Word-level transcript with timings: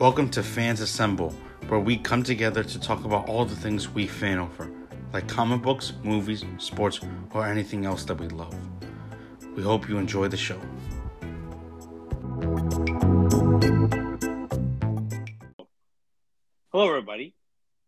Welcome 0.00 0.30
to 0.30 0.44
Fans 0.44 0.80
Assemble, 0.80 1.30
where 1.66 1.80
we 1.80 1.96
come 1.96 2.22
together 2.22 2.62
to 2.62 2.78
talk 2.78 3.04
about 3.04 3.28
all 3.28 3.44
the 3.44 3.56
things 3.56 3.88
we 3.88 4.06
fan 4.06 4.38
over, 4.38 4.70
like 5.12 5.26
comic 5.26 5.60
books, 5.60 5.92
movies, 6.04 6.44
sports, 6.58 7.00
or 7.32 7.44
anything 7.44 7.84
else 7.84 8.04
that 8.04 8.14
we 8.14 8.28
love. 8.28 8.54
We 9.56 9.64
hope 9.64 9.88
you 9.88 9.98
enjoy 9.98 10.28
the 10.28 10.36
show. 10.36 10.60
Hello, 16.70 16.88
everybody. 16.88 17.34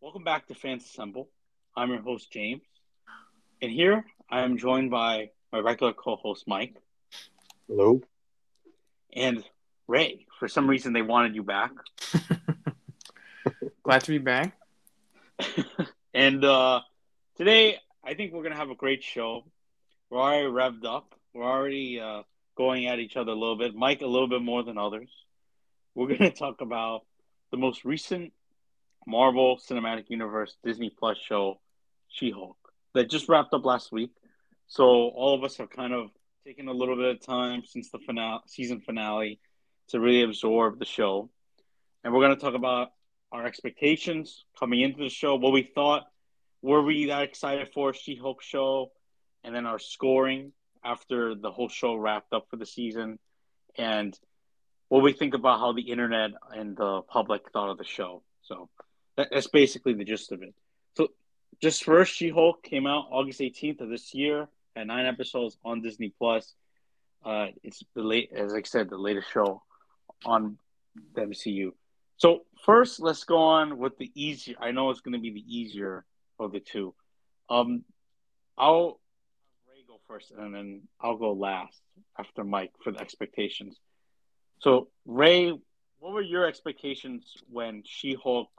Welcome 0.01 0.25
back 0.25 0.49
to 0.49 0.55
Fans 0.57 0.85
Assemble. 0.85 1.29
I'm 1.77 1.91
your 1.91 2.03
host, 2.03 2.33
James. 2.33 2.63
And 3.63 3.71
here 3.71 4.05
I 4.29 4.41
am 4.41 4.59
joined 4.59 4.91
by 4.91 5.31
my 5.53 5.61
regular 5.61 5.93
co 5.93 6.17
host, 6.17 6.49
Mike. 6.49 6.75
Hello. 7.69 8.01
And 9.13 9.45
Ray. 9.87 10.27
For 10.41 10.49
some 10.49 10.67
reason, 10.67 10.95
they 10.95 11.03
wanted 11.03 11.35
you 11.35 11.43
back. 11.43 11.71
Glad 13.83 14.05
to 14.05 14.11
be 14.11 14.17
back. 14.17 14.57
and 16.15 16.43
uh, 16.43 16.81
today, 17.37 17.77
I 18.03 18.15
think 18.15 18.33
we're 18.33 18.41
going 18.41 18.55
to 18.55 18.59
have 18.59 18.71
a 18.71 18.75
great 18.75 19.05
show. 19.05 19.45
We're 20.09 20.19
already 20.19 20.47
revved 20.47 20.87
up. 20.87 21.15
We're 21.35 21.45
already 21.45 22.01
uh, 22.01 22.23
going 22.57 22.87
at 22.87 23.01
each 23.01 23.19
other 23.19 23.33
a 23.33 23.35
little 23.35 23.59
bit. 23.59 23.75
Mike, 23.75 24.01
a 24.01 24.07
little 24.07 24.29
bit 24.29 24.41
more 24.41 24.63
than 24.63 24.79
others. 24.79 25.11
We're 25.95 26.09
going 26.09 26.21
to 26.21 26.31
talk 26.31 26.63
about 26.63 27.03
the 27.51 27.59
most 27.59 27.85
recent 27.85 28.33
Marvel 29.07 29.59
Cinematic 29.59 30.05
Universe 30.09 30.57
Disney 30.65 30.89
Plus 30.89 31.19
show, 31.19 31.61
She 32.09 32.31
Hulk, 32.31 32.57
that 32.95 33.11
just 33.11 33.29
wrapped 33.29 33.53
up 33.53 33.67
last 33.67 33.93
week. 33.93 34.13
So 34.69 34.85
all 34.85 35.35
of 35.35 35.45
us 35.45 35.59
have 35.59 35.69
kind 35.69 35.93
of 35.93 36.09
taken 36.47 36.67
a 36.69 36.73
little 36.73 36.97
bit 36.97 37.15
of 37.15 37.21
time 37.21 37.63
since 37.67 37.91
the 37.91 37.99
finale, 37.99 38.41
season 38.47 38.81
finale 38.81 39.39
to 39.91 40.01
really 40.01 40.23
absorb 40.23 40.79
the 40.79 40.85
show. 40.85 41.29
And 42.03 42.13
we're 42.13 42.21
going 42.21 42.35
to 42.35 42.41
talk 42.41 42.55
about 42.55 42.93
our 43.33 43.47
expectations 43.47 44.45
coming 44.59 44.81
into 44.81 45.03
the 45.03 45.09
show, 45.09 45.37
what 45.37 45.53
we 45.53 45.63
thought, 45.63 46.07
were 46.63 46.83
we 46.83 47.07
that 47.07 47.23
excited 47.23 47.69
for 47.73 47.95
She 47.95 48.17
Hulk 48.17 48.43
show, 48.43 48.91
and 49.45 49.55
then 49.55 49.67
our 49.67 49.79
scoring 49.79 50.53
after 50.85 51.35
the 51.35 51.51
whole 51.51 51.69
show 51.69 51.95
wrapped 51.95 52.33
up 52.33 52.47
for 52.51 52.57
the 52.57 52.67
season, 52.67 53.19
and 53.77 54.19
what 54.89 55.03
we 55.03 55.13
think 55.13 55.35
about 55.35 55.61
how 55.61 55.73
the 55.73 55.83
internet 55.83 56.33
and 56.55 56.77
the 56.77 57.03
public 57.03 57.51
thought 57.53 57.71
of 57.71 57.79
the 57.79 57.85
show. 57.85 58.23
So 58.43 58.69
that's 59.17 59.47
basically 59.47 59.95
the 59.95 60.05
gist 60.05 60.33
of 60.33 60.43
it. 60.43 60.55
So 60.97 61.09
just 61.63 61.85
first, 61.85 62.15
She 62.15 62.31
Hulk 62.31 62.63
came 62.63 62.87
out 62.87 63.07
August 63.11 63.41
18th 63.41 63.83
of 63.83 63.89
this 63.89 64.15
year 64.15 64.49
at 64.75 64.87
nine 64.87 65.07
episodes 65.07 65.57
on 65.65 65.83
Disney 65.83 66.13
Plus. 66.19 66.55
Uh, 67.25 67.49
it's 67.63 67.83
the 67.95 68.03
late, 68.03 68.31
as 68.35 68.55
I 68.55 68.63
said, 68.63 68.89
the 68.89 68.99
latest 68.99 69.31
show 69.31 69.63
on 70.25 70.59
the 71.15 71.23
MCU. 71.23 71.73
So 72.17 72.41
first, 72.65 73.01
let's 73.01 73.25
go 73.25 73.39
on 73.39 73.79
with 73.79 73.97
the 73.99 74.11
easier. 74.15 74.57
I 74.61 74.73
know 74.73 74.91
it's 74.91 75.01
going 75.01 75.15
to 75.15 75.21
be 75.21 75.31
the 75.31 75.45
easier 75.47 76.05
of 76.39 76.53
the 76.53 76.61
two. 76.61 76.95
Um, 77.49 77.85
I'll 78.59 79.01
Ray 79.69 79.85
go 79.87 80.01
first, 80.07 80.33
and 80.37 80.55
then 80.55 80.83
I'll 81.01 81.17
go 81.17 81.33
last 81.33 81.81
after 82.19 82.45
Mike 82.45 82.73
for 82.85 82.93
the 82.93 83.01
expectations. 83.01 83.77
So 84.59 84.89
Ray, 85.07 85.51
what 85.99 86.13
were 86.13 86.21
your 86.21 86.47
expectations 86.47 87.25
when 87.51 87.83
She-Hulk 87.87 88.51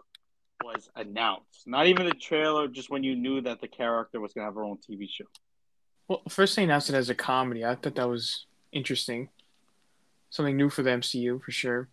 was 0.64 0.90
announced? 0.96 1.68
Not 1.68 1.88
even 1.88 2.08
the 2.08 2.14
trailer, 2.14 2.68
just 2.68 2.90
when 2.90 3.04
you 3.04 3.16
knew 3.16 3.42
that 3.42 3.62
the 3.62 3.68
character 3.68 4.20
was 4.20 4.34
going 4.34 4.44
to 4.44 4.46
have 4.46 4.56
her 4.56 4.64
own 4.64 4.78
TV 4.78 5.08
show. 5.10 5.26
Well, 6.08 6.22
first 6.30 6.56
they 6.56 6.64
announced 6.64 6.90
it 6.90 6.96
as 6.96 7.10
a 7.10 7.16
comedy. 7.16 7.64
I 7.64 7.76
thought 7.76 7.96
that 7.96 8.10
was 8.10 8.48
interesting 8.72 9.30
something 10.32 10.58
new 10.58 10.70
for 10.70 10.82
the 10.82 10.90
MCU 10.90 11.44
for 11.44 11.52
sure. 11.52 11.88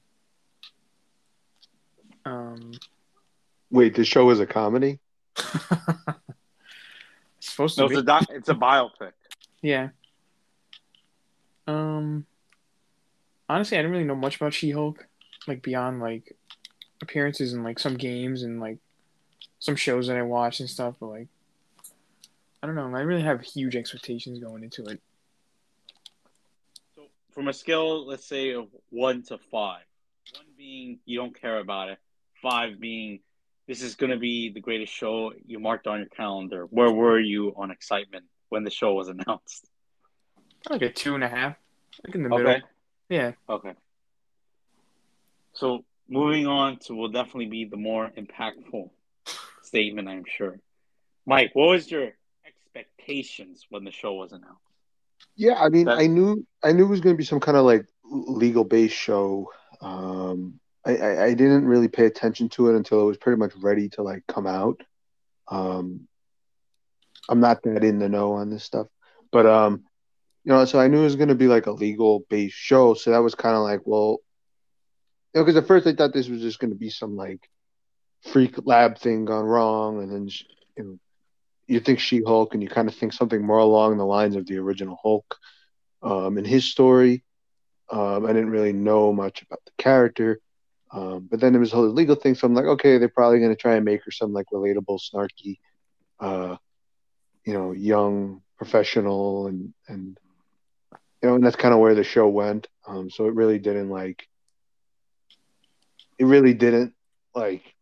Um, 2.25 2.72
Wait, 3.70 3.94
the 3.94 4.04
show 4.04 4.31
is 4.31 4.41
a 4.41 4.47
comedy? 4.47 4.99
it's 5.37 5.60
supposed 7.41 7.75
to 7.77 7.82
no, 7.82 7.88
be. 7.88 7.94
It's 7.94 8.03
a, 8.03 8.06
doc- 8.06 8.31
it's 8.31 8.48
a 8.48 8.54
biopic. 8.54 9.12
Yeah. 9.60 9.88
Um. 11.66 12.25
Honestly, 13.50 13.77
I 13.77 13.81
didn't 13.81 13.93
really 13.93 14.04
know 14.04 14.15
much 14.15 14.37
about 14.37 14.53
She-Hulk, 14.53 15.06
like 15.47 15.62
beyond 15.62 16.00
like 16.00 16.37
appearances 17.00 17.54
in 17.54 17.62
like 17.62 17.78
some 17.78 17.97
games 17.97 18.43
and 18.43 18.60
like 18.60 18.78
some 19.59 19.75
shows 19.75 20.06
that 20.09 20.16
I 20.16 20.22
watch 20.22 20.60
and 20.60 20.69
stuff. 20.69 20.97
But 21.00 21.06
like, 21.06 21.28
I 22.62 22.66
don't 22.66 22.77
know. 22.77 22.94
I 22.94 23.00
really 23.00 23.22
have 23.22 23.41
huge 23.43 23.75
expectations 23.75 24.38
going 24.38 24.62
into 24.62 24.84
it 24.84 25.00
from 27.38 27.47
a 27.47 27.53
scale, 27.53 28.04
let's 28.04 28.26
say 28.26 28.50
of 28.54 28.66
one 28.91 29.22
to 29.22 29.38
five, 29.38 29.84
one 30.34 30.47
being 30.56 30.99
you 31.04 31.21
don't 31.21 31.41
care 31.41 31.60
about 31.60 31.88
it, 31.88 31.99
five 32.43 32.81
being 32.81 33.21
this 33.69 33.81
is 33.81 33.94
going 33.94 34.10
to 34.10 34.16
be 34.16 34.50
the 34.50 34.59
greatest 34.59 34.93
show 34.93 35.32
you 35.47 35.60
marked 35.60 35.87
on 35.87 36.00
your 36.00 36.09
calendar. 36.09 36.65
Where 36.65 36.91
were 36.91 37.21
you 37.21 37.54
on 37.56 37.71
excitement 37.71 38.25
when 38.48 38.65
the 38.65 38.72
show 38.72 38.94
was 38.94 39.06
announced? 39.27 39.69
Like 40.69 40.82
a 40.82 40.91
two 40.91 41.15
and 41.15 41.22
a 41.22 41.28
half, 41.28 41.54
like 42.04 42.16
in 42.16 42.25
the 42.25 42.34
okay. 42.34 42.43
middle. 42.43 42.69
Yeah. 43.09 43.32
Okay. 43.48 43.75
So 45.53 45.84
moving 46.09 46.48
on 46.48 46.78
to 46.87 46.94
will 46.97 47.12
definitely 47.12 47.47
be 47.47 47.66
the 47.66 47.77
more 47.77 48.10
impactful 48.19 48.91
statement, 49.62 50.09
I'm 50.09 50.25
sure. 50.27 50.59
Mike, 51.25 51.53
what 51.53 51.69
was 51.69 51.88
your 51.88 52.15
expectations 52.44 53.65
when 53.71 53.84
the 53.84 53.93
show 53.93 54.15
was 54.15 54.32
announced? 54.32 54.67
Yeah, 55.36 55.60
I 55.60 55.68
mean, 55.68 55.86
that, 55.86 55.98
I 55.98 56.06
knew 56.06 56.46
I 56.62 56.72
knew 56.72 56.84
it 56.84 56.90
was 56.90 57.00
going 57.00 57.14
to 57.14 57.18
be 57.18 57.24
some 57.24 57.40
kind 57.40 57.56
of 57.56 57.64
like 57.64 57.86
legal 58.04 58.64
based 58.64 58.96
show. 58.96 59.50
Um, 59.80 60.58
I, 60.84 60.96
I, 60.96 61.24
I 61.26 61.34
didn't 61.34 61.66
really 61.66 61.88
pay 61.88 62.06
attention 62.06 62.48
to 62.50 62.68
it 62.68 62.76
until 62.76 63.02
it 63.02 63.06
was 63.06 63.18
pretty 63.18 63.38
much 63.38 63.52
ready 63.56 63.88
to 63.90 64.02
like 64.02 64.26
come 64.26 64.46
out. 64.46 64.82
Um, 65.48 66.08
I'm 67.28 67.40
not 67.40 67.62
that 67.62 67.84
in 67.84 67.98
the 67.98 68.08
know 68.08 68.32
on 68.32 68.50
this 68.50 68.64
stuff, 68.64 68.86
but 69.30 69.46
um, 69.46 69.84
you 70.44 70.52
know, 70.52 70.64
so 70.64 70.80
I 70.80 70.88
knew 70.88 71.00
it 71.00 71.04
was 71.04 71.16
going 71.16 71.28
to 71.28 71.34
be 71.34 71.46
like 71.46 71.66
a 71.66 71.72
legal 71.72 72.24
based 72.30 72.56
show. 72.56 72.94
So 72.94 73.10
that 73.10 73.22
was 73.22 73.34
kind 73.34 73.54
of 73.54 73.62
like, 73.62 73.80
well, 73.84 74.18
you 75.34 75.40
know, 75.40 75.44
because 75.44 75.56
at 75.56 75.66
first 75.66 75.86
I 75.86 75.94
thought 75.94 76.12
this 76.12 76.28
was 76.28 76.40
just 76.40 76.58
going 76.58 76.70
to 76.70 76.78
be 76.78 76.90
some 76.90 77.16
like 77.16 77.48
freak 78.32 78.66
lab 78.66 78.98
thing 78.98 79.24
gone 79.24 79.44
wrong, 79.44 80.02
and 80.02 80.10
then 80.10 80.28
you 80.76 80.84
know 80.84 80.98
you 81.68 81.80
think 81.80 82.00
She 82.00 82.22
Hulk 82.22 82.54
and 82.54 82.62
you 82.62 82.68
kind 82.68 82.88
of 82.88 82.94
think 82.94 83.12
something 83.12 83.44
more 83.44 83.58
along 83.58 83.98
the 83.98 84.06
lines 84.06 84.34
of 84.34 84.46
the 84.46 84.56
original 84.56 84.98
Hulk 85.00 85.36
um, 86.02 86.38
and 86.38 86.46
his 86.46 86.64
story. 86.64 87.22
Um, 87.90 88.24
I 88.24 88.28
didn't 88.28 88.50
really 88.50 88.72
know 88.72 89.12
much 89.12 89.42
about 89.42 89.60
the 89.64 89.72
character. 89.78 90.40
Um, 90.90 91.28
but 91.30 91.40
then 91.40 91.52
there 91.52 91.60
was 91.60 91.72
a 91.72 91.76
whole 91.76 91.88
legal 91.88 92.16
thing. 92.16 92.34
So 92.34 92.46
I'm 92.46 92.54
like, 92.54 92.64
okay, 92.64 92.96
they're 92.96 93.08
probably 93.10 93.38
going 93.38 93.54
to 93.54 93.60
try 93.60 93.76
and 93.76 93.84
make 93.84 94.02
her 94.04 94.10
some 94.10 94.32
like 94.32 94.46
relatable, 94.52 94.98
snarky, 94.98 95.58
uh, 96.18 96.56
you 97.44 97.52
know, 97.52 97.72
young 97.72 98.42
professional. 98.56 99.48
And, 99.48 99.74
and, 99.86 100.18
you 101.22 101.28
know, 101.28 101.34
and 101.34 101.44
that's 101.44 101.56
kind 101.56 101.74
of 101.74 101.80
where 101.80 101.94
the 101.94 102.04
show 102.04 102.28
went. 102.28 102.66
Um, 102.86 103.10
so 103.10 103.26
it 103.26 103.34
really 103.34 103.58
didn't 103.58 103.90
like, 103.90 104.26
it 106.18 106.24
really 106.24 106.54
didn't 106.54 106.94
like 107.34 107.74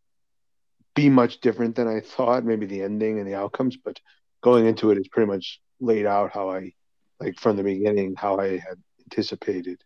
be 0.97 1.09
much 1.09 1.41
different 1.41 1.77
than 1.77 1.87
I 1.87 2.01
thought. 2.01 2.45
Maybe 2.45 2.67
the 2.67 2.83
ending 2.83 3.21
and 3.21 3.29
the 3.29 3.37
outcomes, 3.37 3.77
but 3.77 4.01
going 4.41 4.67
into 4.67 4.91
it 4.91 4.99
is 4.99 5.07
pretty 5.07 5.31
much 5.31 5.61
laid 5.79 6.07
out 6.07 6.33
how 6.33 6.51
I 6.51 6.73
like 7.21 7.39
from 7.39 7.57
the 7.57 7.63
beginning 7.63 8.15
how 8.17 8.39
I 8.39 8.59
had 8.59 8.83
anticipated. 9.05 9.81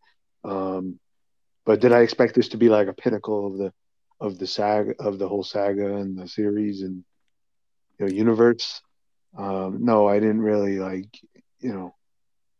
Um, 0.44 0.98
but 1.66 1.80
did 1.80 1.92
I 1.92 2.00
expect 2.00 2.34
this 2.34 2.48
to 2.48 2.56
be 2.56 2.68
like 2.70 2.88
a 2.88 2.94
pinnacle 2.94 3.46
of 3.46 3.58
the 3.58 3.72
of 4.20 4.38
the 4.38 4.46
saga 4.46 4.94
of 4.98 5.18
the 5.18 5.28
whole 5.28 5.44
saga 5.44 5.96
and 5.96 6.18
the 6.18 6.28
series 6.28 6.82
and 6.82 7.04
you 7.98 8.06
know 8.06 8.12
universe? 8.12 8.80
Um, 9.36 9.84
no, 9.84 10.08
I 10.08 10.18
didn't 10.18 10.42
really 10.42 10.78
like. 10.78 11.08
You 11.60 11.74
know, 11.74 11.94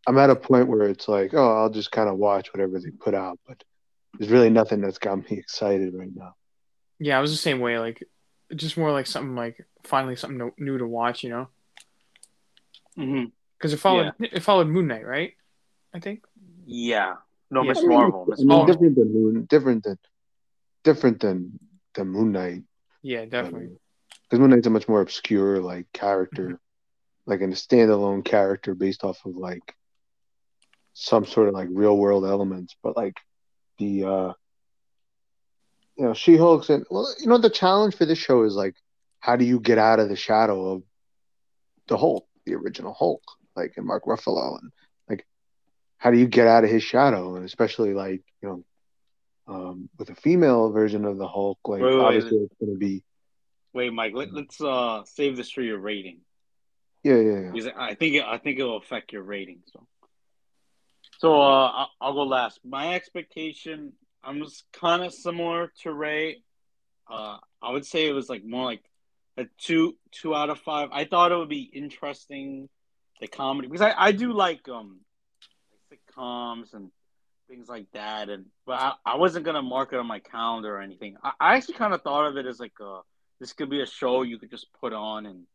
I'm 0.07 0.19
at 0.19 0.31
a 0.31 0.37
point 0.37 0.69
where 0.69 0.83
it's 0.83 1.09
like, 1.09 1.33
oh, 1.33 1.57
I'll 1.57 1.71
just 1.71 1.91
kind 1.91 2.09
of 2.09 2.19
watch 2.19 2.53
whatever 2.53 2.79
they 2.79 2.91
put 2.91 3.15
out, 3.15 3.39
but 3.47 3.63
there's 4.19 4.31
really 4.31 4.51
nothing 4.51 4.81
that's 4.81 4.99
got 4.99 5.19
me 5.19 5.25
excited 5.39 5.95
right 5.95 6.15
now. 6.15 6.35
Yeah, 6.99 7.17
I 7.17 7.21
was 7.21 7.31
the 7.31 7.39
same 7.39 7.61
way. 7.61 7.79
Like 7.79 8.03
just 8.55 8.77
more 8.77 8.93
like 8.93 9.07
something 9.07 9.35
like 9.35 9.67
finally 9.85 10.17
something 10.17 10.53
new 10.59 10.79
to 10.79 10.87
watch, 10.87 11.23
you 11.23 11.31
know. 11.31 11.49
Mm-hmm. 12.99 13.25
Because 13.59 13.73
it 13.73 13.79
followed 13.79 14.13
yeah. 14.19 14.29
it 14.33 14.43
followed 14.43 14.69
Moon 14.69 14.87
Knight, 14.87 15.07
right? 15.07 15.35
I 15.95 16.01
think. 16.01 16.25
Yeah. 16.67 17.17
No, 17.51 17.65
Miss 17.65 17.83
Marvel. 17.83 18.27
Miss 18.29 18.43
Marvel. 18.43 18.67
Different 18.67 18.95
than 18.97 19.13
Moon. 19.13 19.45
Different 19.45 19.85
than 19.85 19.99
different 20.85 21.21
than 21.21 21.59
than 21.95 22.09
Moon 22.09 22.33
Knight. 22.33 22.63
Yeah, 23.03 23.25
definitely. 23.25 23.71
Because 24.25 24.37
um, 24.37 24.41
Moon 24.41 24.51
Knight's 24.51 24.67
a 24.67 24.71
much 24.71 24.89
more 24.89 25.01
obscure 25.01 25.61
like 25.61 25.87
character, 25.93 26.45
mm-hmm. 26.45 26.55
like 27.27 27.41
in 27.41 27.53
a 27.53 27.57
standalone 27.57 28.25
character 28.25 28.75
based 28.75 29.05
off 29.05 29.19
of 29.25 29.37
like 29.37 29.75
some 30.93 31.25
sort 31.25 31.49
of 31.49 31.55
like 31.55 31.69
real 31.71 31.97
world 31.97 32.25
elements, 32.25 32.77
but 32.83 32.97
like 32.97 33.17
the 33.79 34.05
uh 34.05 34.33
you 36.01 36.07
know, 36.07 36.15
She 36.15 36.39
Hulk's 36.39 36.71
and 36.71 36.87
well, 36.91 37.15
you 37.21 37.27
know, 37.27 37.37
the 37.37 37.51
challenge 37.51 37.95
for 37.95 38.07
this 38.07 38.19
show 38.19 38.45
is 38.45 38.55
like, 38.55 38.75
how 39.19 39.37
do 39.37 39.45
you 39.45 39.61
get 39.61 39.77
out 39.77 40.01
of 40.01 40.09
the 40.09 40.17
shadow 40.17 40.73
of 40.73 40.83
the 41.89 41.99
Hulk, 41.99 42.27
the 42.47 42.55
original 42.55 42.95
Hulk, 42.95 43.23
like 43.55 43.75
in 43.77 43.87
Mark 43.87 44.07
Ruffalo, 44.07 44.59
and 44.59 44.73
like, 45.11 45.27
how 45.99 46.11
do 46.11 46.17
you 46.17 46.27
get 46.27 46.47
out 46.47 46.65
of 46.65 46.71
his 46.71 46.83
shadow, 46.83 47.37
and 47.37 47.45
especially 47.45 47.93
like, 47.93 48.23
you 48.41 48.49
know, 48.49 48.65
um, 49.47 49.91
with 49.99 50.09
a 50.09 50.15
female 50.15 50.71
version 50.71 51.05
of 51.05 51.19
the 51.19 51.29
Hulk, 51.29 51.59
like 51.67 51.83
wait, 51.83 51.93
obviously 51.93 52.39
wait. 52.39 52.45
it's 52.45 52.55
going 52.59 52.73
to 52.73 52.79
be. 52.79 53.03
Wait, 53.75 53.93
Mike. 53.93 54.15
Let, 54.15 54.31
us 54.31 54.61
uh, 54.63 55.05
save 55.05 55.37
this 55.37 55.51
for 55.51 55.61
your 55.61 55.79
rating. 55.79 56.21
Yeah, 57.03 57.17
yeah, 57.17 57.51
yeah. 57.53 57.71
I 57.77 57.95
think 57.95 58.15
it, 58.15 58.25
I 58.25 58.39
think 58.39 58.59
it 58.59 58.63
will 58.63 58.79
affect 58.79 59.13
your 59.13 59.23
rating. 59.23 59.59
So, 59.71 59.87
so 61.19 61.43
uh, 61.43 61.87
I'll 62.01 62.15
go 62.15 62.23
last. 62.23 62.61
My 62.65 62.95
expectation, 62.95 63.93
I'm 64.23 64.41
just 64.41 64.65
kind 64.73 65.03
of 65.03 65.13
similar 65.13 65.73
to 65.83 65.93
Ray. 65.93 66.43
Uh, 67.11 67.39
I 67.63 67.73
would 67.73 67.87
say 67.87 68.07
it 68.07 68.13
was 68.13 68.29
like 68.29 68.45
more 68.45 68.65
like 68.65 68.83
a 69.37 69.47
two 69.59 69.97
two 70.13 70.35
out 70.35 70.51
of 70.51 70.59
five. 70.61 70.91
I 70.93 71.05
thought 71.05 71.33
it 71.33 71.37
would 71.37 71.49
be 71.49 71.71
interesting, 71.73 72.69
the 73.21 73.27
comedy 73.27 73.69
because 73.69 73.83
I, 73.83 73.95
I 73.97 74.13
do 74.13 74.33
like 74.33 74.69
um 74.69 75.01
sitcoms 75.91 76.75
and 76.75 76.91
things 77.49 77.69
like 77.69 77.87
that. 77.93 78.29
And 78.29 78.47
but 78.67 78.81
I, 78.81 78.93
I 79.05 79.17
wasn't 79.17 79.45
gonna 79.45 79.63
mark 79.63 79.93
it 79.93 79.99
on 79.99 80.07
my 80.07 80.21
calendar 80.21 80.77
or 80.77 80.81
anything. 80.81 81.17
I, 81.23 81.33
I 81.41 81.57
actually 81.57 81.75
kind 81.75 81.95
of 81.95 82.03
thought 82.03 82.27
of 82.27 82.37
it 82.37 82.47
as 82.47 82.61
like 82.61 82.79
a 82.81 83.01
this 83.41 83.53
could 83.53 83.71
be 83.71 83.81
a 83.81 83.87
show 83.87 84.23
you 84.23 84.39
could 84.39 84.51
just 84.51 84.67
put 84.81 84.93
on 84.93 85.27
and 85.27 85.47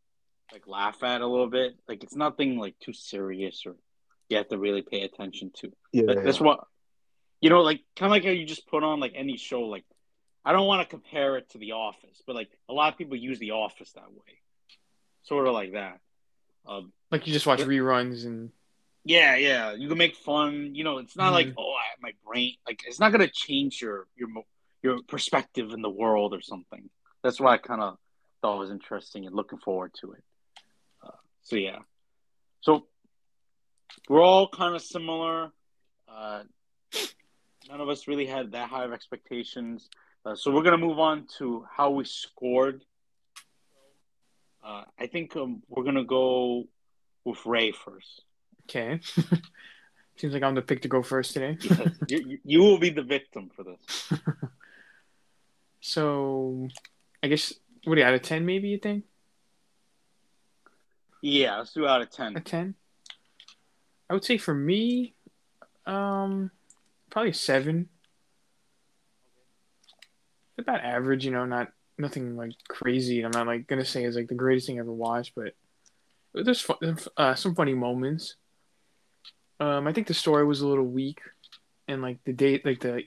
like 0.52 0.68
laugh 0.68 1.04
at 1.04 1.22
a 1.22 1.28
little 1.28 1.50
bit. 1.50 1.76
Like 1.88 2.04
it's 2.04 2.16
nothing 2.16 2.58
like 2.58 2.78
too 2.80 2.94
serious 2.94 3.64
or 3.66 3.76
you 4.30 4.38
have 4.38 4.50
to 4.50 4.58
really 4.58 4.82
pay 4.82 5.02
attention 5.02 5.52
to. 5.58 5.72
Yeah, 5.92 6.16
that's 6.16 6.40
what 6.40 6.62
you 7.46 7.52
know, 7.52 7.62
like 7.62 7.82
kind 7.96 8.08
of 8.08 8.12
like 8.12 8.24
how 8.24 8.32
you 8.32 8.44
just 8.44 8.66
put 8.66 8.84
on 8.84 9.00
like 9.00 9.14
any 9.16 9.38
show. 9.38 9.62
Like 9.62 9.84
I 10.44 10.52
don't 10.52 10.66
want 10.66 10.82
to 10.82 10.90
compare 10.90 11.38
it 11.38 11.48
to 11.52 11.60
The 11.60 11.74
Office, 11.74 12.24
but 12.26 12.36
like 12.36 12.50
a 12.68 12.74
lot 12.74 12.92
of 12.92 12.98
people 12.98 13.16
use 13.16 13.38
The 13.38 13.52
Office 13.52 13.92
that 13.92 14.12
way, 14.12 14.40
sort 15.22 15.46
of 15.46 15.54
like 15.54 15.74
that. 15.74 16.00
Um, 16.66 16.92
like 17.12 17.28
you 17.28 17.34
just 17.34 17.46
watch 17.46 17.60
but, 17.60 17.68
reruns 17.68 18.26
and 18.26 18.50
yeah, 19.04 19.36
yeah. 19.36 19.74
You 19.74 19.88
can 19.88 20.00
make 20.00 20.16
fun. 20.16 20.74
You 20.74 20.84
know, 20.84 20.98
it's 20.98 21.16
not 21.16 21.34
mm-hmm. 21.34 21.50
like 21.50 21.54
oh, 21.56 21.72
I, 21.72 21.84
my 22.02 22.14
brain. 22.26 22.56
Like 22.66 22.82
it's 22.88 23.00
not 23.00 23.12
gonna 23.12 23.30
change 23.32 23.80
your 23.80 24.08
your 24.16 24.30
your 24.82 25.04
perspective 25.04 25.72
in 25.72 25.84
the 25.84 25.90
world 25.92 26.34
or 26.34 26.42
something. 26.42 26.90
That's 27.22 27.40
why 27.40 27.54
I 27.54 27.58
kind 27.60 27.84
of 27.84 28.00
thought 28.42 28.58
was 28.58 28.72
interesting 28.72 29.28
and 29.28 29.36
looking 29.36 29.60
forward 29.60 29.92
to 30.02 30.14
it. 30.14 30.24
Uh, 31.04 31.12
so 31.44 31.58
yeah, 31.58 31.78
so 32.62 32.88
we're 34.10 34.24
all 34.24 34.50
kind 34.50 34.74
of 34.74 34.82
similar. 34.82 35.52
Uh, 36.08 36.42
none 37.70 37.82
of 37.82 37.90
us 37.90 38.08
really 38.08 38.26
had 38.26 38.52
that 38.52 38.70
high 38.70 38.84
of 38.84 38.94
expectations. 38.94 39.90
Uh, 40.26 40.36
so 40.36 40.52
we're 40.52 40.64
gonna 40.64 40.78
move 40.78 41.00
on 41.00 41.28
to 41.38 41.66
how 41.72 41.90
we 41.92 42.06
scored. 42.06 42.84
Uh, 44.64 44.84
I 45.00 45.08
think 45.08 45.36
um, 45.36 45.62
we're 45.70 45.84
gonna 45.84 46.04
go 46.04 46.66
with 47.24 47.46
Ray 47.46 47.72
first. 47.72 48.24
Okay. 48.64 49.00
Seems 50.18 50.34
like 50.34 50.44
I'm 50.44 50.56
the 50.56 50.62
pick 50.62 50.82
to 50.84 50.88
go 50.88 51.04
first 51.04 51.34
today. 51.34 51.58
yes, 51.62 51.90
you, 52.08 52.40
you 52.44 52.60
will 52.60 52.80
be 52.80 52.90
the 52.90 53.04
victim 53.04 53.52
for 53.54 53.64
this. 53.64 54.14
so, 55.82 56.70
I 57.22 57.28
guess 57.28 57.54
what 57.84 57.98
are 57.98 58.02
you 58.02 58.08
out 58.08 58.14
of 58.14 58.22
ten? 58.22 58.46
Maybe 58.46 58.70
you 58.70 58.78
think? 58.78 59.04
Yeah, 61.22 61.58
let's 61.58 61.74
do 61.74 61.86
out 61.86 62.02
of 62.02 62.12
ten. 62.12 62.38
A 62.38 62.40
ten. 62.40 62.76
I 64.10 64.14
would 64.14 64.24
say 64.24 64.38
for 64.38 64.54
me, 64.54 65.16
um, 65.86 66.52
probably 67.16 67.32
seven. 67.32 67.88
About 70.58 70.82
average, 70.84 71.24
you 71.24 71.32
know, 71.32 71.46
not 71.46 71.72
nothing 71.98 72.36
like 72.36 72.52
crazy. 72.68 73.22
I'm 73.22 73.32
not 73.32 73.48
like 73.48 73.68
gonna 73.68 73.86
say 73.86 74.04
is 74.04 74.18
like 74.18 74.28
the 74.28 74.36
greatest 74.36 74.68
thing 74.68 74.78
I 74.78 74.82
ever 74.82 74.92
watched, 74.92 75.32
but 75.34 75.54
there's 76.34 76.60
fun, 76.60 76.98
uh, 77.16 77.34
some 77.34 77.56
funny 77.56 77.74
moments. 77.74 78.36
Um, 79.62 79.88
I 79.88 79.94
think 79.94 80.08
the 80.08 80.14
story 80.14 80.44
was 80.44 80.60
a 80.60 80.68
little 80.68 80.86
weak, 80.86 81.22
and 81.88 82.02
like 82.02 82.22
the 82.26 82.34
date, 82.34 82.66
like 82.66 82.82
the 82.82 83.04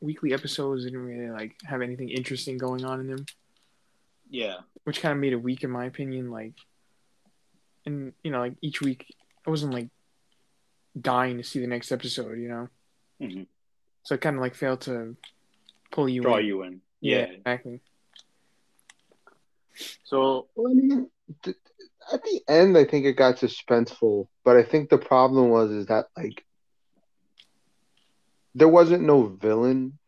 weekly 0.00 0.34
episodes 0.34 0.82
didn't 0.82 0.98
really 0.98 1.30
like 1.30 1.54
have 1.62 1.80
anything 1.80 2.08
interesting 2.08 2.58
going 2.58 2.84
on 2.84 2.98
in 2.98 3.06
them. 3.06 3.24
Yeah, 4.28 4.56
which 4.82 5.00
kind 5.00 5.12
of 5.12 5.18
made 5.18 5.32
it 5.32 5.42
weak 5.42 5.62
in 5.62 5.70
my 5.70 5.84
opinion. 5.84 6.32
Like, 6.32 6.54
and 7.86 8.14
you 8.24 8.32
know, 8.32 8.40
like 8.40 8.54
each 8.62 8.80
week, 8.80 9.14
I 9.46 9.50
wasn't 9.50 9.74
like 9.74 9.90
dying 11.00 11.36
to 11.36 11.44
see 11.44 11.60
the 11.60 11.68
next 11.68 11.92
episode. 11.92 12.40
You 12.40 12.48
know, 12.48 12.68
mm-hmm. 13.20 13.42
so 14.02 14.14
it 14.14 14.20
kind 14.20 14.36
of 14.36 14.42
like 14.42 14.54
failed 14.54 14.80
to 14.82 15.16
pull 15.90 16.08
you 16.08 16.22
draw 16.22 16.38
in. 16.38 16.46
you 16.46 16.62
in. 16.62 16.80
Yeah, 17.00 17.18
yeah, 17.18 17.24
exactly. 17.24 17.80
So, 20.04 20.48
well, 20.56 20.72
I 20.72 20.74
mean, 20.74 21.10
at 22.12 22.22
the 22.24 22.40
end, 22.48 22.76
I 22.76 22.84
think 22.84 23.06
it 23.06 23.12
got 23.12 23.36
suspenseful, 23.36 24.26
but 24.44 24.56
I 24.56 24.62
think 24.62 24.88
the 24.88 24.98
problem 24.98 25.50
was 25.50 25.70
is 25.70 25.86
that 25.86 26.06
like 26.16 26.44
there 28.54 28.68
wasn't 28.68 29.04
no 29.04 29.26
villain 29.26 29.98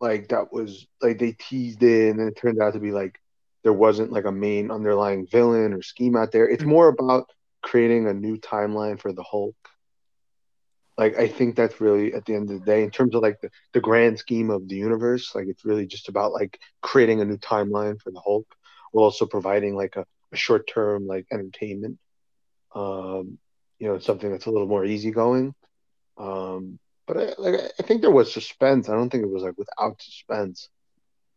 like 0.00 0.28
that 0.28 0.52
was 0.52 0.86
like 1.00 1.18
they 1.18 1.32
teased 1.32 1.82
it 1.82 2.10
and 2.10 2.18
then 2.18 2.26
it 2.26 2.36
turned 2.36 2.60
out 2.60 2.72
to 2.72 2.80
be 2.80 2.90
like 2.90 3.20
there 3.62 3.72
wasn't 3.72 4.10
like 4.10 4.24
a 4.24 4.32
main 4.32 4.72
underlying 4.72 5.26
villain 5.26 5.72
or 5.72 5.82
scheme 5.82 6.16
out 6.16 6.32
there. 6.32 6.48
It's 6.48 6.64
more 6.64 6.88
about 6.88 7.30
creating 7.62 8.08
a 8.08 8.12
new 8.12 8.36
timeline 8.38 9.00
for 9.00 9.12
the 9.12 9.22
Hulk. 9.22 9.54
Like 11.02 11.18
I 11.18 11.26
think 11.26 11.56
that's 11.56 11.80
really 11.80 12.14
at 12.14 12.24
the 12.26 12.36
end 12.36 12.48
of 12.48 12.60
the 12.60 12.64
day, 12.64 12.84
in 12.84 12.90
terms 12.92 13.16
of 13.16 13.22
like 13.22 13.40
the, 13.40 13.50
the 13.72 13.80
grand 13.80 14.20
scheme 14.20 14.50
of 14.50 14.68
the 14.68 14.76
universe, 14.76 15.34
like 15.34 15.48
it's 15.48 15.64
really 15.64 15.84
just 15.84 16.08
about 16.08 16.32
like 16.32 16.60
creating 16.80 17.20
a 17.20 17.24
new 17.24 17.38
timeline 17.38 18.00
for 18.00 18.12
the 18.12 18.20
Hulk 18.20 18.46
while 18.92 19.06
also 19.06 19.26
providing 19.26 19.74
like 19.74 19.96
a, 19.96 20.06
a 20.30 20.36
short 20.36 20.68
term 20.68 21.08
like 21.08 21.26
entertainment. 21.32 21.98
Um, 22.72 23.38
you 23.80 23.88
know, 23.88 23.98
something 23.98 24.30
that's 24.30 24.46
a 24.46 24.50
little 24.52 24.68
more 24.68 24.84
easygoing. 24.84 25.56
Um, 26.16 26.78
but 27.08 27.16
I, 27.16 27.34
like 27.36 27.60
I 27.80 27.82
think 27.82 28.00
there 28.00 28.12
was 28.12 28.32
suspense. 28.32 28.88
I 28.88 28.94
don't 28.94 29.10
think 29.10 29.24
it 29.24 29.30
was 29.30 29.42
like 29.42 29.58
without 29.58 30.00
suspense. 30.00 30.68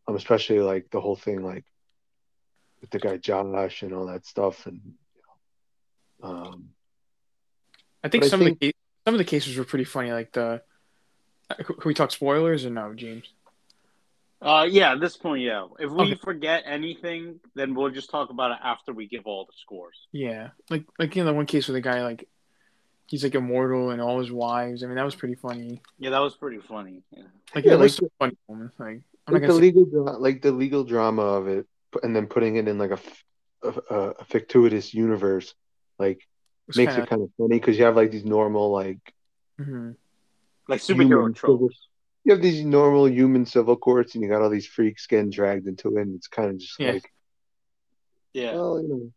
Um, 0.08 0.16
especially 0.16 0.60
like 0.60 0.92
the 0.92 1.02
whole 1.02 1.16
thing 1.16 1.42
like 1.42 1.66
with 2.82 2.92
the 2.92 3.00
guy 3.00 3.18
Josh 3.18 3.82
and 3.82 3.94
all 3.96 4.06
that 4.06 4.28
stuff, 4.28 4.68
and 4.68 4.80
you 5.16 5.24
know, 6.22 6.30
um, 6.30 6.70
I 8.04 8.10
think 8.10 8.26
some 8.26 8.42
I 8.42 8.44
think, 8.44 8.58
of 8.58 8.60
the 8.60 8.75
some 9.06 9.14
of 9.14 9.18
the 9.20 9.24
cases 9.24 9.56
were 9.56 9.64
pretty 9.64 9.86
funny. 9.86 10.12
Like 10.12 10.34
the, 10.34 10.62
can 11.50 11.76
we 11.86 11.94
talk 11.94 12.12
spoilers 12.12 12.66
or 12.66 12.72
no, 12.72 12.94
James? 12.94 13.26
Uh, 14.42 14.68
yeah, 14.70 14.92
at 14.92 15.00
this 15.00 15.16
point, 15.16 15.42
yeah. 15.42 15.66
If 15.80 15.92
we 15.92 16.12
okay. 16.12 16.16
forget 16.16 16.64
anything, 16.66 17.40
then 17.56 17.74
we'll 17.74 17.92
just 17.92 18.10
talk 18.10 18.30
about 18.30 18.52
it 18.52 18.58
after 18.64 18.94
we 18.94 19.08
give 19.08 19.26
all 19.26 19.46
the 19.46 19.54
scores. 19.62 19.96
Yeah, 20.12 20.50
like 20.70 20.84
like 21.00 21.16
you 21.16 21.24
know, 21.24 21.32
the 21.32 21.34
one 21.34 21.46
case 21.46 21.68
with 21.68 21.76
the 21.76 21.82
guy 21.82 22.04
like 22.04 22.28
he's 23.08 23.24
like 23.24 23.36
immortal 23.36 23.92
and 23.92 24.02
all 24.02 24.20
his 24.20 24.32
wives. 24.32 24.84
I 24.84 24.88
mean, 24.88 24.98
that 24.98 25.06
was 25.06 25.16
pretty 25.16 25.36
funny. 25.36 25.82
Yeah, 26.00 26.10
that 26.12 26.20
was 26.20 26.36
pretty 26.36 26.60
funny. 26.60 27.02
Yeah, 27.12 27.24
like 27.54 27.66
yeah, 27.66 27.72
like, 27.72 27.82
was 27.82 28.00
funny 28.20 28.38
moment. 28.50 28.72
Like, 28.78 29.02
like 29.28 29.42
the 29.44 29.48
say... 29.48 29.54
legal, 29.54 30.20
like 30.20 30.42
the 30.42 30.52
legal 30.52 30.84
drama 30.84 31.24
of 31.24 31.48
it, 31.48 31.66
and 32.04 32.16
then 32.16 32.28
putting 32.28 32.58
it 32.58 32.68
in 32.68 32.78
like 32.78 32.92
a 32.92 33.00
a, 33.64 33.96
a 33.96 34.26
fictitious 34.26 34.94
universe, 34.94 35.56
like 35.98 36.28
makes 36.68 36.94
kinda... 36.94 37.04
it 37.04 37.10
kind 37.10 37.22
of 37.22 37.30
funny 37.38 37.60
because 37.60 37.78
you 37.78 37.86
have 37.86 37.96
like 37.96 38.12
these 38.12 38.26
normal 38.26 38.72
like, 38.72 39.14
mm-hmm. 39.60 39.92
like 40.68 40.82
superhero 40.82 41.34
tropes 41.36 41.88
you 42.26 42.32
have 42.34 42.42
these 42.42 42.66
normal 42.66 43.08
human 43.08 43.46
civil 43.46 43.78
courts 43.78 44.16
and 44.16 44.24
you 44.24 44.30
got 44.30 44.42
all 44.42 44.50
these 44.50 44.68
freaks 44.68 45.08
getting 45.08 45.30
dragged 45.30 45.68
into 45.68 45.96
it 45.96 46.02
and 46.02 46.16
it's 46.16 46.28
kind 46.28 46.50
of 46.50 46.58
just 46.58 46.78
yeah. 46.80 46.94
like 46.94 47.14
yeah 48.34 48.54
well 48.54 48.82
you 48.82 48.90
know 48.90 49.12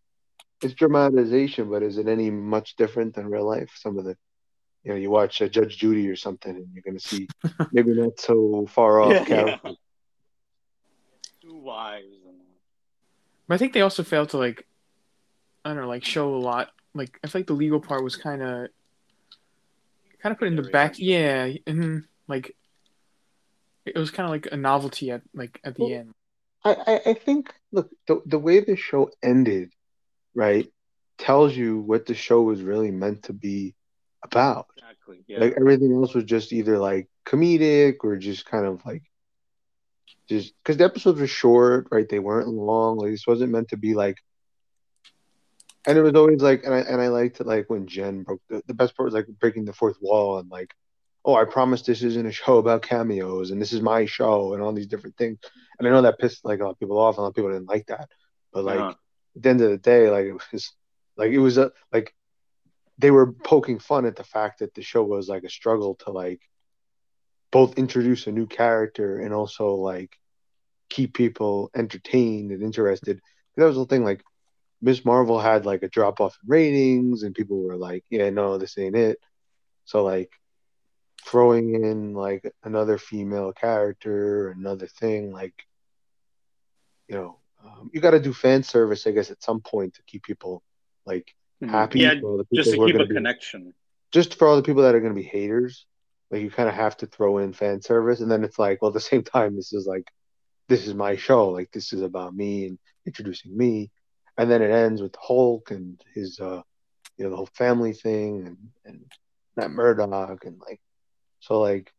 it's 0.63 0.75
dramatization 0.75 1.71
but 1.71 1.83
is 1.83 1.99
it 1.99 2.07
any 2.07 2.31
much 2.31 2.77
different 2.77 3.15
than 3.15 3.27
real 3.27 3.47
life 3.47 3.71
some 3.75 3.99
of 3.99 4.05
the 4.05 4.17
you 4.85 4.93
know 4.93 4.97
you 4.97 5.11
watch 5.11 5.43
uh, 5.43 5.49
judge 5.49 5.79
judy 5.79 6.09
or 6.09 6.17
something 6.17 6.55
and 6.55 6.69
you're 6.73 6.83
going 6.83 6.99
to 6.99 7.09
see 7.09 7.27
maybe 7.73 7.93
not 7.95 8.21
so 8.21 8.67
far 8.69 9.01
off 9.01 9.13
yeah, 9.13 9.25
characters 9.25 9.61
yeah. 9.65 9.71
two 11.43 11.59
wives 11.59 12.07
but 13.49 13.55
i 13.55 13.59
think 13.59 13.73
they 13.73 13.81
also 13.81 14.03
fail 14.03 14.27
to 14.27 14.37
like 14.37 14.67
i 15.65 15.71
don't 15.71 15.83
know 15.83 15.89
like 15.89 16.05
show 16.05 16.35
a 16.35 16.37
lot 16.37 16.71
like 16.95 17.19
i 17.23 17.27
feel 17.27 17.41
like 17.41 17.47
the 17.47 17.53
legal 17.53 17.81
part 17.81 18.03
was 18.03 18.17
kind 18.17 18.43
of 18.43 18.69
kind 20.23 20.33
of 20.33 20.39
put 20.39 20.49
in 20.49 20.57
the 20.57 20.63
back 20.63 20.99
yeah 20.99 21.49
and 21.67 22.05
like 22.27 22.55
it 23.95 23.99
was 23.99 24.11
kind 24.11 24.27
of 24.27 24.31
like 24.31 24.49
a 24.53 24.57
novelty 24.57 25.11
at 25.11 25.23
like 25.35 25.61
at 25.65 25.75
the 25.77 25.85
well, 25.85 25.93
end. 25.93 26.15
I, 26.65 27.01
I 27.07 27.15
think 27.15 27.55
look 27.73 27.91
the 28.07 28.21
the 28.27 28.39
way 28.39 28.61
the 28.61 28.77
show 28.77 29.11
ended, 29.23 29.73
right, 30.35 30.71
tells 31.17 31.57
you 31.57 31.79
what 31.79 32.07
the 32.07 32.15
show 32.15 32.43
was 32.43 32.63
really 32.63 32.91
meant 32.91 33.25
to 33.25 33.33
be 33.33 33.75
about. 34.23 34.67
Exactly. 34.77 35.25
Yeah. 35.27 35.41
Like 35.41 35.55
everything 35.59 35.93
else 35.95 36.15
was 36.15 36.25
just 36.25 36.53
either 36.53 36.79
like 36.79 37.09
comedic 37.25 37.97
or 38.03 38.17
just 38.17 38.45
kind 38.45 38.67
of 38.67 38.85
like 38.85 39.03
just 40.29 40.53
because 40.63 40.77
the 40.77 40.85
episodes 40.85 41.21
were 41.21 41.27
short, 41.27 41.89
right? 41.91 42.09
They 42.09 42.19
weren't 42.19 42.49
long. 42.49 42.99
Like 42.99 43.13
this 43.13 43.27
wasn't 43.27 43.53
meant 43.53 43.69
to 43.69 43.77
be 43.77 43.95
like. 43.95 44.17
And 45.87 45.97
it 45.97 46.03
was 46.03 46.15
always 46.15 46.43
like, 46.43 46.65
and 46.65 46.75
I 46.75 46.81
and 46.81 47.01
I 47.01 47.09
liked 47.09 47.41
it 47.41 47.47
like 47.47 47.71
when 47.71 47.87
Jen 47.87 48.23
broke 48.23 48.43
the, 48.49 48.63
the 48.67 48.75
best 48.75 48.97
part 48.97 49.07
was 49.07 49.15
like 49.15 49.27
breaking 49.41 49.65
the 49.65 49.73
fourth 49.73 49.97
wall 50.01 50.39
and 50.39 50.51
like 50.51 50.75
oh, 51.29 51.35
I 51.35 51.45
promise 51.45 51.83
this 51.83 52.03
isn't 52.03 52.27
a 52.27 52.33
show 52.33 52.57
about 52.57 52.81
cameos 52.81 53.51
and 53.51 53.61
this 53.61 53.75
is 53.75 53.83
my 53.83 54.07
show 54.07 54.55
and 54.55 54.63
all 54.63 54.73
these 54.73 54.87
different 54.87 55.17
things. 55.19 55.39
And 55.79 55.87
I 55.87 55.91
know 55.91 56.01
that 56.01 56.19
pissed 56.19 56.43
like 56.43 56.61
a 56.61 56.65
lot 56.65 56.71
of 56.71 56.79
people 56.79 56.99
off 56.99 57.17
and 57.17 57.19
a 57.19 57.23
lot 57.23 57.29
of 57.29 57.35
people 57.35 57.51
didn't 57.51 57.69
like 57.69 57.87
that. 57.89 58.09
But 58.51 58.65
like 58.65 58.81
uh-huh. 58.81 58.95
at 59.37 59.43
the 59.43 59.49
end 59.51 59.61
of 59.61 59.71
the 59.71 59.77
day, 59.77 60.09
like 60.09 60.25
it 60.25 60.41
was 60.53 60.73
like 61.19 61.31
it 61.31 61.39
was 61.39 61.59
a 61.59 61.71
like 61.93 62.15
they 62.97 63.11
were 63.11 63.33
poking 63.33 63.79
fun 63.79 64.07
at 64.07 64.17
the 64.17 64.25
fact 64.25 64.61
that 64.61 64.73
the 64.73 64.83
show 64.83 65.05
was 65.05 65.29
like 65.29 65.45
a 65.45 65.51
struggle 65.51 65.97
to 65.97 66.11
like 66.13 66.41
both 67.51 67.79
introduce 67.79 68.27
a 68.27 68.33
new 68.33 68.47
character 68.47 69.21
and 69.21 69.35
also 69.35 69.75
like 69.75 70.17
keep 70.89 71.13
people 71.13 71.71
entertained 71.77 72.53
and 72.53 72.63
interested. 72.63 73.21
That 73.57 73.67
was 73.67 73.77
the 73.77 73.85
thing. 73.85 74.03
Like 74.03 74.23
Miss 74.81 75.05
Marvel 75.05 75.41
had 75.41 75.67
like 75.67 75.83
a 75.83 75.89
drop 75.89 76.21
off 76.21 76.39
in 76.43 76.49
ratings, 76.49 77.23
and 77.23 77.35
people 77.35 77.63
were 77.63 77.77
like, 77.77 78.05
"Yeah, 78.11 78.31
no, 78.31 78.59
this 78.59 78.79
ain't 78.79 78.97
it." 78.97 79.19
So 79.85 80.05
like 80.05 80.31
throwing 81.25 81.75
in 81.75 82.15
like 82.15 82.53
another 82.63 82.99
female 82.99 83.53
character, 83.53 84.51
another 84.51 84.87
thing, 84.87 85.33
like 85.33 85.55
you 87.09 87.17
know, 87.17 87.39
um, 87.65 87.91
you 87.93 88.01
got 88.01 88.13
to 88.13 88.21
do 88.21 88.33
fan 88.33 88.63
service, 88.63 89.07
I 89.07 89.11
guess, 89.13 89.31
at 89.31 89.43
some 89.43 89.61
point 89.61 89.95
to 89.95 90.03
keep 90.07 90.23
people 90.23 90.63
like 91.07 91.35
mm-hmm. 91.63 91.73
happy. 91.73 92.01
Yeah, 92.01 92.15
just 92.55 92.73
to 92.73 92.87
keep 92.87 92.97
a 92.97 93.07
be, 93.07 93.15
connection. 93.15 93.75
Just 94.13 94.39
for 94.39 94.47
all 94.47 94.57
the 94.57 94.63
people 94.63 94.83
that 94.83 94.95
are 94.95 95.01
going 95.01 95.15
to 95.15 95.21
be 95.21 95.27
haters, 95.27 95.87
like 96.31 96.43
you 96.43 96.51
kind 96.51 96.69
of 96.69 96.75
have 96.75 96.97
to 96.99 97.07
throw 97.07 97.39
in 97.39 97.53
fan 97.53 97.81
service, 97.83 98.21
and 98.21 98.31
then 98.31 98.45
it's 98.45 98.59
like, 98.59 98.81
well, 98.81 98.91
at 98.91 98.95
the 98.95 99.01
same 99.01 99.23
time, 99.23 99.57
this 99.57 99.73
is 99.73 99.87
like, 99.87 100.07
this 100.69 100.87
is 100.87 100.95
my 100.95 101.17
show, 101.17 101.49
like 101.49 101.71
this 101.73 101.93
is 101.93 102.03
about 102.03 102.35
me 102.35 102.67
and 102.67 102.79
introducing 103.07 103.57
me, 103.57 103.91
and 104.39 104.51
then 104.51 104.63
it 104.63 104.71
ends 104.71 105.03
with 105.03 105.15
Hulk 105.21 105.71
and 105.73 106.01
his, 106.15 106.39
uh, 106.41 106.63
you 107.17 107.25
know, 107.25 107.31
the 107.31 107.37
whole 107.37 107.51
family 107.53 107.93
thing 107.93 108.47
and 108.47 108.57
and 108.85 109.05
Matt 109.57 109.73
Murdock 109.73 110.45
and 110.45 110.61
like, 110.61 110.81
so 111.41 111.61
like, 111.61 111.93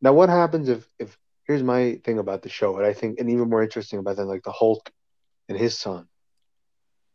now 0.00 0.14
what 0.14 0.30
happens 0.30 0.68
if 0.68 0.88
if 0.98 1.16
here's 1.46 1.62
my 1.62 2.00
thing 2.04 2.18
about 2.18 2.42
the 2.42 2.48
show, 2.48 2.76
and 2.78 2.86
I 2.86 2.92
think, 2.92 3.20
and 3.20 3.30
even 3.30 3.50
more 3.50 3.62
interesting 3.62 3.98
about 3.98 4.16
that, 4.16 4.24
like 4.24 4.42
the 4.42 4.52
Hulk 4.52 4.90
and 5.48 5.58
his 5.58 5.78
son. 5.78 6.08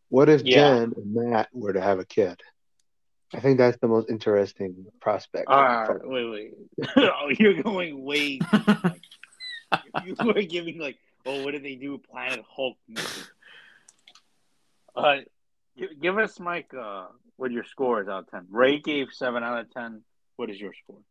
What 0.10 0.30
if 0.30 0.44
yeah. 0.44 0.56
Jen 0.56 0.94
and 0.96 1.14
Matt 1.14 1.50
were 1.54 1.74
to 1.74 1.82
have 1.82 2.00
a 2.00 2.06
kid? 2.06 2.40
I 3.34 3.40
think 3.40 3.58
that's 3.58 3.78
the 3.78 3.88
most 3.88 4.10
interesting 4.10 4.86
prospect. 5.00 5.46
Uh, 5.50 5.86
wait, 6.04 6.26
wait. 6.30 6.54
oh, 6.98 7.32
you're 7.40 7.64
going 7.64 8.04
way. 8.04 8.40
you 10.04 10.16
were 10.24 10.42
giving 10.42 10.80
like, 10.80 10.98
oh, 11.26 11.44
what 11.46 11.52
did 11.52 11.64
they 11.64 11.76
do? 11.76 11.98
Planet 11.98 12.44
Hulk. 12.48 12.78
Uh, 14.96 15.18
give 16.02 16.18
us, 16.18 16.40
Mike, 16.40 16.72
uh, 16.78 17.08
what 17.38 17.52
your 17.52 17.64
score 17.64 18.02
is 18.02 18.08
out 18.08 18.24
of 18.24 18.32
ten. 18.32 18.46
Ray 18.50 18.80
gave 18.80 19.10
seven 19.12 19.44
out 19.44 19.60
of 19.60 19.72
ten. 19.72 20.04
What 20.36 20.50
is 20.50 20.60
your 20.60 20.74
score? 20.84 21.02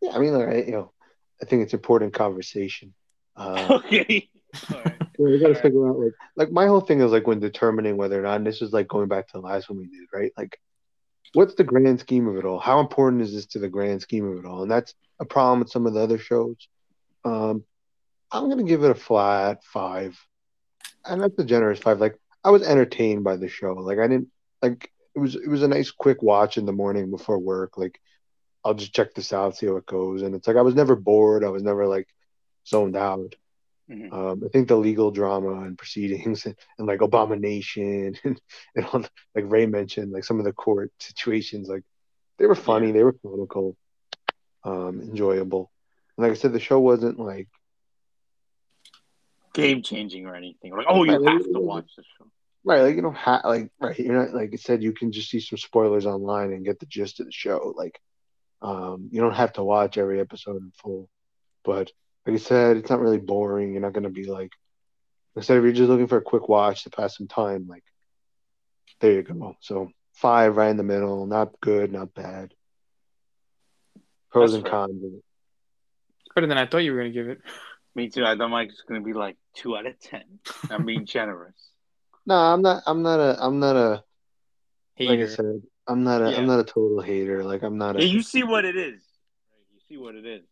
Yeah, 0.00 0.12
I 0.14 0.18
mean, 0.18 0.34
like, 0.34 0.66
you 0.66 0.72
know, 0.72 0.92
I 1.40 1.46
think 1.46 1.62
it's 1.62 1.74
important 1.74 2.14
conversation. 2.14 2.94
Uh, 3.36 3.66
okay. 3.84 4.28
Right. 4.70 5.02
we 5.18 5.38
got 5.38 5.48
to 5.48 5.54
figure 5.54 5.88
out 5.88 5.98
like 5.98 6.12
like 6.36 6.50
my 6.50 6.66
whole 6.66 6.80
thing 6.80 7.00
is 7.00 7.12
like 7.12 7.26
when 7.26 7.40
determining 7.40 7.96
whether 7.96 8.18
or 8.18 8.22
not 8.22 8.36
and 8.36 8.46
this 8.46 8.62
is 8.62 8.72
like 8.72 8.88
going 8.88 9.08
back 9.08 9.26
to 9.26 9.32
the 9.34 9.40
last 9.40 9.68
one 9.68 9.78
we 9.78 9.86
did 9.86 10.06
right 10.12 10.32
like 10.36 10.58
what's 11.32 11.54
the 11.54 11.64
grand 11.64 12.00
scheme 12.00 12.28
of 12.28 12.36
it 12.36 12.44
all 12.44 12.58
how 12.58 12.80
important 12.80 13.22
is 13.22 13.32
this 13.32 13.46
to 13.46 13.58
the 13.58 13.68
grand 13.68 14.00
scheme 14.00 14.26
of 14.26 14.38
it 14.38 14.46
all 14.46 14.62
and 14.62 14.70
that's 14.70 14.94
a 15.20 15.24
problem 15.24 15.60
with 15.60 15.70
some 15.70 15.86
of 15.86 15.94
the 15.94 16.00
other 16.00 16.18
shows 16.18 16.56
um 17.24 17.64
i'm 18.32 18.48
gonna 18.48 18.62
give 18.62 18.84
it 18.84 18.90
a 18.90 18.94
flat 18.94 19.62
five 19.64 20.16
and 21.04 21.20
that's 21.20 21.38
a 21.38 21.44
generous 21.44 21.78
five 21.78 22.00
like 22.00 22.16
i 22.44 22.50
was 22.50 22.62
entertained 22.62 23.24
by 23.24 23.36
the 23.36 23.48
show 23.48 23.72
like 23.74 23.98
i 23.98 24.06
didn't 24.06 24.28
like 24.62 24.90
it 25.14 25.18
was 25.18 25.34
it 25.34 25.48
was 25.48 25.62
a 25.62 25.68
nice 25.68 25.90
quick 25.90 26.22
watch 26.22 26.56
in 26.56 26.66
the 26.66 26.72
morning 26.72 27.10
before 27.10 27.38
work 27.38 27.76
like 27.76 28.00
i'll 28.64 28.74
just 28.74 28.94
check 28.94 29.14
this 29.14 29.32
out 29.32 29.56
see 29.56 29.66
how 29.66 29.76
it 29.76 29.86
goes 29.86 30.22
and 30.22 30.34
it's 30.34 30.46
like 30.46 30.56
i 30.56 30.62
was 30.62 30.74
never 30.74 30.96
bored 30.96 31.44
i 31.44 31.48
was 31.48 31.62
never 31.62 31.86
like 31.86 32.08
zoned 32.66 32.96
out 32.96 33.34
Mm-hmm. 33.90 34.14
Um, 34.14 34.42
I 34.44 34.48
think 34.48 34.68
the 34.68 34.76
legal 34.76 35.10
drama 35.10 35.62
and 35.62 35.76
proceedings 35.76 36.46
and, 36.46 36.56
and 36.78 36.86
like 36.86 37.02
abomination 37.02 38.16
and, 38.24 38.40
and 38.74 38.86
all, 38.86 39.04
like 39.34 39.44
Ray 39.46 39.66
mentioned, 39.66 40.12
like 40.12 40.24
some 40.24 40.38
of 40.38 40.44
the 40.44 40.52
court 40.52 40.92
situations, 41.00 41.68
like 41.68 41.82
they 42.38 42.46
were 42.46 42.54
funny, 42.54 42.88
yeah. 42.88 42.92
they 42.94 43.02
were 43.02 43.12
comical, 43.12 43.76
um, 44.64 45.00
enjoyable. 45.00 45.70
And 46.16 46.24
like 46.24 46.32
I 46.32 46.40
said, 46.40 46.52
the 46.52 46.60
show 46.60 46.80
wasn't 46.80 47.18
like 47.18 47.48
game 49.54 49.82
changing 49.82 50.26
or 50.26 50.34
anything. 50.34 50.76
Like, 50.76 50.86
oh, 50.88 51.04
you 51.04 51.12
right, 51.12 51.32
have 51.32 51.40
like, 51.40 51.52
to 51.52 51.60
watch 51.60 51.90
the 51.96 52.02
show. 52.02 52.26
Right, 52.64 52.82
like 52.82 52.96
you 52.96 53.02
know, 53.02 53.12
ha- 53.12 53.42
like 53.44 53.70
right, 53.80 53.98
you're 53.98 54.14
not 54.14 54.34
like 54.34 54.50
I 54.52 54.56
said, 54.56 54.82
you 54.82 54.92
can 54.92 55.12
just 55.12 55.30
see 55.30 55.40
some 55.40 55.58
spoilers 55.58 56.06
online 56.06 56.52
and 56.52 56.64
get 56.64 56.80
the 56.80 56.86
gist 56.86 57.20
of 57.20 57.26
the 57.26 57.32
show. 57.32 57.74
Like, 57.76 58.00
um, 58.62 59.08
you 59.10 59.20
don't 59.20 59.34
have 59.34 59.52
to 59.54 59.64
watch 59.64 59.96
every 59.98 60.20
episode 60.20 60.56
in 60.56 60.72
full, 60.82 61.08
but 61.62 61.90
like 62.26 62.36
I 62.36 62.38
said, 62.38 62.78
it's 62.78 62.90
not 62.90 63.00
really 63.00 63.18
boring. 63.18 63.72
You're 63.72 63.82
not 63.82 63.92
gonna 63.92 64.10
be 64.10 64.24
like, 64.24 64.50
instead 65.36 65.58
if 65.58 65.62
you're 65.62 65.72
just 65.72 65.90
looking 65.90 66.06
for 66.06 66.18
a 66.18 66.22
quick 66.22 66.48
watch 66.48 66.84
to 66.84 66.90
pass 66.90 67.16
some 67.16 67.28
time, 67.28 67.66
like 67.68 67.84
there 69.00 69.12
you 69.12 69.22
go. 69.22 69.56
So 69.60 69.90
five 70.14 70.56
right 70.56 70.70
in 70.70 70.78
the 70.78 70.82
middle, 70.82 71.26
not 71.26 71.60
good, 71.60 71.92
not 71.92 72.14
bad. 72.14 72.54
Pros 74.30 74.52
That's 74.52 74.64
and 74.64 74.70
cons. 74.70 75.22
Better 76.34 76.46
than 76.46 76.58
I 76.58 76.66
thought 76.66 76.78
you 76.78 76.92
were 76.92 76.98
gonna 76.98 77.10
give 77.10 77.28
it. 77.28 77.40
Me 77.94 78.08
too. 78.08 78.24
I 78.24 78.36
thought 78.36 78.48
Mike's 78.48 78.82
gonna 78.88 79.00
be 79.00 79.12
like 79.12 79.36
two 79.54 79.76
out 79.76 79.86
of 79.86 79.98
ten. 80.00 80.24
I'm 80.70 80.84
being 80.84 81.06
generous. 81.06 81.54
No, 82.26 82.34
I'm 82.34 82.62
not. 82.62 82.82
I'm 82.86 83.02
not 83.02 83.20
a. 83.20 83.36
I'm 83.40 83.60
not 83.60 83.76
a. 83.76 84.04
Hater. 84.96 85.10
Like 85.10 85.20
I 85.20 85.34
said, 85.34 85.62
I'm 85.86 86.04
not 86.04 86.22
a. 86.22 86.36
am 86.36 86.46
not 86.46 86.60
a 86.60 86.64
total 86.64 87.00
hater. 87.00 87.44
Like 87.44 87.62
I'm 87.62 87.78
not. 87.78 87.96
A, 87.96 88.00
yeah, 88.00 88.06
you 88.06 88.22
see 88.22 88.42
what 88.42 88.64
it 88.64 88.76
is. 88.76 89.02
You 89.72 89.80
see 89.88 89.96
what 89.96 90.14
it 90.14 90.26
is. 90.26 90.42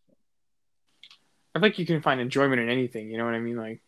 I 1.55 1.61
think 1.61 1.79
you 1.79 1.87
can 1.87 2.01
find 2.01 2.21
enjoyment 2.21 2.61
in 2.61 2.69
anything. 2.69 3.11
You 3.11 3.19
know 3.19 3.25
what 3.25 3.35
I 3.35 3.41
mean? 3.41 3.57
Like, 3.57 3.83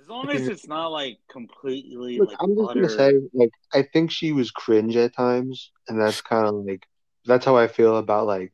as 0.00 0.08
long 0.08 0.30
as 0.30 0.46
it's 0.46 0.66
not 0.66 0.88
like 0.88 1.18
completely. 1.30 2.18
Look, 2.18 2.30
like, 2.30 2.38
I'm 2.40 2.54
just 2.54 2.70
utter... 2.70 2.80
gonna 2.82 2.96
say, 2.96 3.12
like, 3.32 3.50
I 3.72 3.82
think 3.82 4.10
she 4.10 4.32
was 4.32 4.50
cringe 4.50 4.96
at 4.96 5.14
times, 5.14 5.72
and 5.88 6.00
that's 6.00 6.20
kind 6.20 6.46
of 6.46 6.54
like 6.54 6.86
that's 7.24 7.44
how 7.44 7.56
I 7.56 7.66
feel 7.66 7.96
about 7.96 8.26
like 8.26 8.52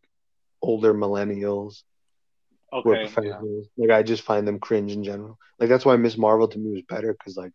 older 0.63 0.95
millennials. 0.95 1.83
Okay. 2.73 3.09
Yeah. 3.23 3.41
Like, 3.77 3.91
I 3.91 4.03
just 4.03 4.23
find 4.23 4.49
them 4.49 4.59
cringe 4.59 4.93
in 4.93 5.05
general. 5.05 5.39
Like, 5.59 5.69
that's 5.69 5.85
why 5.85 5.97
Miss 5.97 6.17
Marvel 6.17 6.49
to 6.49 6.59
me 6.59 6.73
was 6.73 6.83
better 6.89 7.13
because 7.13 7.37
like 7.37 7.53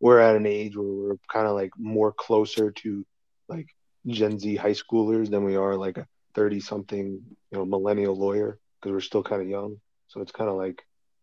we're 0.00 0.20
at 0.20 0.36
an 0.36 0.46
age 0.46 0.76
where 0.76 0.86
we're 0.86 1.16
kind 1.32 1.46
of 1.46 1.54
like 1.54 1.70
more 1.78 2.12
closer 2.12 2.70
to 2.70 3.06
like 3.48 3.68
Gen 4.06 4.38
Z 4.38 4.56
high 4.56 4.72
schoolers 4.72 5.30
than 5.30 5.44
we 5.44 5.56
are 5.56 5.76
like 5.76 5.98
a 5.98 6.06
thirty 6.34 6.60
something 6.60 7.20
you 7.50 7.58
know 7.58 7.64
millennial 7.64 8.16
lawyer 8.16 8.58
because 8.80 8.92
we're 8.92 9.00
still 9.00 9.22
kind 9.22 9.42
of 9.42 9.48
young. 9.48 9.80
So 10.08 10.20
it's 10.20 10.32
kind 10.32 10.48
of 10.50 10.56
like, 10.56 10.82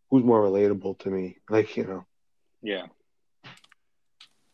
who's 0.10 0.24
more 0.24 0.42
relatable 0.42 1.00
to 1.00 1.10
me? 1.10 1.38
Like, 1.50 1.76
you 1.78 1.86
know. 1.86 2.06
Yeah. 2.62 2.86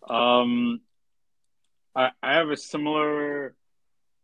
Um, 0.09 0.81
I 1.95 2.09
I 2.21 2.33
have 2.33 2.49
a 2.49 2.57
similar, 2.57 3.55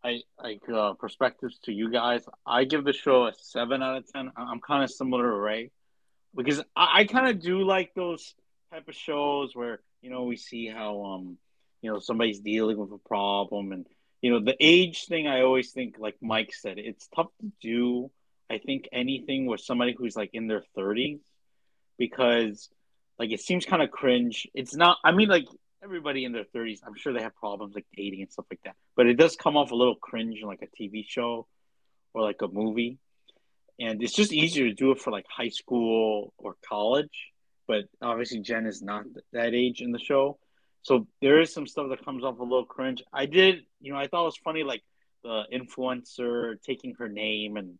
I 0.08 0.22
like 0.42 0.62
uh, 0.70 0.94
perspectives 0.94 1.60
to 1.64 1.74
you 1.74 1.92
guys. 1.92 2.24
I 2.46 2.64
give 2.64 2.86
the 2.86 2.94
show 2.94 3.28
a 3.28 3.34
seven 3.34 3.84
out 3.84 3.98
of 3.98 4.12
ten. 4.12 4.32
I'm 4.38 4.62
kind 4.62 4.84
of 4.84 4.92
similar 4.92 5.24
to 5.24 5.38
Ray, 5.38 5.72
because 6.36 6.60
I, 6.76 7.00
I 7.00 7.06
kind 7.06 7.28
of 7.28 7.42
do 7.42 7.64
like 7.64 7.94
those 7.94 8.34
type 8.72 8.88
of 8.88 8.96
shows 8.96 9.54
where 9.54 9.82
you 10.02 10.10
know 10.10 10.24
we 10.24 10.38
see 10.38 10.68
how 10.68 11.04
um 11.04 11.38
you 11.82 11.92
know 11.92 12.00
somebody's 12.00 12.40
dealing 12.40 12.78
with 12.78 12.92
a 12.92 13.08
problem 13.08 13.74
and 13.74 13.86
you 14.22 14.32
know 14.32 14.40
the 14.40 14.56
age 14.60 15.06
thing. 15.06 15.28
I 15.28 15.42
always 15.42 15.72
think 15.72 15.96
like 16.00 16.16
Mike 16.22 16.54
said, 16.54 16.78
it's 16.78 17.08
tough 17.14 17.28
to 17.42 17.52
do 17.62 18.10
I 18.50 18.60
think 18.60 18.88
anything 18.92 19.46
with 19.46 19.62
somebody 19.62 19.94
who's 19.98 20.16
like 20.16 20.32
in 20.34 20.48
their 20.48 20.64
30s 20.78 21.20
because 21.98 22.70
like 23.20 23.32
it 23.32 23.42
seems 23.42 23.66
kind 23.66 23.82
of 23.82 23.92
cringe. 23.92 24.48
It's 24.54 24.76
not 24.76 25.00
I 25.04 25.12
mean 25.12 25.28
like 25.28 25.48
everybody 25.84 26.26
in 26.26 26.32
their 26.32 26.46
30s, 26.56 26.80
I'm 26.86 26.96
sure 26.96 27.14
they 27.14 27.22
have 27.22 27.36
problems 27.36 27.76
like 27.76 27.86
dating 27.96 28.22
and 28.22 28.32
stuff 28.32 28.46
like 28.50 28.62
that. 28.66 28.76
But 28.96 29.08
it 29.08 29.16
does 29.16 29.36
come 29.36 29.58
off 29.58 29.72
a 29.72 29.76
little 29.76 29.96
cringe 29.96 30.40
in 30.42 30.48
like 30.48 30.62
a 30.62 30.84
TV 30.84 31.06
show 31.08 31.48
or 32.14 32.22
like 32.22 32.42
a 32.42 32.48
movie. 32.48 32.98
And 33.80 34.02
it's 34.02 34.14
just 34.14 34.34
easier 34.34 34.68
to 34.68 34.74
do 34.74 34.92
it 34.92 35.00
for 35.00 35.12
like 35.12 35.26
high 35.30 35.50
school 35.50 36.34
or 36.38 36.56
college. 36.68 37.32
But 37.68 37.86
obviously 38.02 38.40
Jen 38.40 38.66
is 38.66 38.82
not 38.82 39.06
that 39.34 39.54
age 39.54 39.82
in 39.82 39.92
the 39.92 40.00
show. 40.00 40.40
So 40.82 41.08
there 41.22 41.42
is 41.42 41.54
some 41.54 41.68
stuff 41.68 41.90
that 41.90 42.04
comes 42.06 42.24
off 42.24 42.40
a 42.40 42.44
little 42.44 42.66
cringe. 42.66 43.04
I 43.12 43.26
did, 43.26 43.64
you 43.82 43.92
know, 43.92 44.00
I 44.00 44.08
thought 44.08 44.22
it 44.22 44.26
was 44.26 44.38
funny 44.38 44.64
like 44.64 44.84
the 45.24 45.44
influencer 45.54 46.62
taking 46.62 46.96
her 46.96 47.10
name 47.10 47.58
and 47.58 47.78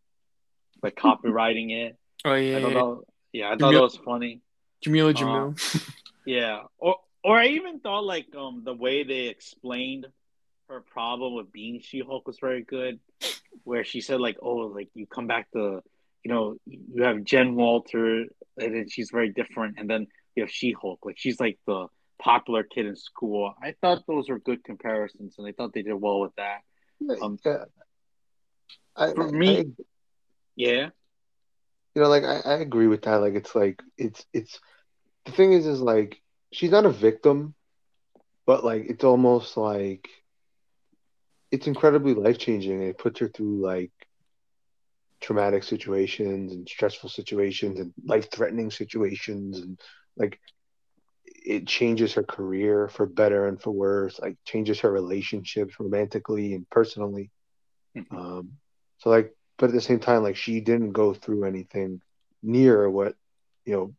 like 0.84 0.96
copywriting 1.04 1.72
it. 1.72 1.98
Oh 2.26 2.34
yeah, 2.34 2.58
I 2.58 2.62
thought 2.62 2.74
that, 2.74 3.04
yeah, 3.32 3.50
I 3.50 3.56
thought 3.56 3.74
that 3.74 3.82
was 3.82 3.98
funny. 3.98 4.42
Jameela 4.86 5.14
Jamil. 5.14 5.76
Uh, 5.76 5.92
yeah, 6.26 6.64
or 6.78 6.98
or 7.28 7.38
I 7.38 7.48
even 7.48 7.82
thought 7.82 8.06
like 8.06 8.34
um 8.38 8.62
the 8.64 8.74
way 8.74 9.04
they 9.04 9.28
explained 9.28 10.08
her 10.70 10.80
problem 10.80 11.34
with 11.36 11.52
being 11.52 11.82
She 11.82 12.00
Hulk 12.00 12.26
was 12.26 12.40
very 12.40 12.64
good, 12.64 13.02
where 13.66 13.84
she 13.84 14.00
said 14.00 14.22
like, 14.22 14.38
oh, 14.42 14.72
like 14.78 14.88
you 14.94 15.08
come 15.08 15.28
back 15.28 15.52
to, 15.52 15.82
you 16.24 16.32
know, 16.32 16.56
you 16.66 17.04
have 17.04 17.26
Jen 17.26 17.56
Walter, 17.56 18.28
and 18.58 18.76
then 18.76 18.88
she's 18.90 19.12
very 19.12 19.30
different, 19.30 19.76
and 19.78 19.90
then 19.90 20.08
you 20.36 20.44
have 20.44 20.52
She 20.52 20.72
Hulk, 20.72 21.00
like 21.04 21.18
she's 21.18 21.38
like 21.38 21.60
the 21.68 21.88
popular 22.18 22.64
kid 22.64 22.86
in 22.86 22.96
school. 22.96 23.54
I 23.62 23.76
thought 23.82 24.08
those 24.08 24.30
were 24.30 24.40
good 24.40 24.64
comparisons, 24.64 25.36
and 25.38 25.46
I 25.46 25.52
thought 25.52 25.74
they 25.74 25.82
did 25.82 25.96
well 25.96 26.22
with 26.22 26.36
that. 26.38 26.62
Um, 27.22 27.38
yeah. 27.46 27.66
I, 28.96 29.14
for 29.14 29.28
me, 29.28 29.60
I, 29.60 29.66
yeah. 30.56 30.90
You 31.94 32.04
know, 32.04 32.08
like 32.08 32.24
I, 32.24 32.40
I 32.46 32.54
agree 32.60 32.88
with 32.88 33.02
that. 33.02 33.18
Like 33.18 33.36
it's 33.36 33.54
like 33.54 33.82
it's 33.98 34.26
it's 34.32 34.62
the 35.26 35.34
thing 35.34 35.52
is 35.52 35.66
is 35.66 35.82
like 35.82 36.22
she's 36.52 36.72
not 36.72 36.86
a 36.86 36.90
victim, 36.90 37.54
but 38.46 38.64
like 38.64 38.86
it's 38.88 39.04
almost 39.04 39.58
like 39.58 40.08
it's 41.52 41.68
incredibly 41.68 42.14
life 42.14 42.38
changing 42.38 42.82
it 42.82 42.98
puts 42.98 43.20
her 43.20 43.28
through 43.30 43.62
like 43.62 43.92
traumatic 45.20 45.64
situations 45.64 46.54
and 46.54 46.68
stressful 46.68 47.10
situations 47.10 47.80
and 47.80 47.94
life 48.06 48.30
threatening 48.32 48.70
situations 48.70 49.60
and 49.60 49.80
like 50.16 50.40
it 51.26 51.66
changes 51.66 52.14
her 52.14 52.24
career 52.24 52.88
for 52.88 53.06
better 53.06 53.48
and 53.48 53.62
for 53.62 53.72
worse 53.72 54.20
like 54.20 54.38
changes 54.46 54.80
her 54.80 54.92
relationships 54.92 55.80
romantically 55.80 56.54
and 56.54 56.70
personally 56.70 57.32
mm-hmm. 57.98 58.16
um 58.16 58.52
so 59.00 59.10
like 59.10 59.34
but 59.58 59.68
at 59.68 59.74
the 59.74 59.82
same 59.82 60.00
time 60.00 60.22
like 60.24 60.36
she 60.36 60.60
didn't 60.62 60.92
go 60.92 61.14
through 61.14 61.46
anything 61.46 62.02
near 62.44 62.90
what 62.90 63.16
you 63.66 63.74
know 63.74 63.94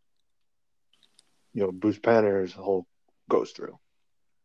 you 1.59 1.65
know 1.65 1.73
Bruce 1.73 1.99
Banner's 1.99 2.53
whole 2.53 2.87
goes 3.29 3.51
through. 3.51 3.77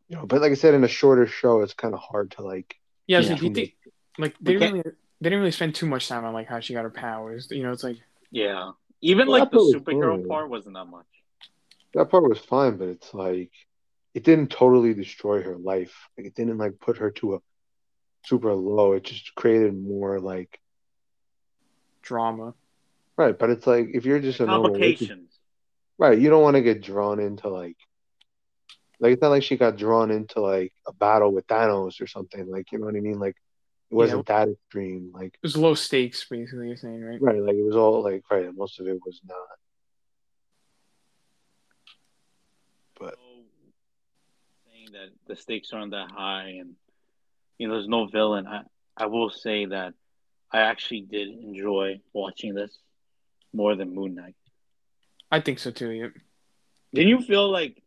You 0.10 0.18
know, 0.18 0.26
but 0.26 0.42
like 0.42 0.52
I 0.52 0.56
said, 0.56 0.74
in 0.74 0.84
a 0.84 0.88
shorter 0.88 1.28
show, 1.28 1.62
it's 1.62 1.76
kind 1.76 1.94
of 1.94 2.00
hard 2.00 2.32
to 2.32 2.42
like. 2.42 2.76
Yeah, 3.06 3.22
so 3.22 3.36
do 3.36 3.46
you 3.46 3.54
think 3.54 3.76
like 4.18 4.36
they 4.42 4.54
didn't 4.54 4.74
really 4.74 4.84
they 5.22 5.30
didn't 5.30 5.40
really 5.40 5.52
spend 5.52 5.76
too 5.76 5.86
much 5.86 6.08
time 6.08 6.26
on 6.26 6.34
like 6.34 6.48
how 6.48 6.60
she 6.60 6.74
got 6.74 6.86
her 6.86 6.90
powers? 6.90 7.50
You 7.52 7.62
know, 7.62 7.72
it's 7.72 7.84
like 7.84 7.98
yeah, 8.32 8.72
even 9.02 9.28
well, 9.28 9.42
like 9.42 9.52
the 9.52 9.58
superhero 9.58 10.28
part 10.28 10.50
wasn't 10.50 10.74
that 10.74 10.86
much. 10.86 11.06
That 11.94 12.10
part 12.10 12.28
was 12.28 12.40
fine, 12.40 12.78
but 12.78 12.88
it's 12.88 13.14
like 13.14 13.52
it 14.16 14.24
didn't 14.24 14.50
totally 14.50 14.96
destroy 14.96 15.44
her 15.44 15.56
life. 15.56 16.10
Like 16.18 16.26
it 16.26 16.34
didn't 16.34 16.58
like 16.58 16.80
put 16.80 16.98
her 16.98 17.12
to 17.12 17.36
a 17.36 17.40
super 18.26 18.56
low. 18.56 18.94
It 18.94 19.04
just 19.04 19.36
created 19.36 19.80
more 19.80 20.20
like 20.20 20.60
drama. 22.02 22.56
Right, 23.16 23.38
but 23.38 23.52
it's 23.52 23.68
like 23.68 23.90
if 23.94 24.04
you're 24.04 24.20
just 24.20 24.40
a 24.40 24.48
complications. 24.48 25.33
Right, 26.04 26.20
you 26.20 26.30
don't 26.30 26.44
want 26.44 26.56
to 26.58 26.62
get 26.62 26.84
drawn 26.84 27.22
into 27.22 27.48
like 27.48 27.78
like 29.00 29.14
it's 29.14 29.22
not 29.22 29.30
like 29.30 29.42
she 29.42 29.56
got 29.56 29.78
drawn 29.78 30.12
into 30.12 30.42
like 30.42 30.74
a 30.86 30.92
battle 30.92 31.32
with 31.32 31.48
Thanos 31.48 32.02
or 32.02 32.08
something. 32.08 32.52
Like 32.52 32.74
you 32.74 32.80
know 32.80 32.88
what 32.88 32.98
I 32.98 33.00
mean? 33.00 33.20
Like 33.20 33.38
it 33.90 33.96
wasn't 33.96 34.26
yeah. 34.28 34.46
that 34.46 34.52
extreme. 34.52 35.12
Like 35.14 35.28
it 35.28 35.40
was 35.42 35.56
low 35.56 35.76
stakes, 35.76 36.26
basically. 36.30 36.68
You're 36.68 36.76
saying, 36.76 37.02
right? 37.02 37.22
Right, 37.22 37.42
like 37.42 37.56
it 37.56 37.64
was 37.64 37.78
all 37.78 38.04
like 38.04 38.22
right. 38.30 38.54
Most 38.54 38.82
of 38.82 38.88
it 38.88 39.00
was 39.06 39.22
not. 39.26 39.38
But 43.00 43.16
saying 44.74 44.88
that 44.92 45.10
the 45.26 45.38
stakes 45.38 45.72
aren't 45.72 45.92
that 45.92 46.12
high, 46.12 46.58
and 46.60 46.76
you 47.58 47.70
know, 47.70 47.76
there's 47.76 47.88
no 47.88 48.08
villain. 48.08 48.46
I 48.46 48.64
I 48.98 49.06
will 49.06 49.30
say 49.30 49.68
that 49.68 49.94
I 50.52 50.64
actually 50.64 51.08
did 51.10 51.30
enjoy 51.30 52.02
watching 52.12 52.56
this 52.56 52.78
more 53.54 53.78
than 53.78 53.96
Moon 53.96 54.16
Knight. 54.16 54.36
I 55.34 55.40
think 55.40 55.58
so 55.58 55.72
too. 55.72 55.90
Yeah. 55.90 56.08
Did 56.94 57.10
you 57.10 57.20
feel 57.20 57.50
like, 57.52 57.82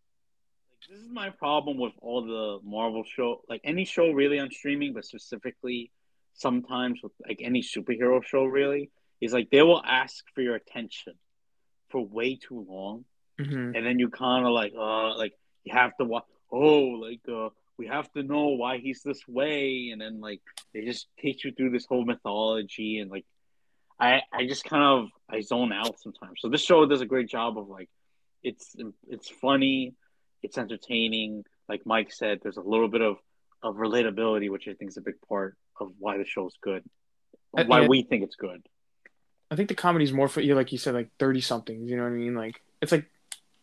like 0.72 0.88
this 0.90 0.98
is 0.98 1.08
my 1.08 1.30
problem 1.30 1.78
with 1.78 1.92
all 2.02 2.22
the 2.26 2.58
Marvel 2.68 3.04
show, 3.04 3.42
like 3.48 3.60
any 3.62 3.84
show 3.84 4.10
really 4.10 4.40
on 4.40 4.50
streaming, 4.50 4.92
but 4.94 5.04
specifically 5.04 5.92
sometimes 6.34 6.98
with 7.04 7.12
like 7.24 7.40
any 7.40 7.62
superhero 7.62 8.20
show 8.24 8.44
really 8.46 8.90
is 9.20 9.32
like 9.32 9.48
they 9.50 9.62
will 9.62 9.80
ask 9.86 10.24
for 10.34 10.40
your 10.40 10.56
attention 10.56 11.12
for 11.90 12.04
way 12.04 12.34
too 12.34 12.66
long, 12.68 13.04
mm-hmm. 13.40 13.76
and 13.76 13.86
then 13.86 14.00
you 14.00 14.08
kind 14.10 14.44
of 14.44 14.50
like 14.50 14.72
uh 14.76 15.16
like 15.16 15.34
you 15.62 15.72
have 15.72 15.96
to 15.98 16.04
watch. 16.04 16.24
Oh, 16.50 16.98
like 17.06 17.20
uh, 17.32 17.50
we 17.78 17.86
have 17.86 18.10
to 18.14 18.24
know 18.24 18.48
why 18.62 18.78
he's 18.78 19.02
this 19.04 19.22
way, 19.28 19.90
and 19.92 20.00
then 20.00 20.20
like 20.20 20.40
they 20.74 20.84
just 20.84 21.06
take 21.22 21.44
you 21.44 21.52
through 21.52 21.70
this 21.70 21.86
whole 21.86 22.04
mythology 22.04 22.98
and 22.98 23.08
like 23.08 23.24
I 23.98 24.22
I 24.32 24.46
just 24.46 24.64
kind 24.64 24.82
of 24.82 25.08
I 25.28 25.40
zone 25.40 25.72
out 25.72 25.98
sometimes. 26.00 26.40
So 26.40 26.48
this 26.48 26.62
show 26.62 26.84
does 26.86 27.00
a 27.00 27.06
great 27.06 27.28
job 27.28 27.58
of 27.58 27.68
like 27.68 27.88
it's 28.42 28.76
it's 29.08 29.28
funny, 29.28 29.94
it's 30.42 30.58
entertaining. 30.58 31.44
Like 31.68 31.82
Mike 31.84 32.12
said, 32.12 32.40
there's 32.42 32.58
a 32.58 32.62
little 32.62 32.88
bit 32.88 33.00
of 33.00 33.16
of 33.62 33.76
relatability, 33.76 34.50
which 34.50 34.68
I 34.68 34.74
think 34.74 34.90
is 34.90 34.96
a 34.96 35.00
big 35.00 35.20
part 35.28 35.56
of 35.80 35.92
why 35.98 36.18
the 36.18 36.24
show's 36.24 36.54
good, 36.62 36.84
why 37.50 37.82
I, 37.82 37.88
we 37.88 38.02
think 38.02 38.22
it's 38.22 38.36
good. 38.36 38.66
I 39.50 39.56
think 39.56 39.68
the 39.68 39.74
comedy 39.74 40.04
is 40.04 40.12
more 40.12 40.28
for 40.28 40.40
you, 40.40 40.54
like 40.54 40.72
you 40.72 40.78
said, 40.78 40.94
like 40.94 41.10
thirty 41.18 41.40
somethings. 41.40 41.90
You 41.90 41.96
know 41.96 42.02
what 42.02 42.12
I 42.12 42.16
mean? 42.16 42.34
Like 42.34 42.60
it's 42.82 42.92
like 42.92 43.06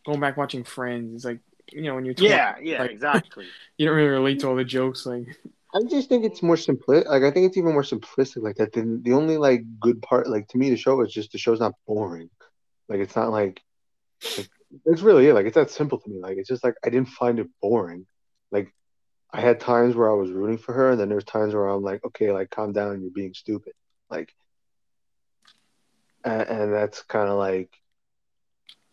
going 0.05 0.19
back 0.19 0.37
watching 0.37 0.63
Friends. 0.63 1.15
It's 1.15 1.25
like 1.25 1.39
you 1.71 1.83
know 1.83 1.95
when 1.95 2.05
you're 2.05 2.13
20, 2.13 2.29
yeah 2.29 2.55
yeah 2.61 2.81
like, 2.81 2.91
exactly. 2.91 3.45
you 3.77 3.85
don't 3.85 3.95
really 3.95 4.09
relate 4.09 4.39
to 4.39 4.49
all 4.49 4.55
the 4.55 4.63
jokes, 4.63 5.05
like. 5.05 5.27
I 5.75 5.79
just 5.89 6.07
think 6.07 6.23
it's 6.23 6.43
more 6.43 6.55
simplistic. 6.55 7.07
Like 7.07 7.23
I 7.23 7.31
think 7.31 7.47
it's 7.47 7.57
even 7.57 7.73
more 7.73 7.83
simplistic 7.83 8.43
like 8.43 8.57
that. 8.57 8.73
The, 8.73 8.99
the 9.01 9.13
only 9.13 9.37
like 9.37 9.63
good 9.79 10.01
part, 10.01 10.27
like 10.29 10.47
to 10.49 10.57
me, 10.57 10.69
the 10.69 10.77
show 10.77 11.01
is 11.01 11.11
just 11.11 11.31
the 11.31 11.39
show's 11.39 11.59
not 11.59 11.73
boring. 11.87 12.29
Like 12.87 12.99
it's 12.99 13.15
not 13.15 13.31
like, 13.31 13.61
like 14.37 14.49
it's 14.85 15.01
really 15.01 15.27
it. 15.27 15.33
Like 15.33 15.47
it's 15.47 15.55
that 15.55 15.71
simple 15.71 15.99
to 15.99 16.09
me. 16.09 16.19
Like 16.19 16.37
it's 16.37 16.49
just 16.49 16.63
like 16.63 16.75
I 16.85 16.89
didn't 16.89 17.09
find 17.09 17.39
it 17.39 17.47
boring. 17.59 18.05
Like 18.51 18.71
I 19.31 19.41
had 19.41 19.59
times 19.59 19.95
where 19.95 20.11
I 20.11 20.15
was 20.15 20.31
rooting 20.31 20.59
for 20.59 20.73
her, 20.73 20.91
and 20.91 20.99
then 20.99 21.09
there's 21.09 21.23
times 21.23 21.55
where 21.55 21.67
I'm 21.67 21.81
like, 21.81 22.05
okay, 22.05 22.31
like 22.31 22.51
calm 22.51 22.71
down, 22.71 23.01
you're 23.01 23.11
being 23.11 23.33
stupid. 23.33 23.73
Like, 24.11 24.31
and, 26.23 26.41
and 26.43 26.73
that's 26.73 27.01
kind 27.01 27.29
of 27.29 27.39
like 27.39 27.71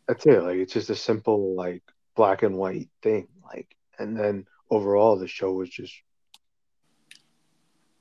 that's 0.08 0.24
it. 0.24 0.42
Like 0.42 0.56
it's 0.56 0.72
just 0.72 0.88
a 0.88 0.96
simple 0.96 1.54
like 1.54 1.82
black 2.16 2.42
and 2.42 2.56
white 2.56 2.88
thing. 3.02 3.28
Like, 3.44 3.76
and 3.98 4.18
then 4.18 4.46
overall 4.70 5.18
the 5.18 5.28
show 5.28 5.52
was 5.52 5.68
just 5.68 5.92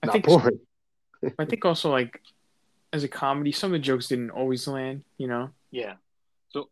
I 0.03 0.11
think 0.11 0.25
boring. 0.25 0.59
I 1.37 1.45
think 1.45 1.65
also 1.65 1.91
like 1.91 2.21
as 2.93 3.03
a 3.03 3.07
comedy, 3.07 3.51
some 3.51 3.71
of 3.71 3.73
the 3.73 3.79
jokes 3.79 4.07
didn't 4.07 4.31
always 4.31 4.67
land. 4.67 5.03
You 5.17 5.27
know. 5.27 5.49
Yeah. 5.71 5.95
So 6.49 6.69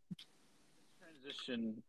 transition 0.99 1.83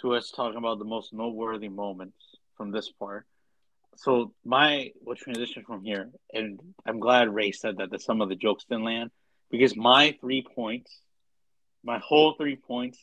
to 0.00 0.14
us 0.14 0.30
talking 0.30 0.58
about 0.58 0.78
the 0.78 0.84
most 0.84 1.12
noteworthy 1.12 1.68
moments 1.68 2.16
from 2.56 2.70
this 2.70 2.90
part. 2.90 3.26
So 3.96 4.32
my 4.44 4.92
what 5.02 5.18
transition 5.18 5.64
from 5.66 5.82
here, 5.82 6.10
and 6.32 6.60
I'm 6.86 7.00
glad 7.00 7.32
Ray 7.34 7.52
said 7.52 7.78
that 7.78 7.90
that 7.90 8.02
some 8.02 8.20
of 8.20 8.28
the 8.28 8.36
jokes 8.36 8.64
didn't 8.68 8.84
land 8.84 9.10
because 9.50 9.76
my 9.76 10.16
three 10.20 10.42
points, 10.42 11.00
my 11.82 11.98
whole 11.98 12.34
three 12.34 12.56
points, 12.56 12.98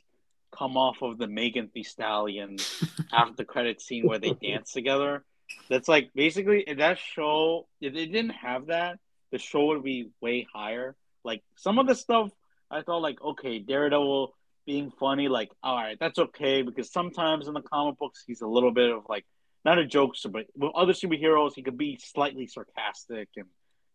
come 0.51 0.77
off 0.77 1.01
of 1.01 1.17
the 1.17 1.27
Megan 1.27 1.69
Thee 1.73 1.83
Stallion 1.83 2.57
after 3.11 3.35
the 3.37 3.45
credit 3.45 3.81
scene 3.81 4.07
where 4.07 4.19
they 4.19 4.33
dance 4.33 4.71
together 4.71 5.23
that's 5.69 5.87
like 5.87 6.11
basically 6.13 6.65
that 6.77 6.97
show. 6.99 7.67
If 7.81 7.95
it 7.95 8.07
didn't 8.07 8.31
have 8.31 8.67
that, 8.67 8.99
the 9.31 9.39
show 9.39 9.67
would 9.67 9.83
be 9.83 10.09
way 10.21 10.47
higher. 10.53 10.95
Like 11.23 11.41
some 11.55 11.79
of 11.79 11.87
the 11.87 11.95
stuff, 11.95 12.31
I 12.69 12.81
thought 12.81 13.01
like 13.01 13.21
okay, 13.21 13.59
Daredevil 13.59 14.33
being 14.65 14.91
funny, 14.99 15.27
like 15.27 15.49
all 15.61 15.75
right, 15.75 15.97
that's 15.99 16.19
okay 16.19 16.61
because 16.61 16.91
sometimes 16.91 17.47
in 17.47 17.53
the 17.53 17.61
comic 17.61 17.97
books 17.97 18.23
he's 18.25 18.41
a 18.41 18.47
little 18.47 18.71
bit 18.71 18.91
of 18.91 19.03
like 19.09 19.25
not 19.65 19.79
a 19.79 19.83
jokester, 19.83 20.31
but 20.31 20.45
with 20.55 20.71
other 20.75 20.93
superheroes 20.93 21.53
he 21.55 21.63
could 21.63 21.77
be 21.77 21.97
slightly 22.01 22.47
sarcastic 22.47 23.29
and 23.37 23.45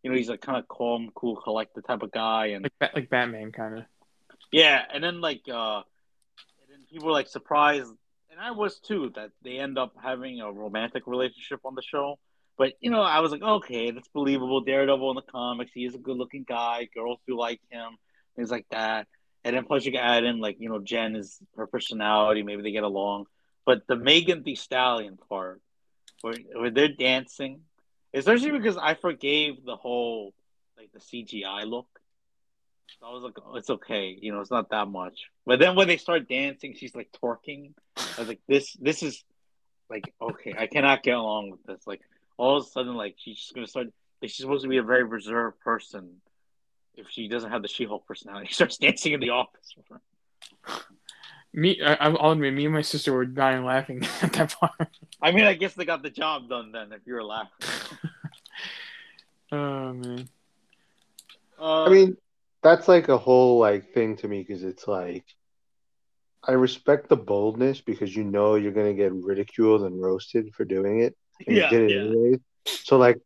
you 0.03 0.11
know 0.11 0.17
he's 0.17 0.29
like 0.29 0.41
kind 0.41 0.59
of 0.59 0.67
calm, 0.69 1.11
cool, 1.15 1.37
collected 1.37 1.85
type 1.85 2.03
of 2.03 2.11
guy 2.11 2.47
and 2.49 2.69
like 2.81 2.95
like 2.95 3.11
Batman 3.11 3.53
kind 3.53 3.79
of. 3.79 3.85
Yeah, 4.51 4.83
and 4.93 5.05
then 5.05 5.21
like 5.21 5.43
uh, 5.49 5.83
and 6.63 6.71
then 6.71 6.81
people 6.91 7.07
were 7.07 7.13
like 7.13 7.29
surprised 7.29 7.93
and 8.39 8.47
I 8.47 8.53
was 8.53 8.79
too 8.79 9.11
that 9.17 9.31
they 9.43 9.59
end 9.59 9.79
up 9.79 9.95
having 10.01 10.41
a 10.41 10.53
romantic 10.53 11.07
relationship 11.07 11.61
on 11.65 11.75
the 11.75 11.83
show. 11.83 12.19
But 12.57 12.75
you 12.81 12.91
know, 12.91 13.03
I 13.03 13.19
was 13.21 13.33
like, 13.33 13.43
okay, 13.43 13.91
that's 13.91 14.09
believable. 14.09 14.61
Daredevil 14.61 15.11
in 15.11 15.17
the 15.17 15.23
comics, 15.23 15.73
he 15.75 15.85
is 15.85 15.95
a 15.95 15.99
good-looking 15.99 16.45
guy. 16.49 16.89
Girls 16.95 17.19
do 17.27 17.37
like 17.37 17.61
him, 17.71 17.97
things 18.37 18.51
like 18.51 18.67
that. 18.71 19.09
And 19.45 19.57
then 19.57 19.65
plus 19.65 19.85
you 19.85 19.93
can 19.93 20.01
add 20.01 20.25
in 20.25 20.39
like 20.39 20.57
you 20.61 20.69
know, 20.69 20.79
Jen 20.79 21.17
is 21.17 21.39
her 21.57 21.67
personality. 21.67 22.43
Maybe 22.45 22.63
they 22.63 22.71
get 22.71 22.85
along. 22.85 23.27
But 23.67 23.87
the 23.89 23.97
Megan 23.97 24.45
Thee 24.45 24.55
Stallion 24.55 25.19
part, 25.29 25.61
where 26.21 26.35
where 26.53 26.71
they're 26.71 26.89
dancing, 26.89 27.63
especially 28.15 28.53
because 28.53 28.77
I 28.77 28.95
forgave 28.95 29.65
the 29.65 29.77
whole 29.77 30.33
like 30.77 30.91
the 30.93 31.01
CGI 31.01 31.67
look. 31.67 31.89
I 33.03 33.13
was 33.13 33.23
like, 33.23 33.39
oh, 33.45 33.57
it's 33.57 33.71
okay, 33.71 34.17
you 34.21 34.33
know, 34.33 34.41
it's 34.41 34.51
not 34.51 34.71
that 34.71 34.89
much. 34.89 35.31
But 35.47 35.59
then 35.61 35.77
when 35.77 35.89
they 35.89 35.97
start 35.97 36.29
dancing, 36.29 36.75
she's 36.75 36.95
like 36.95 37.11
twerking. 37.23 37.75
I 37.97 38.21
was 38.21 38.29
like, 38.29 38.41
this, 38.49 38.77
this 38.81 39.03
is 39.03 39.23
like, 39.91 40.13
okay, 40.21 40.55
I 40.59 40.67
cannot 40.67 41.03
get 41.03 41.17
along 41.17 41.51
with 41.51 41.65
this. 41.65 41.87
Like, 41.87 42.01
all 42.37 42.59
of 42.59 42.67
a 42.67 42.69
sudden, 42.69 42.95
like, 42.95 43.17
she's 43.19 43.37
just 43.37 43.55
gonna 43.55 43.67
start. 43.67 43.89
Like, 44.21 44.31
she's 44.31 44.39
supposed 44.39 44.65
to 44.65 44.69
be 44.69 44.79
a 44.79 44.83
very 44.83 45.05
reserved 45.05 45.61
person. 45.61 46.17
If 46.97 47.09
she 47.11 47.29
doesn't 47.29 47.51
have 47.51 47.63
the 47.63 47.69
She-Hulk 47.69 48.07
personality, 48.07 48.47
she 48.49 48.55
starts 48.55 48.79
dancing 48.79 49.13
in 49.13 49.21
the 49.21 49.31
office. 49.31 49.75
Me, 51.53 51.81
I, 51.81 52.09
will 52.09 52.33
admit, 52.33 52.53
me 52.53 52.67
and 52.67 52.75
my 52.75 52.83
sister 52.83 53.13
were 53.13 53.25
dying 53.25 53.65
laughing 53.65 54.05
at 54.23 54.33
that 54.35 54.55
part. 54.59 54.89
I 55.23 55.33
mean, 55.33 55.45
I 55.45 55.55
guess 55.55 55.75
they 55.75 55.85
got 55.85 56.03
the 56.03 56.11
job 56.11 56.49
done 56.49 56.73
then. 56.73 56.93
If 56.93 57.01
you 57.07 57.15
were 57.15 57.25
laughing. 57.25 57.51
oh 59.53 59.93
man. 59.95 60.29
Uh, 61.59 61.85
I 61.85 61.89
mean, 61.89 62.17
that's 62.63 62.89
like 62.89 63.09
a 63.09 63.19
whole 63.19 63.59
like 63.59 63.93
thing 63.93 64.17
to 64.17 64.29
me 64.29 64.45
because 64.47 64.65
it's 64.65 64.89
like 64.89 65.25
I 66.43 66.53
respect 66.53 67.09
the 67.09 67.17
boldness 67.17 67.81
because 67.81 68.15
you 68.15 68.25
know 68.25 68.55
you're 68.55 68.73
gonna 68.73 68.95
get 68.95 69.13
ridiculed 69.13 69.83
and 69.83 70.01
roasted 70.01 70.55
for 70.55 70.65
doing 70.65 71.01
it. 71.01 71.17
And 71.47 71.57
yeah, 71.57 71.71
you 71.71 71.79
did 71.79 71.91
it 71.91 71.95
yeah. 71.95 72.11
anyways. 72.11 72.41
So 72.85 72.99
like 72.99 73.19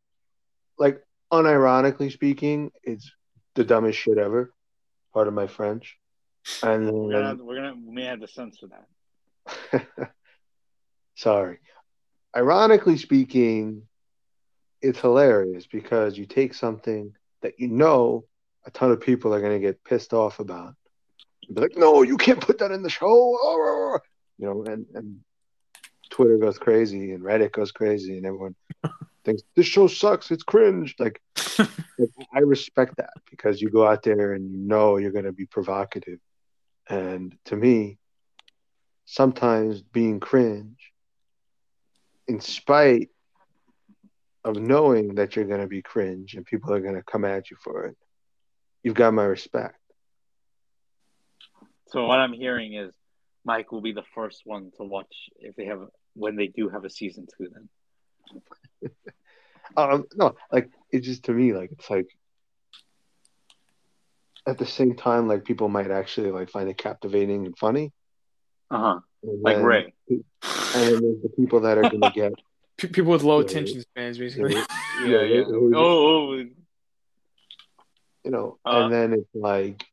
like 0.78 1.02
unironically 1.32 2.12
speaking, 2.12 2.70
it's 2.82 3.10
the 3.54 3.64
dumbest 3.64 3.98
shit 3.98 4.18
ever. 4.18 4.52
Part 5.12 5.28
of 5.28 5.34
my 5.34 5.46
French. 5.46 5.98
And 6.62 6.86
then, 6.86 6.94
we're 6.94 7.12
gonna 7.12 7.44
we're 7.44 7.56
gonna 7.56 7.74
we 7.74 7.94
may 7.94 8.04
have 8.04 8.20
to 8.20 8.28
censor 8.28 8.66
that. 8.68 9.86
Sorry. 11.14 11.58
Ironically 12.34 12.96
speaking, 12.96 13.82
it's 14.80 14.98
hilarious 14.98 15.66
because 15.66 16.16
you 16.16 16.26
take 16.26 16.54
something 16.54 17.14
that 17.42 17.60
you 17.60 17.68
know 17.68 18.24
a 18.64 18.70
ton 18.70 18.90
of 18.90 19.00
people 19.00 19.34
are 19.34 19.40
going 19.40 19.60
to 19.60 19.66
get 19.66 19.84
pissed 19.84 20.12
off 20.12 20.38
about. 20.38 20.74
Be 21.52 21.60
like, 21.60 21.76
no, 21.76 22.02
you 22.02 22.16
can't 22.16 22.40
put 22.40 22.58
that 22.58 22.70
in 22.70 22.82
the 22.82 22.90
show. 22.90 23.06
Oh, 23.06 23.38
oh, 23.42 23.96
oh. 23.96 23.98
You 24.38 24.46
know, 24.46 24.64
and, 24.64 24.86
and 24.94 25.20
Twitter 26.10 26.38
goes 26.38 26.58
crazy 26.58 27.12
and 27.12 27.22
Reddit 27.22 27.52
goes 27.52 27.72
crazy 27.72 28.16
and 28.16 28.26
everyone 28.26 28.54
thinks 29.24 29.42
this 29.56 29.66
show 29.66 29.86
sucks. 29.86 30.30
It's 30.30 30.42
cringe. 30.42 30.94
Like, 30.98 31.20
like, 31.58 32.10
I 32.34 32.40
respect 32.40 32.96
that 32.96 33.14
because 33.30 33.60
you 33.60 33.70
go 33.70 33.86
out 33.86 34.02
there 34.02 34.34
and 34.34 34.50
you 34.50 34.58
know 34.58 34.96
you're 34.96 35.12
going 35.12 35.24
to 35.24 35.32
be 35.32 35.46
provocative. 35.46 36.20
And 36.88 37.36
to 37.46 37.56
me, 37.56 37.98
sometimes 39.04 39.82
being 39.82 40.20
cringe, 40.20 40.92
in 42.28 42.40
spite 42.40 43.10
of 44.44 44.56
knowing 44.56 45.16
that 45.16 45.36
you're 45.36 45.44
going 45.44 45.60
to 45.60 45.66
be 45.66 45.82
cringe 45.82 46.34
and 46.34 46.44
people 46.44 46.72
are 46.72 46.80
going 46.80 46.94
to 46.94 47.02
come 47.02 47.24
at 47.24 47.50
you 47.50 47.56
for 47.62 47.86
it, 47.86 47.96
you've 48.82 48.94
got 48.94 49.14
my 49.14 49.24
respect. 49.24 49.76
So 51.88 52.06
what 52.06 52.18
I'm 52.18 52.32
hearing 52.32 52.74
is 52.74 52.94
Mike 53.44 53.70
will 53.70 53.82
be 53.82 53.92
the 53.92 54.04
first 54.14 54.42
one 54.44 54.70
to 54.78 54.84
watch 54.84 55.14
if 55.38 55.54
they 55.56 55.66
have 55.66 55.80
when 56.14 56.36
they 56.36 56.46
do 56.46 56.68
have 56.68 56.84
a 56.84 56.90
season 56.90 57.26
two. 57.36 57.48
Then, 57.52 58.90
um, 59.76 60.04
no, 60.14 60.34
like 60.50 60.70
it's 60.90 61.06
just 61.06 61.24
to 61.24 61.32
me, 61.32 61.52
like 61.52 61.70
it's 61.72 61.90
like 61.90 62.08
at 64.46 64.58
the 64.58 64.66
same 64.66 64.96
time, 64.96 65.28
like 65.28 65.44
people 65.44 65.68
might 65.68 65.90
actually 65.90 66.30
like 66.30 66.50
find 66.50 66.68
it 66.68 66.78
captivating 66.78 67.46
and 67.46 67.58
funny. 67.58 67.92
Uh 68.70 68.78
huh. 68.78 69.00
Like 69.22 69.58
Ray. 69.58 69.92
And 70.08 70.24
then 70.74 71.02
there's 71.02 71.22
the 71.22 71.32
people 71.36 71.60
that 71.60 71.78
are 71.78 71.82
gonna 71.82 72.10
get 72.10 72.32
people 72.78 73.12
with 73.12 73.22
low 73.22 73.40
attention 73.40 73.82
spans, 73.82 74.18
basically. 74.18 74.54
Yeah, 74.54 74.64
yeah. 75.04 75.22
yeah. 75.24 75.44
Oh, 75.48 76.34
oh, 76.34 76.44
you 78.24 78.30
know, 78.30 78.58
uh, 78.64 78.82
and 78.84 78.92
then 78.92 79.12
it's 79.12 79.34
like 79.34 79.84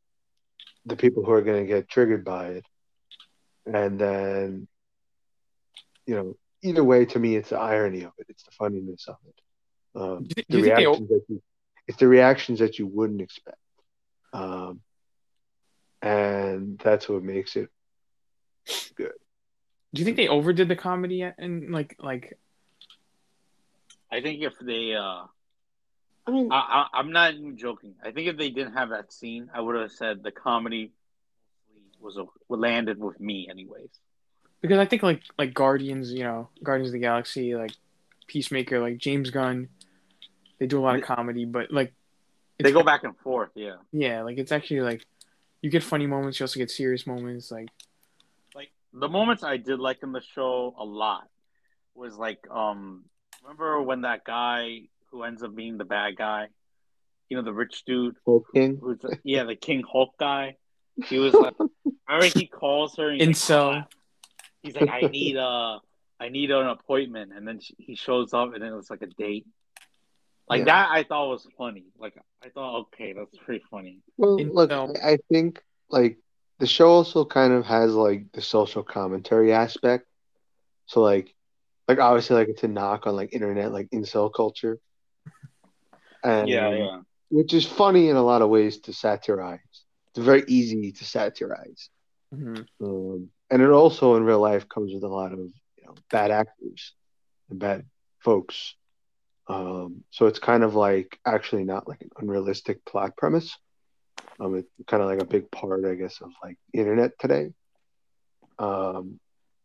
the 0.86 0.96
people 0.96 1.24
who 1.24 1.32
are 1.32 1.42
going 1.42 1.62
to 1.62 1.66
get 1.66 1.88
triggered 1.88 2.24
by 2.24 2.48
it, 2.48 2.66
and 3.66 3.98
then, 3.98 4.68
you 6.06 6.14
know, 6.14 6.36
either 6.62 6.84
way, 6.84 7.04
to 7.04 7.18
me, 7.18 7.36
it's 7.36 7.50
the 7.50 7.58
irony 7.58 8.02
of 8.02 8.12
it. 8.18 8.26
It's 8.28 8.44
the 8.44 8.52
funniness 8.52 9.06
of 9.08 9.16
it. 9.26 10.00
Um, 10.00 10.24
do, 10.24 10.42
do 10.48 10.62
the 10.62 10.62
reactions 10.62 11.08
they... 11.08 11.14
that 11.16 11.24
you, 11.28 11.42
it's 11.86 11.98
the 11.98 12.08
reactions 12.08 12.58
that 12.60 12.78
you 12.78 12.86
wouldn't 12.86 13.20
expect, 13.20 13.58
um, 14.32 14.80
and 16.00 16.78
that's 16.78 17.08
what 17.08 17.22
makes 17.22 17.56
it 17.56 17.68
good. 18.94 19.12
Do 19.92 20.00
you 20.00 20.04
think 20.04 20.16
they 20.16 20.28
overdid 20.28 20.68
the 20.68 20.76
comedy 20.76 21.22
and 21.22 21.72
like 21.72 21.96
like? 21.98 22.38
I 24.12 24.20
think 24.20 24.42
if 24.42 24.54
they 24.60 24.94
uh 24.94 25.24
I 26.26 26.30
mean, 26.30 26.48
I, 26.52 26.86
am 26.94 27.12
not 27.12 27.34
even 27.34 27.56
joking. 27.56 27.94
I 28.04 28.10
think 28.10 28.28
if 28.28 28.36
they 28.36 28.50
didn't 28.50 28.74
have 28.74 28.90
that 28.90 29.12
scene, 29.12 29.50
I 29.54 29.60
would 29.60 29.76
have 29.76 29.90
said 29.90 30.22
the 30.22 30.30
comedy 30.30 30.92
was 32.00 32.16
a, 32.16 32.26
landed 32.48 32.98
with 32.98 33.18
me, 33.20 33.48
anyways. 33.50 33.90
Because 34.60 34.78
I 34.78 34.84
think 34.84 35.02
like 35.02 35.22
like 35.38 35.54
Guardians, 35.54 36.12
you 36.12 36.24
know, 36.24 36.48
Guardians 36.62 36.90
of 36.90 36.92
the 36.92 36.98
Galaxy, 36.98 37.54
like 37.54 37.72
Peacemaker, 38.26 38.78
like 38.78 38.98
James 38.98 39.30
Gunn, 39.30 39.68
they 40.58 40.66
do 40.66 40.78
a 40.78 40.82
lot 40.82 40.96
of 40.96 41.02
comedy, 41.02 41.46
but 41.46 41.72
like 41.72 41.94
they 42.58 42.72
go 42.72 42.82
back 42.82 43.04
and 43.04 43.16
forth. 43.18 43.50
Yeah. 43.54 43.76
Yeah, 43.92 44.22
like 44.22 44.38
it's 44.38 44.52
actually 44.52 44.82
like 44.82 45.06
you 45.62 45.70
get 45.70 45.82
funny 45.82 46.06
moments, 46.06 46.38
you 46.38 46.44
also 46.44 46.60
get 46.60 46.70
serious 46.70 47.06
moments. 47.06 47.50
Like, 47.50 47.68
like 48.54 48.70
the 48.92 49.08
moments 49.08 49.42
I 49.42 49.56
did 49.56 49.78
like 49.78 50.02
in 50.02 50.12
the 50.12 50.22
show 50.34 50.74
a 50.78 50.84
lot 50.84 51.28
was 51.94 52.16
like 52.16 52.46
um 52.50 53.04
remember 53.42 53.80
when 53.82 54.02
that 54.02 54.24
guy 54.24 54.82
who 55.10 55.22
ends 55.24 55.42
up 55.42 55.54
being 55.54 55.78
the 55.78 55.84
bad 55.84 56.16
guy. 56.16 56.48
You 57.28 57.36
know, 57.36 57.42
the 57.42 57.52
rich 57.52 57.84
dude. 57.86 58.16
Hulk 58.26 58.46
King? 58.54 58.78
Who's 58.80 58.98
the, 58.98 59.18
yeah, 59.24 59.44
the 59.44 59.56
King 59.56 59.82
Hulk 59.90 60.14
guy. 60.18 60.56
He 61.06 61.18
was 61.18 61.32
like, 61.32 61.54
remember 62.08 62.38
he 62.38 62.46
calls 62.46 62.96
her. 62.96 63.10
And 63.10 63.36
so. 63.36 63.68
Like, 63.70 63.84
ah. 63.84 63.88
He's 64.62 64.76
like, 64.76 64.90
I 64.90 65.00
need 65.00 65.36
a, 65.36 65.78
I 66.20 66.28
need 66.28 66.50
an 66.50 66.66
appointment, 66.66 67.32
and 67.34 67.48
then 67.48 67.60
she, 67.60 67.74
he 67.78 67.94
shows 67.94 68.34
up, 68.34 68.52
and 68.52 68.62
then 68.62 68.72
it 68.72 68.76
was 68.76 68.90
like 68.90 69.00
a 69.00 69.06
date. 69.06 69.46
Like 70.50 70.60
yeah. 70.60 70.64
that, 70.64 70.88
I 70.90 71.04
thought 71.04 71.30
was 71.30 71.46
funny. 71.56 71.84
Like 71.98 72.14
I 72.44 72.48
thought, 72.50 72.80
okay, 72.80 73.14
that's 73.14 73.36
pretty 73.38 73.64
funny. 73.70 74.00
Well, 74.18 74.36
look, 74.36 74.70
I 74.70 75.18
think 75.30 75.62
like 75.88 76.18
the 76.58 76.66
show 76.66 76.88
also 76.88 77.24
kind 77.24 77.52
of 77.52 77.64
has 77.64 77.94
like 77.94 78.32
the 78.32 78.42
social 78.42 78.82
commentary 78.82 79.52
aspect. 79.52 80.06
So 80.86 81.00
like, 81.00 81.34
like 81.88 82.00
obviously, 82.00 82.36
like 82.36 82.48
it's 82.48 82.64
a 82.64 82.68
knock 82.68 83.06
on 83.06 83.16
like 83.16 83.32
internet 83.32 83.72
like 83.72 83.88
incel 83.90 84.32
culture. 84.34 84.78
And, 86.22 86.48
yeah, 86.48 86.70
yeah. 86.70 87.00
Which 87.28 87.54
is 87.54 87.64
funny 87.66 88.08
in 88.08 88.16
a 88.16 88.22
lot 88.22 88.42
of 88.42 88.50
ways 88.50 88.78
to 88.80 88.92
satirize. 88.92 89.60
It's 90.08 90.24
very 90.24 90.44
easy 90.48 90.92
to 90.92 91.04
satirize. 91.04 91.88
Mm-hmm. 92.34 92.84
Um, 92.84 93.30
and 93.50 93.62
it 93.62 93.70
also 93.70 94.16
in 94.16 94.24
real 94.24 94.40
life 94.40 94.68
comes 94.68 94.92
with 94.92 95.04
a 95.04 95.08
lot 95.08 95.32
of 95.32 95.38
you 95.38 95.84
know, 95.86 95.94
bad 96.10 96.30
actors 96.30 96.92
and 97.48 97.58
bad 97.58 97.84
folks. 98.18 98.74
Um, 99.48 100.04
so 100.10 100.26
it's 100.26 100.38
kind 100.38 100.62
of 100.62 100.74
like 100.74 101.18
actually 101.24 101.64
not 101.64 101.88
like 101.88 102.02
an 102.02 102.10
unrealistic 102.18 102.84
plot 102.84 103.16
premise. 103.16 103.56
Um, 104.38 104.56
it's 104.56 104.68
kind 104.86 105.02
of 105.02 105.08
like 105.08 105.20
a 105.20 105.26
big 105.26 105.50
part, 105.50 105.84
I 105.84 105.94
guess, 105.94 106.20
of 106.20 106.30
like 106.42 106.56
internet 106.72 107.18
today. 107.18 107.52
Um, 108.58 109.18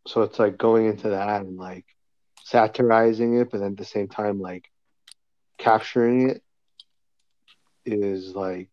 so 0.07 0.21
it's 0.23 0.39
like 0.39 0.57
going 0.57 0.87
into 0.87 1.09
that 1.09 1.41
and 1.41 1.57
like 1.57 1.85
satirizing 2.43 3.39
it, 3.39 3.51
but 3.51 3.59
then 3.59 3.71
at 3.71 3.77
the 3.77 3.85
same 3.85 4.07
time, 4.07 4.39
like 4.39 4.69
capturing 5.57 6.29
it 6.29 6.43
is 7.86 8.36
like 8.36 8.69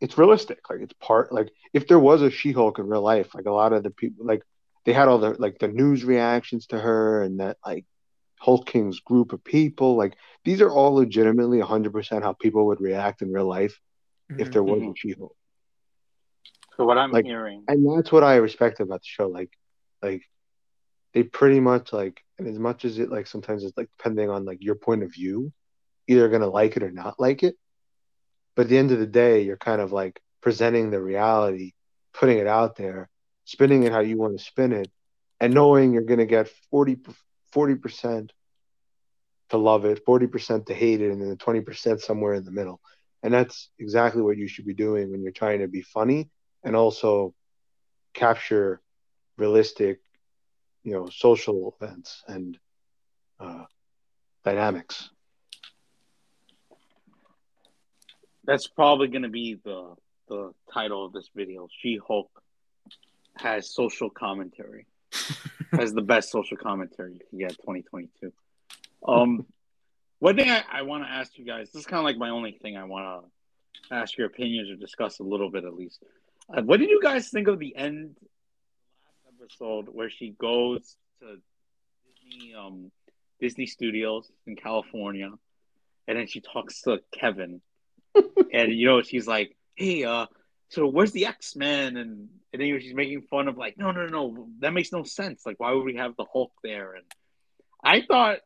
it's 0.00 0.18
realistic. 0.18 0.60
Like 0.68 0.80
it's 0.80 0.94
part 0.94 1.32
like 1.32 1.50
if 1.72 1.88
there 1.88 1.98
was 1.98 2.22
a 2.22 2.30
She-Hulk 2.30 2.78
in 2.78 2.86
real 2.86 3.02
life, 3.02 3.34
like 3.34 3.46
a 3.46 3.52
lot 3.52 3.72
of 3.72 3.82
the 3.82 3.90
people 3.90 4.26
like 4.26 4.42
they 4.84 4.92
had 4.92 5.08
all 5.08 5.18
the 5.18 5.30
like 5.38 5.58
the 5.58 5.68
news 5.68 6.04
reactions 6.04 6.66
to 6.68 6.78
her 6.78 7.22
and 7.22 7.40
that 7.40 7.56
like 7.64 7.84
Hulk 8.38 8.66
King's 8.66 9.00
group 9.00 9.32
of 9.32 9.42
people. 9.42 9.96
Like 9.96 10.14
these 10.44 10.60
are 10.60 10.70
all 10.70 10.94
legitimately 10.94 11.60
100% 11.60 12.22
how 12.22 12.32
people 12.32 12.66
would 12.66 12.80
react 12.80 13.22
in 13.22 13.32
real 13.32 13.48
life 13.48 13.80
mm-hmm. 14.30 14.40
if 14.40 14.52
there 14.52 14.62
was 14.62 14.80
mm-hmm. 14.80 14.90
a 14.90 14.96
She-Hulk. 14.96 15.36
So 16.76 16.84
what 16.84 16.98
I'm 16.98 17.10
like, 17.10 17.24
hearing, 17.24 17.64
and 17.68 17.96
that's 17.96 18.12
what 18.12 18.22
I 18.22 18.36
respect 18.36 18.80
about 18.80 19.00
the 19.00 19.06
show. 19.06 19.28
Like, 19.28 19.50
like 20.02 20.22
they 21.14 21.22
pretty 21.22 21.58
much 21.58 21.92
like, 21.92 22.22
and 22.38 22.46
as 22.46 22.58
much 22.58 22.84
as 22.84 22.98
it 22.98 23.10
like 23.10 23.26
sometimes 23.26 23.64
it's 23.64 23.76
like 23.78 23.88
depending 23.96 24.28
on 24.28 24.44
like 24.44 24.62
your 24.62 24.74
point 24.74 25.02
of 25.02 25.12
view, 25.12 25.52
either 26.06 26.28
gonna 26.28 26.46
like 26.46 26.76
it 26.76 26.82
or 26.82 26.90
not 26.90 27.18
like 27.18 27.42
it. 27.42 27.56
But 28.56 28.62
at 28.62 28.68
the 28.70 28.78
end 28.78 28.90
of 28.90 28.98
the 28.98 29.06
day, 29.06 29.42
you're 29.42 29.56
kind 29.56 29.80
of 29.80 29.92
like 29.92 30.20
presenting 30.40 30.90
the 30.90 31.00
reality, 31.00 31.74
putting 32.12 32.38
it 32.38 32.48
out 32.48 32.76
there, 32.76 33.08
spinning 33.44 33.84
it 33.84 33.92
how 33.92 34.00
you 34.00 34.16
want 34.16 34.36
to 34.36 34.44
spin 34.44 34.72
it, 34.72 34.90
and 35.38 35.54
knowing 35.54 35.92
you're 35.92 36.02
going 36.02 36.18
to 36.18 36.26
get 36.26 36.48
40 36.70 36.96
percent 37.76 38.32
to 39.50 39.56
love 39.58 39.84
it, 39.84 40.04
forty 40.04 40.26
percent 40.26 40.66
to 40.66 40.74
hate 40.74 41.00
it, 41.00 41.12
and 41.12 41.22
then 41.22 41.36
twenty 41.36 41.60
percent 41.60 42.00
somewhere 42.00 42.34
in 42.34 42.44
the 42.44 42.50
middle. 42.50 42.80
And 43.22 43.32
that's 43.32 43.70
exactly 43.78 44.22
what 44.22 44.36
you 44.36 44.48
should 44.48 44.66
be 44.66 44.74
doing 44.74 45.10
when 45.10 45.22
you're 45.22 45.32
trying 45.32 45.60
to 45.60 45.68
be 45.68 45.82
funny 45.82 46.30
and 46.62 46.76
also 46.76 47.34
capture 48.14 48.80
realistic, 49.38 50.00
you 50.84 50.92
know, 50.92 51.08
social 51.08 51.74
events 51.80 52.22
and 52.28 52.58
uh, 53.40 53.64
dynamics. 54.44 55.10
That's 58.46 58.66
probably 58.66 59.08
going 59.08 59.22
to 59.22 59.28
be 59.28 59.58
the 59.62 59.94
the 60.28 60.52
title 60.72 61.04
of 61.04 61.12
this 61.12 61.30
video. 61.34 61.68
She 61.80 62.00
Hulk 62.04 62.30
has 63.36 63.72
social 63.72 64.10
commentary. 64.10 64.86
has 65.72 65.92
the 65.92 66.02
best 66.02 66.30
social 66.30 66.56
commentary 66.56 67.14
you 67.14 67.20
can 67.28 67.38
get 67.38 67.50
2022. 67.50 68.32
Um, 69.06 69.46
one 70.18 70.36
thing 70.36 70.50
I, 70.50 70.62
I 70.70 70.82
want 70.82 71.04
to 71.04 71.10
ask 71.10 71.36
you 71.38 71.44
guys. 71.44 71.70
This 71.72 71.80
is 71.80 71.86
kind 71.86 71.98
of 71.98 72.04
like 72.04 72.18
my 72.18 72.30
only 72.30 72.52
thing 72.52 72.76
I 72.76 72.84
want 72.84 73.24
to 73.90 73.94
ask 73.94 74.16
your 74.16 74.26
opinions 74.26 74.70
or 74.70 74.76
discuss 74.76 75.18
a 75.18 75.22
little 75.22 75.50
bit 75.50 75.64
at 75.64 75.74
least. 75.74 76.02
Uh, 76.52 76.62
what 76.62 76.80
did 76.80 76.90
you 76.90 77.00
guys 77.02 77.28
think 77.28 77.48
of 77.48 77.58
the 77.58 77.76
end 77.76 78.16
last 79.04 79.40
episode 79.40 79.88
where 79.88 80.10
she 80.10 80.30
goes 80.30 80.96
to 81.20 81.38
Disney 82.30 82.54
um 82.54 82.90
Disney 83.40 83.66
Studios 83.66 84.30
in 84.46 84.56
California, 84.56 85.30
and 86.08 86.18
then 86.18 86.26
she 86.26 86.40
talks 86.40 86.82
to 86.82 87.00
Kevin 87.12 87.60
and 88.52 88.72
you 88.72 88.86
know 88.86 89.02
she's 89.02 89.26
like, 89.26 89.56
"Hey, 89.74 90.04
uh, 90.04 90.26
so 90.68 90.86
where's 90.86 91.12
the 91.12 91.26
X 91.26 91.56
Men?" 91.56 91.96
And 91.96 92.28
and 92.52 92.62
then 92.62 92.80
she's 92.80 92.94
making 92.94 93.22
fun 93.22 93.48
of 93.48 93.56
like, 93.56 93.76
"No, 93.78 93.90
no, 93.90 94.06
no, 94.06 94.48
that 94.60 94.72
makes 94.72 94.92
no 94.92 95.02
sense. 95.04 95.44
Like, 95.44 95.58
why 95.58 95.72
would 95.72 95.84
we 95.84 95.96
have 95.96 96.16
the 96.16 96.26
Hulk 96.32 96.52
there?" 96.62 96.94
And 96.94 97.04
I 97.82 98.02
thought, 98.02 98.38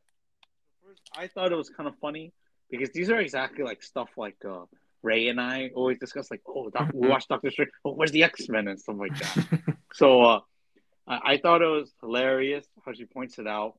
I 1.17 1.29
thought 1.29 1.53
it 1.53 1.57
was 1.57 1.71
kind 1.71 1.89
of 1.89 1.95
funny 2.01 2.33
because 2.71 2.91
these 2.91 3.11
are 3.11 3.21
exactly 3.21 3.65
like 3.65 3.83
stuff 3.83 4.11
like 4.17 4.37
uh, 4.49 4.65
Ray 5.03 5.29
and 5.29 5.41
I 5.41 5.71
always 5.75 5.99
discuss. 5.99 6.31
Like, 6.31 6.43
oh, 6.47 6.71
doc- 6.71 6.91
we 6.93 7.09
watch 7.09 7.27
Doctor 7.29 7.51
Strange. 7.51 7.71
Oh, 7.85 7.93
where's 7.93 8.13
the 8.13 8.25
X 8.25 8.49
Men 8.49 8.69
and 8.69 8.81
stuff 8.81 8.97
like 8.99 9.17
that. 9.19 9.77
so 9.93 10.23
uh, 10.23 10.41
I-, 11.07 11.33
I 11.33 11.37
thought 11.39 11.63
it 11.63 11.67
was 11.67 11.93
hilarious 12.01 12.67
how 12.85 12.93
she 12.93 13.05
points 13.05 13.39
it 13.39 13.47
out. 13.47 13.79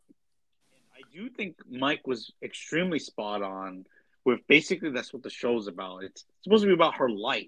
I 0.95 1.01
do 1.13 1.29
think 1.29 1.55
Mike 1.69 2.05
was 2.05 2.31
extremely 2.43 2.99
spot 2.99 3.41
on 3.41 3.85
with 4.25 4.39
basically 4.47 4.91
that's 4.91 5.13
what 5.13 5.23
the 5.23 5.29
show's 5.29 5.67
about. 5.67 6.03
It's 6.03 6.25
supposed 6.43 6.63
to 6.63 6.67
be 6.67 6.73
about 6.73 6.95
her 6.95 7.09
life, 7.09 7.47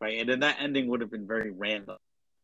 right? 0.00 0.18
And 0.20 0.28
then 0.28 0.40
that 0.40 0.56
ending 0.60 0.88
would 0.88 1.00
have 1.00 1.10
been 1.10 1.26
very 1.26 1.50
random 1.50 1.96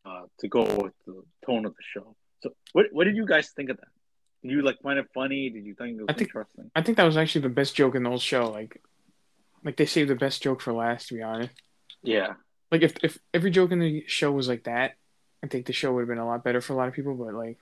uh, 0.05 0.23
to 0.39 0.47
go 0.47 0.61
with 0.63 0.93
the 1.05 1.21
tone 1.45 1.65
of 1.65 1.73
the 1.75 1.83
show. 1.83 2.15
So, 2.41 2.51
what 2.73 2.87
what 2.91 3.03
did 3.05 3.15
you 3.15 3.25
guys 3.25 3.49
think 3.51 3.69
of 3.69 3.77
that? 3.77 3.87
Did 4.43 4.51
you 4.51 4.61
like 4.63 4.79
find 4.81 4.97
it 4.97 5.07
funny? 5.13 5.49
Did 5.49 5.65
you 5.65 5.75
think 5.75 5.97
it 5.97 6.01
was 6.01 6.05
I 6.09 6.13
think- 6.13 6.29
interesting? 6.29 6.71
I 6.75 6.81
think 6.81 6.97
that 6.97 7.03
was 7.05 7.17
actually 7.17 7.41
the 7.41 7.49
best 7.49 7.75
joke 7.75 7.95
in 7.95 8.03
the 8.03 8.09
whole 8.09 8.19
show. 8.19 8.49
Like, 8.49 8.81
like 9.63 9.77
they 9.77 9.85
saved 9.85 10.09
the 10.09 10.15
best 10.15 10.41
joke 10.41 10.61
for 10.61 10.73
last. 10.73 11.07
To 11.09 11.13
be 11.15 11.21
honest, 11.21 11.51
Yeah, 12.03 12.33
like 12.71 12.81
if 12.81 12.95
if 13.03 13.19
every 13.33 13.51
joke 13.51 13.71
in 13.71 13.79
the 13.79 14.03
show 14.07 14.31
was 14.31 14.47
like 14.47 14.63
that, 14.63 14.95
I 15.43 15.47
think 15.47 15.65
the 15.67 15.73
show 15.73 15.93
would 15.93 16.01
have 16.01 16.07
been 16.09 16.17
a 16.17 16.25
lot 16.25 16.43
better 16.43 16.61
for 16.61 16.73
a 16.73 16.75
lot 16.75 16.87
of 16.87 16.93
people. 16.95 17.13
But 17.15 17.35
like, 17.35 17.59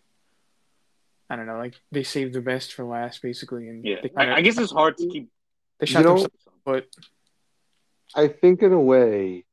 I 1.29 1.35
don't 1.35 1.45
know, 1.45 1.57
like 1.57 1.75
they 1.91 2.03
saved 2.03 2.33
the 2.33 2.41
best 2.41 2.73
for 2.73 2.85
last, 2.85 3.21
basically, 3.21 3.67
and 3.67 3.83
yeah. 3.85 4.01
kinda, 4.01 4.21
I, 4.21 4.35
I 4.37 4.41
guess 4.41 4.57
it's 4.57 4.71
hard 4.71 4.97
to 4.97 5.07
keep. 5.07 5.29
They 5.79 5.85
shot 5.85 5.99
You 5.99 6.05
know- 6.05 6.13
themselves. 6.13 6.35
But 6.65 6.87
I 8.15 8.27
think 8.27 8.61
in 8.61 8.73
a 8.73 8.79
way, 8.79 9.45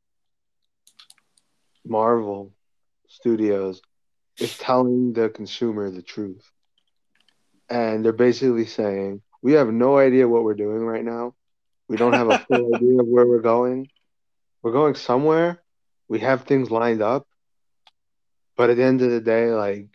Marvel 1.84 2.52
Studios 3.08 3.80
is 4.38 4.56
telling 4.58 5.12
the 5.12 5.28
consumer 5.28 5.90
the 5.90 6.02
truth. 6.02 6.50
And 7.68 8.04
they're 8.04 8.12
basically 8.12 8.66
saying, 8.66 9.22
we 9.42 9.52
have 9.52 9.72
no 9.72 9.98
idea 9.98 10.28
what 10.28 10.44
we're 10.44 10.54
doing 10.54 10.84
right 10.84 11.04
now. 11.04 11.34
We 11.88 11.96
don't 11.96 12.12
have 12.12 12.28
a 12.30 12.38
full 12.50 12.74
idea 12.74 13.00
of 13.00 13.06
where 13.06 13.26
we're 13.26 13.40
going. 13.40 13.88
We're 14.62 14.72
going 14.72 14.94
somewhere. 14.94 15.62
We 16.08 16.20
have 16.20 16.42
things 16.44 16.70
lined 16.70 17.02
up. 17.02 17.26
But 18.56 18.70
at 18.70 18.76
the 18.76 18.84
end 18.84 19.02
of 19.02 19.10
the 19.10 19.20
day, 19.20 19.52
like, 19.52 19.86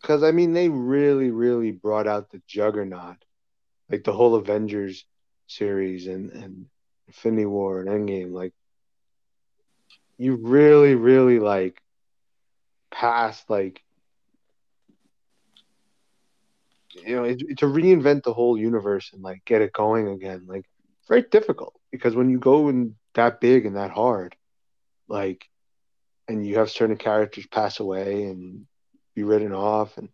because 0.00 0.22
I 0.22 0.32
mean, 0.32 0.52
they 0.52 0.68
really, 0.68 1.30
really 1.30 1.70
brought 1.70 2.06
out 2.06 2.30
the 2.30 2.40
juggernaut, 2.46 3.16
like 3.92 4.04
the 4.04 4.12
whole 4.12 4.34
Avengers 4.34 5.04
series 5.46 6.06
and, 6.06 6.30
and 6.32 6.66
Infinity 7.08 7.46
War 7.46 7.80
and 7.80 7.88
Endgame, 7.88 8.32
like 8.32 8.54
you 10.18 10.36
really, 10.36 10.94
really 10.94 11.38
like 11.38 11.82
past 12.90 13.48
like 13.50 13.82
you 17.06 17.16
know 17.16 17.24
it, 17.24 17.58
to 17.58 17.66
reinvent 17.66 18.22
the 18.22 18.32
whole 18.32 18.56
universe 18.58 19.10
and 19.12 19.22
like 19.22 19.44
get 19.44 19.62
it 19.62 19.72
going 19.72 20.08
again. 20.08 20.44
Like 20.46 20.64
very 21.08 21.22
difficult 21.22 21.74
because 21.90 22.14
when 22.14 22.30
you 22.30 22.38
go 22.38 22.68
in 22.68 22.94
that 23.14 23.40
big 23.40 23.66
and 23.66 23.76
that 23.76 23.90
hard, 23.90 24.34
like, 25.08 25.48
and 26.28 26.46
you 26.46 26.58
have 26.58 26.70
certain 26.70 26.96
characters 26.96 27.46
pass 27.46 27.80
away 27.80 28.24
and 28.24 28.66
be 29.14 29.22
written 29.22 29.52
off, 29.52 29.98
and 29.98 30.08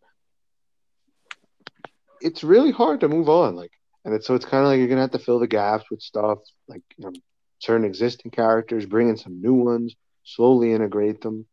it's 2.20 2.44
really 2.44 2.70
hard 2.70 3.00
to 3.00 3.08
move 3.08 3.28
on. 3.28 3.56
Like 3.56 3.72
and 4.04 4.14
it's, 4.14 4.26
so 4.26 4.34
it's 4.34 4.44
kind 4.44 4.62
of 4.64 4.68
like 4.68 4.78
you're 4.78 4.88
gonna 4.88 5.02
have 5.02 5.10
to 5.12 5.18
fill 5.18 5.38
the 5.38 5.46
gaps 5.46 5.84
with 5.90 6.00
stuff 6.00 6.38
like 6.66 6.82
you 6.96 7.04
know 7.04 7.12
certain 7.58 7.84
existing 7.84 8.30
characters, 8.30 8.86
bring 8.86 9.08
in 9.08 9.16
some 9.16 9.40
new 9.40 9.54
ones, 9.54 9.94
slowly 10.24 10.72
integrate 10.72 11.20
them, 11.20 11.46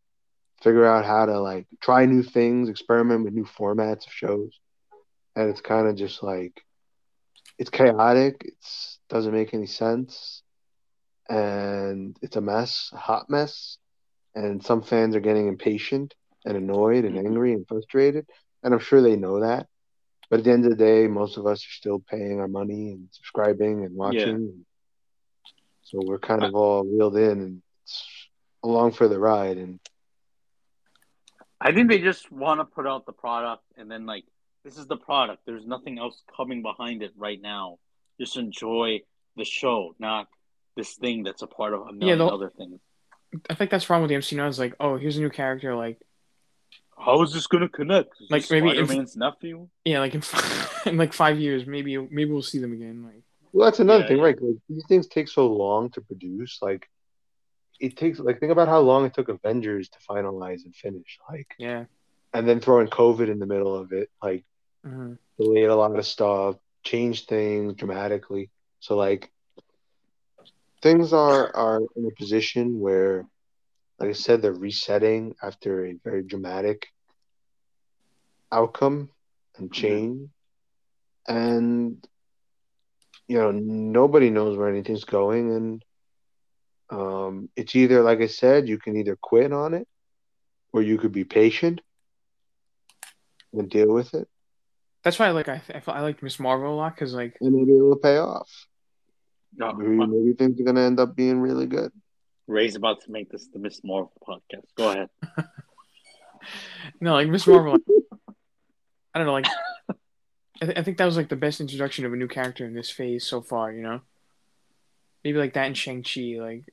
figure 0.61 0.85
out 0.85 1.05
how 1.05 1.25
to 1.25 1.39
like 1.39 1.67
try 1.81 2.05
new 2.05 2.23
things, 2.23 2.69
experiment 2.69 3.23
with 3.23 3.33
new 3.33 3.45
formats 3.45 4.05
of 4.05 4.13
shows, 4.13 4.51
and 5.35 5.49
it's 5.49 5.61
kind 5.61 5.87
of 5.87 5.95
just 5.95 6.23
like 6.23 6.61
it's 7.57 7.69
chaotic. 7.69 8.41
It's 8.45 8.99
doesn't 9.09 9.33
make 9.33 9.53
any 9.53 9.67
sense, 9.67 10.41
and 11.29 12.17
it's 12.21 12.35
a 12.35 12.41
mess, 12.41 12.89
a 12.93 12.97
hot 12.97 13.29
mess, 13.29 13.77
and 14.33 14.63
some 14.63 14.81
fans 14.81 15.15
are 15.15 15.21
getting 15.21 15.47
impatient 15.47 16.13
and 16.45 16.55
annoyed 16.55 17.05
and 17.05 17.15
mm-hmm. 17.15 17.27
angry 17.27 17.53
and 17.53 17.67
frustrated, 17.67 18.27
and 18.63 18.73
I'm 18.73 18.79
sure 18.79 19.01
they 19.01 19.15
know 19.15 19.41
that. 19.41 19.67
But 20.29 20.39
at 20.39 20.45
the 20.45 20.51
end 20.51 20.65
of 20.65 20.71
the 20.71 20.83
day, 20.83 21.07
most 21.07 21.37
of 21.37 21.45
us 21.45 21.59
are 21.59 21.75
still 21.75 21.99
paying 21.99 22.39
our 22.39 22.47
money 22.47 22.91
and 22.91 23.07
subscribing 23.11 23.85
and 23.85 23.95
watching. 23.95 24.41
Yeah. 24.41 24.63
So 25.83 26.01
we're 26.03 26.19
kind 26.19 26.43
of 26.43 26.55
all 26.55 26.83
reeled 26.83 27.15
in 27.15 27.41
and 27.41 27.61
it's 27.83 28.27
along 28.63 28.93
for 28.93 29.07
the 29.07 29.19
ride. 29.19 29.57
And 29.57 29.79
I 31.61 31.71
think 31.73 31.89
they 31.89 31.99
just 31.99 32.31
want 32.31 32.59
to 32.59 32.65
put 32.65 32.87
out 32.87 33.05
the 33.05 33.11
product 33.11 33.63
and 33.77 33.89
then 33.89 34.05
like 34.05 34.23
this 34.63 34.77
is 34.77 34.87
the 34.87 34.97
product. 34.97 35.43
There's 35.45 35.65
nothing 35.65 35.99
else 35.99 36.23
coming 36.35 36.63
behind 36.63 37.03
it 37.03 37.11
right 37.15 37.39
now. 37.39 37.77
Just 38.19 38.35
enjoy 38.35 39.01
the 39.37 39.45
show, 39.45 39.95
not 39.99 40.27
this 40.75 40.95
thing 40.95 41.23
that's 41.23 41.43
a 41.43 41.47
part 41.47 41.73
of 41.73 41.81
a 41.81 41.93
million 41.93 42.17
the- 42.17 42.25
other 42.25 42.49
things. 42.49 42.79
I 43.49 43.53
think 43.53 43.69
that's 43.69 43.89
wrong 43.89 44.01
with 44.01 44.09
the 44.09 44.15
MCU 44.15 44.37
now. 44.37 44.47
Is 44.47 44.59
like, 44.59 44.75
oh, 44.79 44.97
here's 44.97 45.17
a 45.17 45.21
new 45.21 45.29
character. 45.29 45.75
Like, 45.75 45.99
How 46.97 47.21
is 47.23 47.33
this 47.33 47.47
gonna 47.47 47.69
connect? 47.69 48.13
Is 48.21 48.31
Like, 48.31 48.49
maybe 48.49 48.69
if- 48.69 48.85
Spider-Man's 48.87 49.17
nephew. 49.17 49.67
yeah, 49.83 49.99
like 49.99 50.15
in, 50.15 50.21
in 50.85 50.97
like 50.97 51.13
five 51.13 51.37
years, 51.39 51.65
maybe 51.65 51.97
maybe 51.97 52.31
we'll 52.31 52.41
see 52.41 52.59
them 52.59 52.73
again. 52.73 53.03
Like, 53.03 53.23
well, 53.51 53.65
that's 53.65 53.79
another 53.79 54.03
Yeah, 54.03 54.07
thing, 54.07 54.17
yeah. 54.17 54.23
right? 54.23 54.41
Like 54.41 54.57
these 54.69 54.85
things 54.87 55.07
take 55.07 55.27
so 55.27 55.47
long 55.47 55.89
to 55.91 56.01
produce. 56.01 56.59
Like 56.61 56.89
it 57.79 57.97
takes 57.97 58.19
like 58.19 58.39
think 58.39 58.51
about 58.51 58.67
how 58.69 58.79
long 58.79 59.05
it 59.05 59.13
took 59.13 59.29
Avengers 59.29 59.89
to 59.89 59.97
finalize 60.09 60.63
and 60.65 60.75
finish. 60.75 61.19
Like 61.29 61.53
yeah, 61.59 61.85
and 62.33 62.47
then 62.47 62.59
throwing 62.61 62.87
COVID 62.87 63.29
in 63.29 63.39
the 63.39 63.45
middle 63.45 63.75
of 63.75 63.91
it, 63.91 64.09
like 64.21 64.43
hmm 64.83 65.13
delayed 65.37 65.65
a 65.69 65.75
lot 65.75 65.97
of 65.99 66.05
stuff, 66.05 66.55
changed 66.83 67.27
things 67.27 67.73
dramatically. 67.73 68.49
So 68.79 68.95
like 68.95 69.29
things 70.81 71.11
are 71.13 71.53
are 71.55 71.81
in 71.95 72.05
a 72.05 72.11
position 72.11 72.79
where 72.79 73.25
like 73.99 74.09
I 74.09 74.13
said, 74.13 74.41
they're 74.41 74.53
resetting 74.53 75.35
after 75.41 75.85
a 75.85 75.93
very 76.03 76.23
dramatic 76.23 76.87
outcome 78.51 79.09
and 79.57 79.71
change. 79.71 80.29
And 81.27 82.05
you 83.27 83.37
know, 83.37 83.51
nobody 83.51 84.29
knows 84.29 84.57
where 84.57 84.69
anything's 84.69 85.05
going 85.05 85.51
and 85.55 85.85
um 86.91 87.49
it's 87.55 87.75
either 87.75 88.01
like 88.03 88.21
I 88.21 88.27
said, 88.27 88.67
you 88.67 88.77
can 88.77 88.95
either 88.97 89.15
quit 89.15 89.51
on 89.51 89.73
it 89.73 89.87
or 90.71 90.81
you 90.81 90.97
could 90.97 91.11
be 91.11 91.23
patient 91.23 91.81
and 93.53 93.69
deal 93.69 93.91
with 93.91 94.13
it. 94.13 94.27
that's 95.03 95.17
why 95.17 95.31
like 95.31 95.47
I 95.49 95.61
I, 95.73 95.81
I 95.87 96.01
like 96.01 96.21
Miss 96.21 96.39
Marvel 96.39 96.73
a 96.73 96.75
lot 96.75 96.93
because 96.93 97.13
like 97.13 97.37
and 97.41 97.53
maybe 97.55 97.75
it'll 97.75 97.95
pay 97.95 98.17
off. 98.17 98.67
No, 99.57 99.73
Maybe, 99.73 100.05
maybe 100.05 100.33
things 100.33 100.59
are 100.59 100.63
gonna 100.63 100.81
end 100.81 100.99
up 100.99 101.15
being 101.15 101.39
really 101.39 101.65
good. 101.65 101.91
Ray's 102.47 102.75
about 102.75 103.01
to 103.01 103.11
make 103.11 103.29
this 103.31 103.47
the 103.47 103.59
Miss 103.59 103.83
Marvel 103.83 104.11
podcast. 104.27 104.65
Go 104.75 104.91
ahead. 104.91 105.09
no 107.01 107.13
like 107.13 107.27
Miss 107.27 107.47
Marvel. 107.47 107.73
like, 107.73 107.81
I 109.13 109.19
don't 109.19 109.25
know 109.27 109.33
like. 109.33 109.47
I, 110.61 110.65
th- 110.65 110.77
I 110.77 110.83
think 110.83 110.97
that 110.99 111.05
was 111.05 111.17
like 111.17 111.27
the 111.29 111.35
best 111.35 111.59
introduction 111.59 112.05
of 112.05 112.13
a 112.13 112.15
new 112.15 112.27
character 112.29 112.65
in 112.65 112.73
this 112.73 112.89
phase 112.89 113.25
so 113.25 113.41
far, 113.41 113.71
you 113.73 113.81
know. 113.83 113.99
Maybe 115.23 115.37
like 115.37 115.53
that 115.55 115.65
and 115.65 115.77
Shang 115.77 116.03
Chi, 116.03 116.37
like 116.39 116.63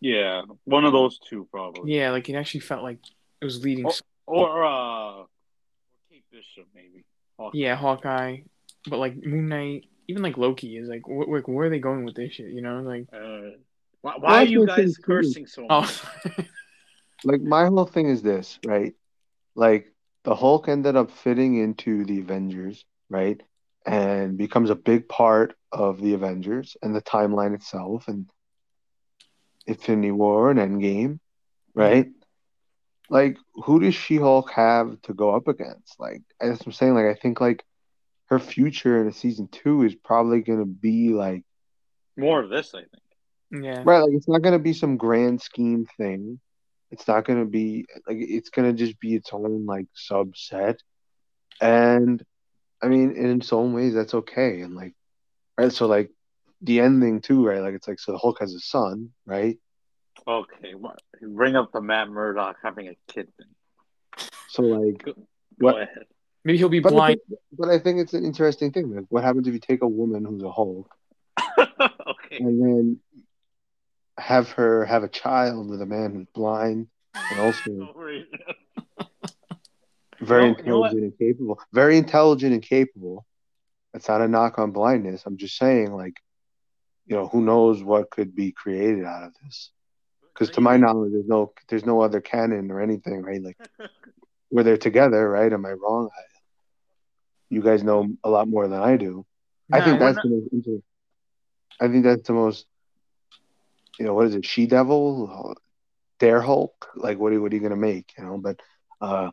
Yeah, 0.00 0.42
one 0.64 0.84
of 0.84 0.92
those 0.92 1.18
two 1.28 1.46
probably. 1.50 1.94
yeah, 1.94 2.10
like 2.10 2.28
it 2.28 2.34
actually 2.34 2.60
felt 2.60 2.82
like 2.82 2.98
it 3.40 3.44
was 3.44 3.62
leading. 3.62 3.86
Oh. 3.86 3.92
Or 4.26 4.64
uh, 4.64 5.24
Kate 6.10 6.24
Bishop 6.32 6.66
maybe. 6.74 7.04
Hawkeye. 7.38 7.58
Yeah, 7.58 7.76
Hawkeye, 7.76 8.38
but 8.88 8.98
like 8.98 9.16
Moon 9.24 9.48
Knight, 9.48 9.84
even 10.08 10.22
like 10.22 10.36
Loki 10.38 10.76
is 10.76 10.88
like, 10.88 11.02
wh- 11.04 11.28
like 11.28 11.46
where 11.46 11.66
are 11.66 11.70
they 11.70 11.78
going 11.78 12.04
with 12.04 12.14
this 12.16 12.32
shit? 12.32 12.50
You 12.50 12.62
know, 12.62 12.80
like 12.80 13.06
Uh, 13.12 13.56
why, 14.02 14.14
why 14.18 14.34
are 14.36 14.44
you 14.44 14.60
Well, 14.60 14.70
I 14.70 14.76
think 14.76 14.88
guys 14.88 14.96
cursing 14.98 15.46
so 15.46 15.66
oh. 15.68 15.80
much? 15.80 16.02
oh, 16.38 16.44
Like 17.24 17.42
my 17.42 17.66
whole 17.66 17.84
thing 17.84 18.08
is 18.08 18.22
this, 18.22 18.58
right? 18.64 18.94
Like 19.54 19.92
the 20.24 20.34
Hulk 20.34 20.68
ended 20.68 20.96
up 20.96 21.10
fitting 21.10 21.56
into 21.56 22.04
the 22.04 22.20
Avengers, 22.20 22.84
right? 23.08 23.40
And 23.86 24.38
becomes 24.38 24.70
a 24.70 24.74
big 24.74 25.08
part 25.08 25.54
of 25.72 26.00
the 26.00 26.14
Avengers 26.14 26.76
and 26.82 26.94
the 26.94 27.02
timeline 27.02 27.54
itself 27.54 28.08
and 28.08 28.28
Infinity 29.66 30.12
War 30.12 30.50
and 30.50 30.58
Endgame, 30.58 31.04
mm-hmm. 31.04 31.80
right? 31.80 32.08
Like 33.08 33.38
who 33.54 33.80
does 33.80 33.94
She-Hulk 33.94 34.50
have 34.52 35.00
to 35.02 35.14
go 35.14 35.34
up 35.34 35.48
against? 35.48 35.98
Like 35.98 36.22
that's 36.40 36.60
what 36.60 36.68
I'm 36.68 36.72
saying. 36.72 36.94
Like 36.94 37.06
I 37.06 37.14
think 37.14 37.40
like 37.40 37.64
her 38.26 38.38
future 38.38 39.00
in 39.00 39.08
a 39.08 39.12
season 39.12 39.48
two 39.48 39.82
is 39.82 39.94
probably 39.94 40.40
gonna 40.40 40.64
be 40.64 41.10
like 41.10 41.42
More 42.16 42.42
of 42.42 42.50
this, 42.50 42.74
I 42.74 42.80
think. 42.80 43.02
Yeah, 43.50 43.82
Right, 43.84 43.98
like 44.00 44.12
it's 44.12 44.28
not 44.28 44.42
gonna 44.42 44.58
be 44.58 44.72
some 44.72 44.96
grand 44.96 45.40
scheme 45.42 45.86
thing. 45.96 46.40
It's 46.90 47.06
not 47.06 47.24
gonna 47.24 47.44
be 47.46 47.86
like 48.06 48.16
it's 48.20 48.50
gonna 48.50 48.72
just 48.72 48.98
be 49.00 49.14
its 49.14 49.30
own 49.32 49.66
like 49.66 49.86
subset. 50.10 50.78
And 51.60 52.24
I 52.82 52.88
mean, 52.88 53.12
in 53.12 53.38
its 53.40 53.52
own 53.52 53.72
ways, 53.72 53.94
that's 53.94 54.14
okay. 54.14 54.60
And 54.62 54.74
like, 54.74 54.94
right, 55.58 55.72
so 55.72 55.86
like 55.86 56.10
the 56.62 56.80
ending 56.80 57.20
too, 57.20 57.46
right? 57.46 57.60
Like 57.60 57.74
it's 57.74 57.86
like 57.88 57.98
so 58.00 58.12
the 58.12 58.18
Hulk 58.18 58.40
has 58.40 58.54
a 58.54 58.60
son, 58.60 59.10
right? 59.26 59.58
Okay, 60.26 60.74
what? 60.74 61.00
Bring 61.22 61.56
up 61.56 61.72
the 61.72 61.80
Matt 61.80 62.08
Murdock 62.08 62.56
having 62.62 62.88
a 62.88 62.96
kid 63.12 63.28
thing. 63.36 64.28
So 64.48 64.62
like, 64.62 65.02
Go 65.04 65.14
What? 65.58 65.82
ahead. 65.82 66.04
maybe 66.44 66.58
he'll 66.58 66.68
be 66.68 66.80
but 66.80 66.92
I, 66.92 66.96
blind. 66.96 67.20
think, 67.28 67.40
but 67.58 67.68
I 67.68 67.78
think 67.78 68.00
it's 68.00 68.14
an 68.14 68.24
interesting 68.24 68.72
thing. 68.72 68.94
Like, 68.94 69.06
what 69.08 69.22
happens 69.24 69.46
if 69.46 69.54
you 69.54 69.60
take 69.60 69.82
a 69.82 69.88
woman 69.88 70.24
who's 70.24 70.42
a 70.42 70.50
Hulk 70.50 70.90
okay. 71.58 72.38
and 72.38 72.60
then 72.62 73.00
have 74.18 74.50
her 74.52 74.84
have 74.84 75.02
a 75.02 75.08
child 75.08 75.68
with 75.70 75.80
a 75.82 75.86
man 75.86 76.14
who's 76.14 76.26
blind 76.34 76.88
and 77.14 77.40
also 77.40 77.94
very 80.20 80.48
You 80.48 80.56
know- 80.64 80.80
know 80.80 80.84
intelligent 80.84 81.02
and 81.02 81.18
capable. 81.18 81.60
Very 81.72 81.96
intelligent 81.96 82.52
and 82.52 82.62
capable. 82.62 83.26
That's 83.92 84.08
not 84.08 84.20
a 84.20 84.28
knock 84.28 84.58
on 84.58 84.70
blindness. 84.70 85.24
I'm 85.26 85.36
just 85.36 85.56
saying, 85.56 85.92
like, 85.92 86.16
you 87.06 87.16
know, 87.16 87.26
who 87.26 87.40
knows 87.40 87.82
what 87.82 88.10
could 88.10 88.36
be 88.36 88.52
created 88.52 89.04
out 89.04 89.24
of 89.24 89.32
this? 89.42 89.70
Because 90.32 90.54
to 90.54 90.60
my 90.60 90.76
knowledge, 90.76 91.12
there's 91.12 91.26
no 91.26 91.52
there's 91.68 91.84
no 91.84 92.00
other 92.00 92.20
canon 92.20 92.70
or 92.70 92.80
anything, 92.80 93.22
right? 93.22 93.42
Like 93.42 93.58
where 94.48 94.64
they're 94.64 94.76
together, 94.76 95.28
right? 95.28 95.52
Am 95.52 95.66
I 95.66 95.72
wrong? 95.72 96.08
I, 96.16 96.22
you 97.48 97.62
guys 97.62 97.82
know 97.82 98.06
a 98.22 98.30
lot 98.30 98.48
more 98.48 98.68
than 98.68 98.80
I 98.80 98.96
do. 98.96 99.26
No, 99.68 99.78
I 99.78 99.84
think 99.84 99.98
that's 99.98 100.16
not... 100.16 100.24
the 100.24 100.30
most. 100.30 100.82
I 101.80 101.88
think 101.88 102.04
that's 102.04 102.26
the 102.26 102.32
most. 102.32 102.66
You 103.98 104.06
know 104.06 104.14
what 104.14 104.26
is 104.26 104.34
it? 104.34 104.46
She 104.46 104.66
Devil, 104.66 105.56
Dare 106.18 106.40
Hulk. 106.40 106.88
Like 106.94 107.18
what 107.18 107.32
are 107.32 107.40
what 107.40 107.52
are 107.52 107.54
you 107.54 107.62
gonna 107.62 107.76
make? 107.76 108.12
You 108.16 108.24
know, 108.24 108.38
but 108.38 108.60
uh 109.00 109.30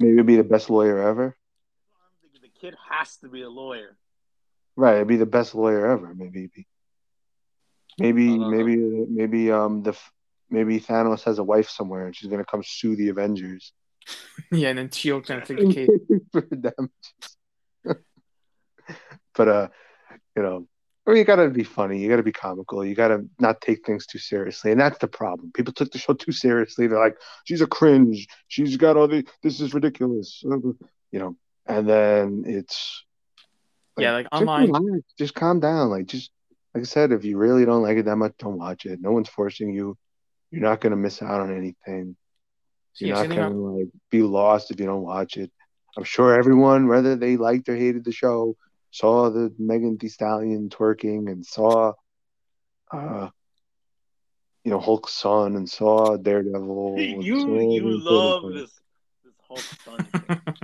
maybe 0.00 0.22
be 0.22 0.36
the 0.36 0.44
best 0.44 0.70
lawyer 0.70 0.98
ever. 0.98 1.36
The 2.40 2.48
kid 2.60 2.74
has 2.90 3.16
to 3.18 3.28
be 3.28 3.42
a 3.42 3.50
lawyer. 3.50 3.96
Right, 4.76 4.96
it'd 4.96 5.08
be 5.08 5.16
the 5.16 5.26
best 5.26 5.54
lawyer 5.54 5.86
ever. 5.90 6.12
Maybe, 6.14 6.50
maybe, 7.96 8.38
maybe, 8.38 8.76
maybe, 8.76 9.52
um, 9.52 9.84
the 9.84 9.96
maybe 10.50 10.80
Thanos 10.80 11.22
has 11.24 11.38
a 11.38 11.44
wife 11.44 11.68
somewhere 11.68 12.06
and 12.06 12.16
she's 12.16 12.28
gonna 12.28 12.44
come 12.44 12.62
sue 12.64 12.96
the 12.96 13.08
Avengers. 13.08 13.72
yeah, 14.52 14.70
and 14.70 14.78
then 14.78 14.90
Shield's 14.90 15.28
gonna 15.28 15.46
take 15.46 15.58
the 15.58 15.72
case 15.74 15.90
for 16.32 16.42
them. 16.50 16.90
but 19.34 19.48
uh, 19.48 19.68
you 20.36 20.42
know, 20.42 20.66
or 21.06 21.14
you 21.14 21.24
gotta 21.24 21.48
be 21.50 21.64
funny, 21.64 22.00
you 22.00 22.08
gotta 22.08 22.22
be 22.22 22.32
comical, 22.32 22.84
you 22.84 22.94
gotta 22.94 23.24
not 23.38 23.60
take 23.60 23.84
things 23.84 24.06
too 24.06 24.18
seriously, 24.18 24.72
and 24.72 24.80
that's 24.80 24.98
the 24.98 25.08
problem. 25.08 25.52
People 25.52 25.72
took 25.72 25.92
the 25.92 25.98
show 25.98 26.14
too 26.14 26.32
seriously. 26.32 26.86
They're 26.86 26.98
like, 26.98 27.18
"She's 27.44 27.60
a 27.60 27.66
cringe. 27.66 28.26
She's 28.48 28.76
got 28.76 28.96
all 28.96 29.08
the. 29.08 29.26
This 29.42 29.60
is 29.60 29.74
ridiculous," 29.74 30.42
you 30.44 30.76
know. 31.12 31.36
And 31.66 31.88
then 31.88 32.44
it's 32.46 33.04
like, 33.96 34.04
yeah, 34.04 34.12
like 34.12 34.28
online. 34.32 34.66
Just, 34.68 35.18
just 35.18 35.34
calm 35.34 35.60
down. 35.60 35.90
Like 35.90 36.06
just 36.06 36.30
like 36.74 36.82
I 36.82 36.86
said, 36.86 37.12
if 37.12 37.24
you 37.24 37.36
really 37.36 37.64
don't 37.64 37.82
like 37.82 37.98
it 37.98 38.06
that 38.06 38.16
much, 38.16 38.34
don't 38.38 38.58
watch 38.58 38.86
it. 38.86 39.00
No 39.00 39.12
one's 39.12 39.28
forcing 39.28 39.72
you. 39.72 39.96
You're 40.50 40.62
not 40.62 40.80
gonna 40.80 40.96
miss 40.96 41.20
out 41.20 41.40
on 41.40 41.54
anything. 41.54 42.16
You're 42.96 43.16
yeah, 43.16 43.22
not 43.22 43.36
gonna 43.36 43.56
like 43.56 43.88
be 44.10 44.22
lost 44.22 44.70
if 44.70 44.80
you 44.80 44.86
don't 44.86 45.02
watch 45.02 45.36
it. 45.36 45.50
I'm 45.96 46.04
sure 46.04 46.34
everyone, 46.34 46.88
whether 46.88 47.14
they 47.14 47.36
liked 47.36 47.68
or 47.68 47.76
hated 47.76 48.04
the 48.04 48.12
show, 48.12 48.56
saw 48.94 49.28
the 49.28 49.52
Megan 49.58 49.96
Thee 49.98 50.08
Stallion 50.08 50.68
twerking 50.68 51.28
and 51.28 51.44
saw, 51.44 51.94
uh, 52.92 53.28
you 54.62 54.70
know, 54.70 54.78
Hulk's 54.78 55.14
son 55.14 55.56
and 55.56 55.68
saw 55.68 56.16
Daredevil. 56.16 56.94
You 57.24 57.40
saw 57.40 57.58
you 57.58 57.98
love 57.98 58.52
this 58.52 58.70
this 59.24 59.34
Hulk 59.48 59.64
son. 59.84 60.06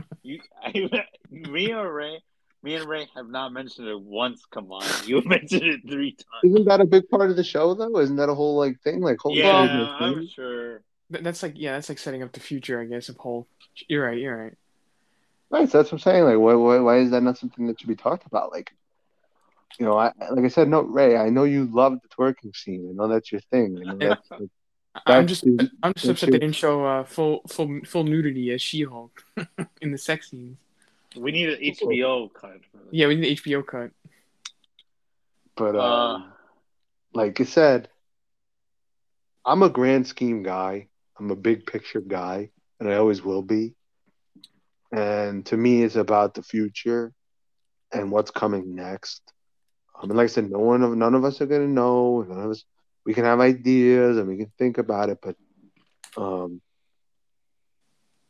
you, 0.23 0.41
I, 0.63 1.07
me 1.31 1.73
or 1.73 1.93
Ray, 1.93 2.23
me 2.63 2.77
and 2.77 2.89
Ray 2.89 3.09
have 3.17 3.29
not 3.29 3.53
mentioned 3.53 3.89
it 3.89 4.01
once. 4.01 4.45
Come 4.49 4.71
on, 4.71 4.87
you 5.05 5.23
mentioned 5.27 5.65
it 5.65 5.81
three 5.89 6.13
times. 6.13 6.55
Isn't 6.55 6.67
that 6.67 6.81
a 6.81 6.87
big 6.87 7.09
part 7.09 7.31
of 7.31 7.37
the 7.37 7.43
show, 7.43 7.75
though? 7.75 7.99
Isn't 7.99 8.17
that 8.17 8.29
a 8.29 8.35
whole 8.37 8.57
like 8.57 8.81
thing? 8.83 9.01
Like, 9.01 9.19
Hulk 9.21 9.35
yeah, 9.35 9.97
I'm 9.99 10.29
sure. 10.29 10.83
That's 11.11 11.43
like 11.43 11.55
yeah, 11.57 11.73
that's 11.73 11.89
like 11.89 11.99
setting 11.99 12.23
up 12.23 12.31
the 12.31 12.39
future, 12.39 12.81
I 12.81 12.85
guess. 12.85 13.09
Of 13.09 13.17
Hulk. 13.17 13.49
You're 13.89 14.07
right. 14.07 14.19
You're 14.19 14.37
right. 14.37 14.55
Right. 15.51 15.69
So 15.69 15.79
that's 15.79 15.91
what 15.91 15.95
I'm 15.95 16.13
saying. 16.13 16.25
Like, 16.25 16.39
why, 16.39 16.55
why, 16.55 16.79
why 16.79 16.99
is 16.99 17.11
that 17.11 17.23
not 17.23 17.39
something 17.39 17.67
that 17.67 17.81
should 17.81 17.89
be 17.89 17.97
talked 17.97 18.27
about? 18.27 18.53
Like, 18.53 18.73
you 19.79 19.87
know, 19.87 19.99
I 19.99 20.13
like 20.31 20.45
I 20.45 20.49
said, 20.49 20.69
no, 20.69 20.83
Ray. 20.83 21.17
I 21.17 21.31
know 21.31 21.45
you 21.45 21.67
love 21.67 21.99
the 22.03 22.09
twerking 22.09 22.55
scene. 22.55 22.89
I 22.91 22.93
know 22.93 23.09
that's 23.09 23.33
your 23.33 23.41
thing. 23.41 23.79
I 23.79 23.95
know 23.95 24.09
that's, 24.09 24.31
like, 24.31 24.51
I'm 25.07 25.27
just 25.27 25.45
I'm 25.83 25.95
just 25.95 26.09
upset 26.09 26.31
they 26.31 26.39
didn't 26.39 26.57
show 26.57 26.85
uh, 26.85 27.05
full 27.05 27.43
full 27.49 27.81
full 27.85 28.05
nudity 28.05 28.53
as 28.53 28.61
She 28.61 28.83
Hulk 28.83 29.25
in 29.81 29.93
the 29.93 29.99
sex 29.99 30.31
scenes. 30.31 30.59
We 31.17 31.33
need 31.33 31.49
an 31.49 31.61
HBO 31.61 32.33
cut. 32.33 32.61
Yeah, 32.91 33.09
we 33.09 33.17
need 33.17 33.31
an 33.31 33.37
HBO 33.37 33.67
cut. 33.67 33.91
But 35.57 35.75
uh, 35.75 35.79
uh, 35.79 36.23
like 37.13 37.41
I 37.41 37.45
said, 37.45 37.89
I'm 39.45 39.63
a 39.63 39.69
grand 39.69 40.07
scheme 40.07 40.43
guy. 40.43 40.89
I'm 41.19 41.31
a 41.31 41.37
big 41.37 41.67
picture 41.67 42.01
guy, 42.01 42.51
and 42.79 42.89
I 42.89 42.95
always 42.95 43.23
will 43.23 43.43
be. 43.43 43.75
And 44.93 45.47
to 45.47 45.57
me, 45.57 45.83
it's 45.83 45.97
about 45.97 46.35
the 46.35 46.43
future 46.43 47.13
and 47.93 48.11
what's 48.11 48.31
coming 48.31 48.75
next. 48.75 49.23
I 50.01 50.07
mean, 50.07 50.17
like 50.17 50.25
I 50.25 50.29
said, 50.29 50.51
no 50.51 50.59
one 50.59 50.83
of 50.83 50.97
none 50.97 51.15
of 51.15 51.25
us 51.25 51.41
are 51.41 51.47
gonna 51.47 51.69
know. 51.69 52.23
None 52.23 52.39
of 52.39 52.51
us. 52.51 52.65
We 53.05 53.15
can 53.15 53.25
have 53.25 53.41
ideas 53.41 54.19
and 54.19 54.29
we 54.29 54.37
can 54.37 54.53
think 54.59 54.79
about 54.79 55.09
it, 55.09 55.19
but 55.23 55.37
um, 56.17 56.61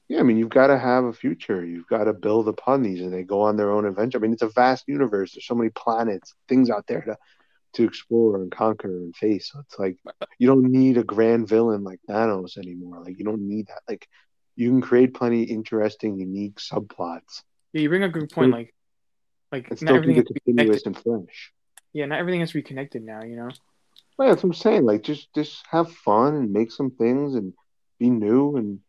yeah, 0.08 0.18
I 0.18 0.22
mean, 0.22 0.38
you've 0.38 0.48
got 0.48 0.68
to 0.68 0.78
have 0.78 1.04
a 1.04 1.12
future. 1.12 1.64
You've 1.64 1.86
got 1.86 2.04
to 2.04 2.12
build 2.12 2.48
upon 2.48 2.82
these, 2.82 3.00
and 3.00 3.12
they 3.12 3.22
go 3.22 3.42
on 3.42 3.56
their 3.56 3.70
own 3.70 3.86
adventure. 3.86 4.18
I 4.18 4.20
mean, 4.20 4.32
it's 4.32 4.42
a 4.42 4.48
vast 4.48 4.84
universe. 4.88 5.32
There's 5.32 5.46
so 5.46 5.54
many 5.54 5.70
planets, 5.70 6.34
things 6.48 6.68
out 6.68 6.86
there 6.88 7.02
to 7.02 7.16
to 7.74 7.84
explore 7.84 8.42
and 8.42 8.50
conquer 8.50 8.88
and 8.88 9.14
face. 9.14 9.50
So 9.52 9.60
it's 9.60 9.78
like 9.78 9.96
you 10.38 10.48
don't 10.48 10.64
need 10.72 10.98
a 10.98 11.04
grand 11.04 11.48
villain 11.48 11.84
like 11.84 12.00
Thanos 12.08 12.58
anymore. 12.58 13.02
Like 13.04 13.18
you 13.18 13.24
don't 13.24 13.48
need 13.48 13.68
that. 13.68 13.82
Like 13.88 14.08
you 14.60 14.70
can 14.70 14.82
create 14.82 15.14
plenty 15.14 15.44
interesting, 15.44 16.20
unique 16.20 16.56
subplots. 16.56 17.42
Yeah, 17.72 17.80
you 17.80 17.88
bring 17.88 18.02
up 18.02 18.10
a 18.10 18.18
good 18.18 18.30
point. 18.30 18.52
Like, 18.52 18.74
like 19.50 19.70
not 19.80 19.94
everything 19.94 20.16
has 20.16 20.26
to 20.26 20.34
be 20.34 20.40
continuous 20.40 20.84
and 20.84 20.94
fresh. 20.96 21.52
Yeah, 21.94 22.04
not 22.04 22.18
everything 22.18 22.40
has 22.40 22.50
to 22.50 22.58
be 22.58 22.62
connected 22.62 23.02
now. 23.02 23.22
You 23.22 23.36
know. 23.36 23.48
Well, 24.18 24.28
that's 24.28 24.42
what 24.42 24.50
I'm 24.50 24.54
saying. 24.54 24.84
Like, 24.84 25.02
just 25.02 25.32
just 25.34 25.64
have 25.70 25.90
fun 25.90 26.34
and 26.34 26.52
make 26.52 26.72
some 26.72 26.90
things 26.90 27.34
and 27.34 27.54
be 27.98 28.10
new 28.10 28.56
and 28.56 28.80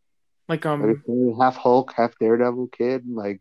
like 0.49 0.65
um, 0.65 1.03
half 1.39 1.55
Hulk, 1.55 1.93
half 1.95 2.19
Daredevil 2.19 2.67
kid, 2.67 3.03
like 3.07 3.39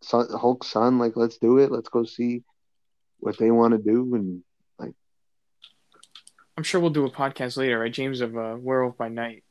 son, 0.00 0.26
Hulk's 0.30 0.68
son. 0.68 0.98
Like, 0.98 1.16
let's 1.16 1.36
do 1.36 1.58
it. 1.58 1.70
Let's 1.70 1.90
go 1.90 2.04
see 2.04 2.44
what 3.18 3.36
they 3.36 3.50
want 3.50 3.72
to 3.72 3.78
do, 3.78 4.14
and 4.14 4.42
like, 4.78 4.94
I'm 6.56 6.62
sure 6.62 6.80
we'll 6.80 6.90
do 6.90 7.04
a 7.04 7.10
podcast 7.10 7.58
later, 7.58 7.78
right? 7.78 7.92
James 7.92 8.22
of 8.22 8.34
uh, 8.38 8.56
Werewolf 8.58 8.96
by 8.96 9.08
Night. 9.08 9.44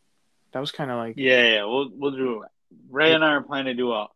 That 0.53 0.59
was 0.59 0.71
kind 0.71 0.91
of 0.91 0.97
like 0.97 1.15
yeah, 1.17 1.53
yeah. 1.53 1.63
We'll 1.65 1.89
we'll 1.93 2.11
do. 2.11 2.43
Ray 2.89 3.13
and 3.13 3.23
I 3.23 3.31
are 3.31 3.41
planning 3.41 3.75
to 3.75 3.81
do 3.81 3.91
a 3.91 4.07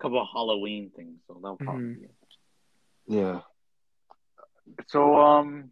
couple 0.00 0.20
of 0.20 0.28
Halloween 0.32 0.90
things, 0.94 1.18
so 1.26 1.34
that'll 1.34 1.56
probably 1.56 1.82
mm-hmm. 1.84 3.14
Yeah. 3.14 3.40
So 4.88 5.16
um, 5.16 5.70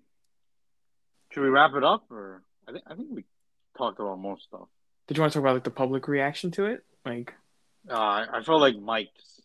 should 1.30 1.42
we 1.42 1.48
wrap 1.48 1.72
it 1.74 1.84
up, 1.84 2.10
or 2.10 2.42
I 2.66 2.72
think 2.72 2.84
I 2.86 2.94
think 2.94 3.08
we 3.10 3.24
talked 3.76 4.00
about 4.00 4.18
most 4.18 4.44
stuff. 4.44 4.68
Did 5.06 5.16
you 5.16 5.22
want 5.22 5.32
to 5.32 5.38
talk 5.38 5.44
about 5.44 5.54
like 5.54 5.64
the 5.64 5.70
public 5.70 6.08
reaction 6.08 6.50
to 6.52 6.66
it? 6.66 6.84
Like, 7.04 7.32
uh, 7.88 7.94
I 8.32 8.42
felt 8.44 8.60
like 8.60 8.76
Mike 8.76 9.08
just, 9.16 9.42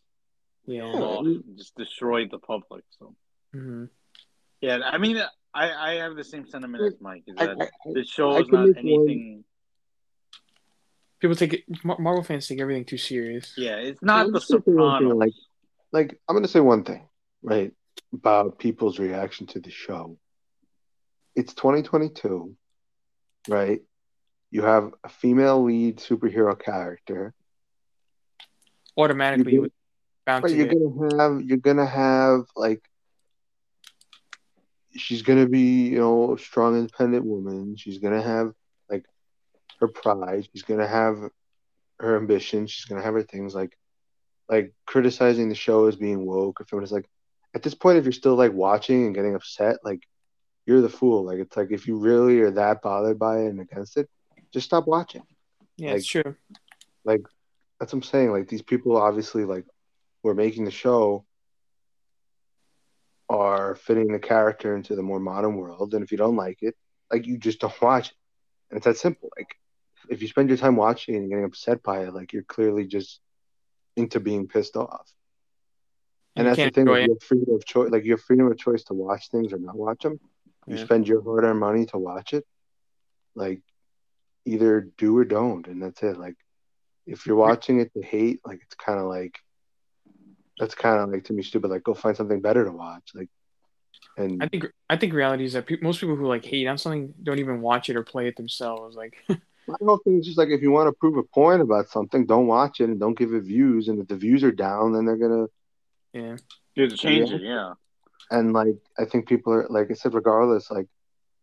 yeah, 0.66 1.22
just 1.56 1.76
destroyed 1.76 2.30
the 2.32 2.40
public. 2.40 2.84
So, 3.00 3.16
mm-hmm. 3.56 3.86
yeah, 4.60 4.80
I 4.84 4.98
mean, 4.98 5.22
I 5.54 5.72
I 5.72 5.94
have 5.96 6.16
the 6.16 6.24
same 6.24 6.48
sentiment 6.48 6.84
as 6.84 7.00
Mike. 7.00 7.24
Is 7.28 7.36
that 7.38 7.50
I, 7.62 7.64
I, 7.64 7.94
the 7.94 8.04
show 8.04 8.38
is 8.38 8.48
not 8.50 8.70
anything. 8.78 9.34
One... 9.36 9.44
People 11.24 11.38
take 11.38 11.54
it. 11.54 11.64
Marvel 11.86 12.22
fans 12.22 12.48
take 12.48 12.60
everything 12.60 12.84
too 12.84 12.98
serious. 12.98 13.54
Yeah, 13.56 13.78
it's 13.78 14.02
not 14.02 14.30
the 14.34 14.42
Sopranos. 14.42 15.16
Like, 15.16 15.32
like 15.94 16.20
I'm 16.28 16.36
gonna 16.36 16.50
say 16.50 16.60
one 16.60 16.84
thing, 16.84 17.08
right, 17.42 17.72
about 18.12 18.60
people's 18.60 19.00
reaction 19.00 19.48
to 19.48 19.62
the 19.62 19.72
show. 19.72 20.18
It's 21.34 21.54
2022, 21.54 22.54
right? 23.48 23.82
you 24.54 24.62
have 24.62 24.94
a 25.04 25.10
female 25.10 25.64
lead 25.64 25.98
superhero 25.98 26.58
character. 26.58 27.34
Automatically, 28.96 29.54
you're, 29.54 29.68
bound 30.28 30.48
you're 30.52 30.68
gonna 30.68 31.24
have 31.24 31.42
you're 31.42 31.58
gonna 31.58 31.88
have 31.88 32.42
like 32.56 32.84
she's 34.96 35.24
gonna 35.24 35.48
be 35.48 35.88
you 35.88 35.98
know 35.98 36.36
a 36.36 36.38
strong 36.38 36.78
independent 36.78 37.26
woman. 37.26 37.76
She's 37.78 37.98
gonna 37.98 38.22
have 38.22 38.48
like 38.48 38.56
her 39.84 39.88
pride. 39.90 40.48
She's 40.52 40.64
gonna 40.64 40.88
have 40.88 41.18
her 42.00 42.18
ambition. 42.18 42.68
She's 42.68 42.86
gonna 42.86 43.02
have 43.02 43.14
her 43.14 43.24
things 43.24 43.54
like 43.54 43.78
like 44.50 44.74
criticizing 44.86 45.50
the 45.50 45.56
show 45.56 45.88
as 45.88 45.96
being 45.96 46.26
woke 46.26 46.62
or 46.62 46.66
feminist. 46.66 46.94
Like 46.94 47.10
at 47.54 47.64
this 47.64 47.76
point, 47.76 47.98
if 47.98 48.06
you're 48.06 48.14
still 48.14 48.36
like 48.36 48.54
watching 48.54 49.06
and 49.06 49.16
getting 49.16 49.36
upset, 49.36 49.78
like 49.84 50.02
you're 50.66 50.82
the 50.82 50.90
fool. 50.90 51.26
Like 51.26 51.40
it's 51.40 51.56
like 51.56 51.72
if 51.72 51.88
you 51.88 51.98
really 51.98 52.40
are 52.42 52.52
that 52.52 52.82
bothered 52.82 53.20
by 53.20 53.40
it 53.40 53.48
and 53.48 53.62
against 53.62 53.98
it, 53.98 54.10
just 54.54 54.66
stop 54.66 54.88
watching. 54.88 55.24
Yeah, 55.78 55.90
like, 55.90 55.98
it's 56.00 56.08
true. 56.08 56.36
Like 57.04 57.22
that's 57.80 57.94
what 57.94 58.00
I'm 58.00 58.04
saying. 58.04 58.32
Like 58.32 58.48
these 58.48 58.62
people 58.62 58.98
obviously 58.98 59.46
like 59.46 59.66
were 60.24 60.36
making 60.36 60.66
the 60.66 60.72
show 60.72 61.26
are 63.30 63.76
fitting 63.76 64.12
the 64.12 64.20
character 64.20 64.76
into 64.76 64.96
the 64.96 65.02
more 65.02 65.20
modern 65.20 65.56
world. 65.56 65.94
And 65.94 66.04
if 66.04 66.12
you 66.12 66.18
don't 66.18 66.36
like 66.36 66.60
it, 66.62 66.76
like 67.12 67.26
you 67.26 67.38
just 67.38 67.60
don't 67.60 67.82
watch 67.82 68.10
it. 68.10 68.16
And 68.70 68.78
it's 68.78 68.86
that 68.86 68.98
simple. 68.98 69.30
Like 69.38 69.56
if 70.10 70.22
you 70.22 70.28
spend 70.28 70.50
your 70.50 70.58
time 70.58 70.76
watching 70.76 71.16
and 71.16 71.30
getting 71.30 71.46
upset 71.46 71.84
by 71.84 72.06
it, 72.06 72.14
like 72.14 72.34
you're 72.34 72.44
clearly 72.44 72.86
just 72.86 73.20
into 73.96 74.20
being 74.20 74.48
pissed 74.48 74.76
off. 74.76 75.12
And, 76.36 76.48
and 76.48 76.58
that's 76.58 76.66
the 76.66 76.72
thing. 76.72 76.88
Like, 76.88 77.08
you 77.08 77.14
have 77.14 77.24
freedom 77.24 77.56
of 77.56 77.66
choice. 77.66 77.92
Like 77.92 78.06
you 78.06 78.12
have 78.12 78.22
freedom 78.22 78.48
of 78.48 78.58
choice 78.58 78.84
to 78.86 78.94
watch 78.94 79.30
things 79.30 79.54
or 79.54 79.60
not 79.60 79.76
watch 79.76 80.02
them. 80.02 80.20
You 80.66 80.78
spend 80.78 81.08
your 81.08 81.22
hard-earned 81.22 81.60
money 81.60 81.86
to 81.88 81.98
watch 81.98 82.34
it. 82.34 82.46
Like 83.36 83.62
either 84.46 84.90
do 84.98 85.18
or 85.18 85.26
don't, 85.26 85.68
and 85.68 85.82
that's 85.82 86.02
it. 86.04 86.18
Like 86.18 86.36
if 87.06 87.26
you're 87.26 87.36
watching 87.36 87.80
it 87.80 87.94
to 87.94 88.02
hate, 88.02 88.40
like 88.46 88.62
it's 88.64 88.76
kind 88.76 89.00
of 89.00 89.06
like 89.06 89.38
that's 90.58 90.76
kind 90.76 91.00
of 91.00 91.10
like 91.10 91.26
to 91.26 91.34
me 91.34 91.44
stupid. 91.44 91.70
Like 91.70 91.84
go 91.84 91.94
find 91.94 92.16
something 92.16 92.42
better 92.42 92.64
to 92.64 92.72
watch. 92.72 93.12
Like 93.14 93.30
And 94.18 94.42
I 94.42 94.48
think 94.48 94.66
I 94.90 94.98
think 94.98 95.14
reality 95.14 95.46
is 95.46 95.54
that 95.54 95.66
pe- 95.66 95.78
most 95.82 96.00
people 96.00 96.16
who 96.16 96.28
like 96.28 96.46
hate 96.46 96.68
on 96.68 96.78
something 96.78 97.14
don't 97.22 97.40
even 97.40 97.62
watch 97.62 97.90
it 97.90 97.96
or 97.96 98.04
play 98.04 98.28
it 98.28 98.36
themselves. 98.36 98.96
Like, 98.96 99.18
My 99.68 99.76
whole 99.82 99.98
thing 99.98 100.20
is 100.20 100.26
just 100.26 100.38
like 100.38 100.50
if 100.50 100.62
you 100.62 100.72
want 100.72 100.88
to 100.88 100.94
prove 100.94 101.18
a 101.18 101.24
point 101.24 101.62
about 101.62 101.90
something, 101.90 102.26
don't 102.26 102.48
watch 102.48 102.82
it 102.82 102.90
and 102.90 103.00
don't 103.00 103.18
give 103.18 103.34
it 103.34 103.44
views. 103.44 103.88
And 103.88 104.00
if 104.00 104.08
the 104.08 104.16
views 104.18 104.44
are 104.44 104.52
down, 104.52 104.94
then 104.94 105.06
they're 105.06 105.18
gonna 105.18 105.48
yeah, 106.14 106.38
You 106.76 106.84
have 106.84 106.92
to 106.92 106.98
change 106.98 107.32
it, 107.32 107.42
yeah. 107.42 107.74
and 108.30 108.54
like 108.54 108.76
I 108.98 109.06
think 109.06 109.28
people 109.28 109.54
are 109.54 109.68
like 109.70 109.90
I 109.90 109.94
said, 109.94 110.14
regardless, 110.14 110.70
like 110.70 110.88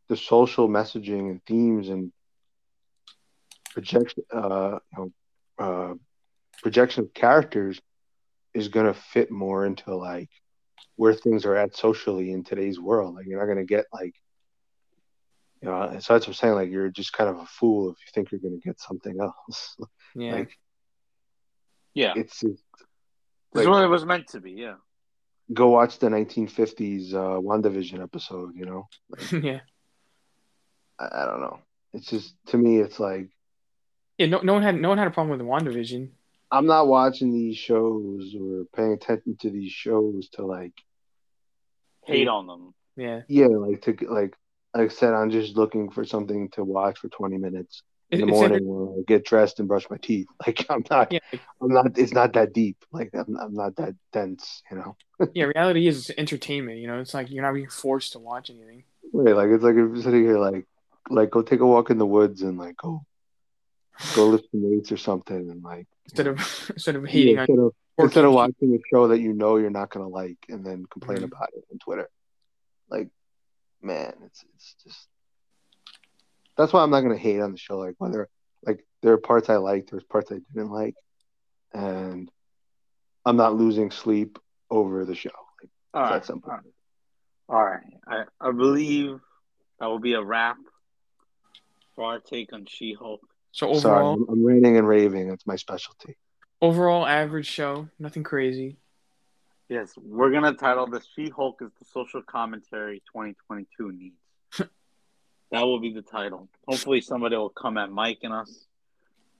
the 0.08 0.16
social 0.16 0.68
messaging 0.68 1.30
and 1.30 1.44
themes 1.46 1.88
and 1.88 2.12
projection, 3.72 4.24
uh, 4.32 4.78
you 4.96 4.98
know, 4.98 5.12
uh, 5.58 5.94
projection 6.62 7.04
of 7.04 7.14
characters 7.14 7.80
is 8.54 8.68
gonna 8.68 8.94
fit 8.94 9.30
more 9.30 9.64
into 9.64 9.94
like 9.96 10.28
where 10.96 11.14
things 11.14 11.44
are 11.46 11.56
at 11.56 11.76
socially 11.76 12.32
in 12.32 12.44
today's 12.44 12.78
world. 12.78 13.14
Like 13.14 13.26
you're 13.26 13.40
not 13.40 13.46
gonna 13.52 13.64
get 13.64 13.86
like, 13.92 14.14
you 15.62 15.68
know, 15.68 15.88
so 16.00 16.14
that's 16.14 16.26
what 16.26 16.28
I'm 16.28 16.34
saying. 16.34 16.54
Like 16.54 16.70
you're 16.70 16.88
just 16.90 17.12
kind 17.12 17.28
of 17.30 17.38
a 17.38 17.46
fool 17.46 17.90
if 17.90 17.96
you 17.98 18.10
think 18.14 18.30
you're 18.32 18.40
gonna 18.40 18.56
get 18.64 18.80
something 18.80 19.16
else. 19.20 19.76
yeah, 20.14 20.32
like 20.34 20.58
Yeah. 21.94 22.14
it's, 22.16 22.42
it's 22.42 22.62
This 23.52 23.62
is 23.62 23.66
like- 23.66 23.68
what 23.68 23.84
it 23.84 23.88
was 23.88 24.04
meant 24.04 24.28
to 24.28 24.40
be, 24.40 24.52
yeah. 24.52 24.74
go 25.52 25.68
watch 25.68 25.98
the 25.98 26.08
1950s 26.08 27.12
uh, 27.12 27.40
WandaVision 27.40 28.02
episode. 28.02 28.54
You 28.54 28.66
know, 28.66 28.88
yeah, 29.32 29.60
I, 30.98 31.22
I 31.22 31.24
don't 31.26 31.40
know. 31.40 31.58
It's 31.92 32.06
just 32.06 32.34
to 32.46 32.56
me, 32.56 32.78
it's 32.78 33.00
like 33.00 33.28
yeah. 34.18 34.26
No, 34.26 34.40
no 34.40 34.52
one 34.54 34.62
had 34.62 34.76
no 34.80 34.88
one 34.90 34.98
had 34.98 35.08
a 35.08 35.10
problem 35.10 35.36
with 35.38 35.46
Wandavision. 35.46 36.10
I'm 36.52 36.66
not 36.66 36.88
watching 36.88 37.32
these 37.32 37.56
shows 37.56 38.34
or 38.38 38.64
paying 38.74 38.92
attention 38.92 39.36
to 39.42 39.50
these 39.50 39.70
shows 39.70 40.28
to 40.30 40.44
like, 40.44 40.72
Hate 42.06 42.26
on 42.28 42.46
them. 42.48 42.74
Yeah, 42.96 43.20
yeah, 43.28 43.46
like 43.46 43.82
to 43.82 43.96
like, 44.10 44.34
like 44.74 44.90
I 44.90 44.94
said, 44.94 45.14
I'm 45.14 45.30
just 45.30 45.56
looking 45.56 45.90
for 45.90 46.04
something 46.04 46.48
to 46.50 46.64
watch 46.64 46.98
for 46.98 47.08
20 47.08 47.38
minutes 47.38 47.82
in 48.10 48.20
the 48.20 48.26
It's 48.26 48.30
morning 48.30 48.60
when 48.64 48.98
I 48.98 49.02
get 49.06 49.24
dressed 49.24 49.58
and 49.58 49.68
brush 49.68 49.88
my 49.90 49.96
teeth. 49.98 50.26
Like 50.46 50.66
I'm 50.70 50.84
not, 50.90 51.12
yeah, 51.12 51.18
I'm 51.60 51.68
not. 51.68 51.98
It's 51.98 52.12
not 52.12 52.32
that 52.34 52.52
deep. 52.52 52.76
Like 52.92 53.10
I'm, 53.14 53.36
I'm 53.36 53.54
not 53.54 53.76
that 53.76 53.94
dense. 54.12 54.62
You 54.70 54.78
know. 54.78 54.96
yeah. 55.34 55.44
Reality 55.44 55.86
is 55.86 56.12
entertainment. 56.16 56.78
You 56.78 56.86
know, 56.86 57.00
it's 57.00 57.14
like 57.14 57.30
you're 57.30 57.42
not 57.42 57.54
being 57.54 57.68
forced 57.68 58.12
to 58.12 58.18
watch 58.18 58.50
anything. 58.50 58.84
Right, 59.12 59.34
like 59.34 59.48
it's 59.50 59.64
like 59.64 59.72
if 59.72 59.76
you're 59.76 60.02
sitting 60.02 60.24
here 60.24 60.38
like 60.38 60.66
like 61.08 61.30
go 61.30 61.42
take 61.42 61.60
a 61.60 61.66
walk 61.66 61.90
in 61.90 61.98
the 61.98 62.06
woods 62.06 62.42
and 62.42 62.56
like 62.58 62.76
go 62.76 63.04
go 64.14 64.28
lift 64.28 64.44
some 64.50 64.62
weights 64.62 64.92
or 64.92 64.96
something 64.96 65.50
and 65.50 65.62
like 65.62 65.86
Instead 66.06 66.26
of 66.28 66.38
instead 66.70 66.96
of 66.96 67.04
hating 67.06 67.34
yeah, 67.36 67.42
on 67.42 67.48
instead 67.48 67.58
of 67.58 67.74
instead 67.98 68.24
of 68.24 68.32
watching 68.32 68.74
a 68.74 68.78
show 68.92 69.08
that 69.08 69.18
you 69.18 69.32
know 69.32 69.56
you're 69.56 69.70
not 69.70 69.90
gonna 69.90 70.08
like 70.08 70.38
and 70.48 70.64
then 70.64 70.86
complain 70.90 71.20
Mhm. 71.20 71.24
about 71.24 71.48
it 71.56 71.64
on 71.72 71.78
Twitter. 71.78 72.08
Like, 72.88 73.08
man, 73.82 74.12
it's 74.24 74.44
it's 74.54 74.74
just 74.84 75.08
that's 76.56 76.72
why 76.72 76.82
I'm 76.82 76.90
not 76.90 77.00
gonna 77.00 77.16
hate 77.16 77.40
on 77.40 77.52
the 77.52 77.58
show. 77.58 77.78
Like 77.78 77.94
whether 77.98 78.28
like 78.64 78.84
there 79.02 79.12
are 79.12 79.18
parts 79.18 79.48
I 79.48 79.56
liked, 79.56 79.90
there's 79.90 80.04
parts 80.04 80.30
I 80.32 80.38
didn't 80.54 80.70
like, 80.70 80.94
and 81.72 82.30
I'm 83.24 83.36
not 83.36 83.54
losing 83.56 83.90
sleep 83.90 84.38
over 84.70 85.04
the 85.04 85.14
show. 85.14 85.30
Like 85.62 85.70
All 85.94 86.02
right. 86.02 86.12
that's 86.12 86.26
simple. 86.26 86.50
All 86.50 86.56
right. 86.56 86.64
All 87.48 87.64
right. 88.16 88.26
I, 88.40 88.48
I 88.48 88.52
believe 88.52 89.18
that 89.78 89.86
will 89.86 89.98
be 89.98 90.14
a 90.14 90.22
wrap 90.22 90.56
for 91.96 92.04
our 92.04 92.20
take 92.20 92.52
on 92.52 92.66
She 92.68 92.94
Hulk. 92.98 93.20
So 93.52 93.72
Sorry, 93.74 94.04
overall, 94.04 94.14
I'm, 94.28 94.34
I'm 94.34 94.46
ranting 94.46 94.76
and 94.76 94.86
raving. 94.86 95.28
That's 95.28 95.46
my 95.46 95.56
specialty. 95.56 96.16
overall 96.62 97.04
average 97.06 97.46
show, 97.48 97.88
nothing 97.98 98.22
crazy. 98.22 98.76
Yes, 99.70 99.92
we're 99.96 100.32
gonna 100.32 100.52
title 100.54 100.88
this 100.88 101.06
She 101.14 101.28
Hulk 101.28 101.62
is 101.62 101.70
the 101.78 101.84
social 101.84 102.22
commentary 102.22 103.04
2022 103.14 103.92
needs. 103.92 104.16
that 105.52 105.62
will 105.62 105.78
be 105.78 105.92
the 105.92 106.02
title. 106.02 106.48
Hopefully, 106.66 107.00
somebody 107.00 107.36
will 107.36 107.50
come 107.50 107.78
at 107.78 107.88
Mike 107.88 108.18
and 108.24 108.32
us, 108.32 108.66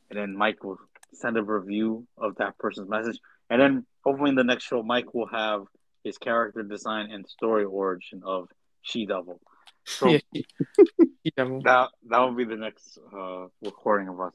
and 0.09 0.17
then 0.17 0.37
Mike 0.37 0.63
will 0.63 0.79
send 1.13 1.37
a 1.37 1.43
review 1.43 2.07
of 2.17 2.37
that 2.37 2.57
person's 2.59 2.89
message, 2.89 3.19
and 3.51 3.61
then 3.61 3.85
hopefully 4.05 4.31
in 4.31 4.37
the 4.37 4.45
next 4.45 4.63
show, 4.63 4.85
Mike 4.85 5.13
will 5.15 5.27
have 5.27 5.65
his 6.05 6.17
character 6.17 6.63
design 6.63 7.11
and 7.11 7.29
story 7.29 7.65
origin 7.65 8.23
of 8.25 8.49
She 8.83 9.07
Devil. 9.07 9.41
So 9.85 10.17
she- 10.33 10.47
she 11.25 11.33
devil. 11.37 11.61
that 11.63 11.89
that 12.09 12.21
will 12.21 12.37
be 12.37 12.45
the 12.45 12.55
next 12.55 13.01
uh, 13.13 13.47
recording 13.63 14.07
of 14.07 14.21
us. 14.21 14.35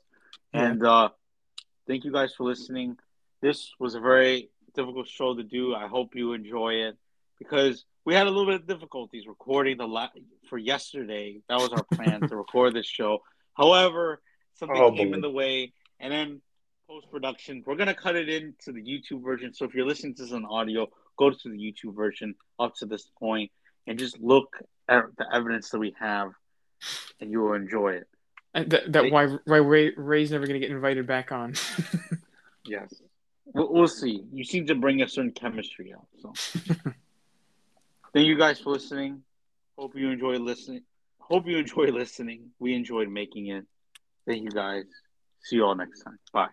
And 0.51 0.85
uh, 0.85 1.07
thank 1.87 2.03
you 2.03 2.11
guys 2.11 2.33
for 2.35 2.43
listening. 2.43 2.97
This 3.41 3.71
was 3.79 3.95
a 3.95 4.01
very 4.01 4.49
difficult 4.75 5.07
show 5.07 5.35
to 5.35 5.43
do. 5.43 5.73
I 5.75 5.87
hope 5.87 6.15
you 6.15 6.33
enjoy 6.33 6.73
it 6.87 6.97
because 7.39 7.85
we 8.05 8.13
had 8.13 8.27
a 8.27 8.29
little 8.29 8.45
bit 8.45 8.61
of 8.61 8.67
difficulties 8.67 9.25
recording 9.27 9.77
the 9.77 9.87
la- 9.87 10.09
for 10.49 10.57
yesterday. 10.57 11.41
That 11.49 11.57
was 11.59 11.69
our 11.71 11.83
plan 11.83 12.21
to 12.27 12.35
record 12.43 12.73
this 12.73 12.85
show. 12.87 13.19
However, 13.55 14.21
something 14.55 14.77
Oh, 14.77 14.91
came 14.91 15.09
boy. 15.09 15.15
in 15.15 15.21
the 15.21 15.29
way, 15.31 15.73
and 15.99 16.11
then 16.13 16.41
post 16.87 17.09
production, 17.09 17.63
we're 17.65 17.75
gonna 17.75 17.95
cut 17.95 18.15
it 18.15 18.29
into 18.29 18.71
the 18.71 18.81
YouTube 18.83 19.23
version. 19.23 19.53
So 19.53 19.65
if 19.65 19.73
you're 19.73 19.87
listening 19.87 20.15
to 20.15 20.23
this 20.23 20.31
on 20.33 20.45
audio, 20.45 20.87
go 21.17 21.31
to 21.31 21.49
the 21.49 21.57
YouTube 21.57 21.95
version 21.95 22.35
up 22.59 22.75
to 22.77 22.85
this 22.85 23.09
point 23.17 23.51
and 23.87 23.97
just 23.97 24.19
look 24.19 24.55
at 24.87 25.03
the 25.17 25.25
evidence 25.33 25.69
that 25.71 25.79
we 25.79 25.95
have, 25.99 26.31
and 27.19 27.31
you 27.31 27.39
will 27.41 27.53
enjoy 27.53 27.93
it. 27.93 28.07
And 28.53 28.69
That, 28.71 28.91
that 28.93 29.01
They- 29.03 29.09
why 29.11 29.27
why 29.45 29.57
Ray, 29.57 29.93
Ray's 29.97 30.31
never 30.31 30.45
gonna 30.47 30.59
get 30.59 30.69
invited 30.71 31.07
back 31.07 31.31
on. 31.31 31.53
Yes. 32.67 32.91
We'll, 33.53 33.71
we'll 33.71 33.87
see. 33.87 34.23
You 34.31 34.43
seem 34.43 34.67
to 34.67 34.75
bring 34.75 35.01
a 35.01 35.07
certain 35.07 35.31
chemistry 35.31 35.93
out. 35.93 36.07
So, 36.21 36.33
thank 38.13 38.27
you 38.27 38.37
guys 38.37 38.59
for 38.59 38.71
listening. 38.71 39.23
Hope 39.77 39.95
you 39.95 40.09
enjoy 40.09 40.37
listening. 40.37 40.81
Hope 41.19 41.47
you 41.47 41.57
enjoy 41.57 41.85
listening. 41.85 42.51
We 42.59 42.73
enjoyed 42.73 43.09
making 43.09 43.47
it. 43.47 43.65
Thank 44.27 44.43
you 44.43 44.51
guys. 44.51 44.85
See 45.43 45.57
you 45.57 45.65
all 45.65 45.75
next 45.75 46.01
time. 46.01 46.17
Bye. 46.33 46.47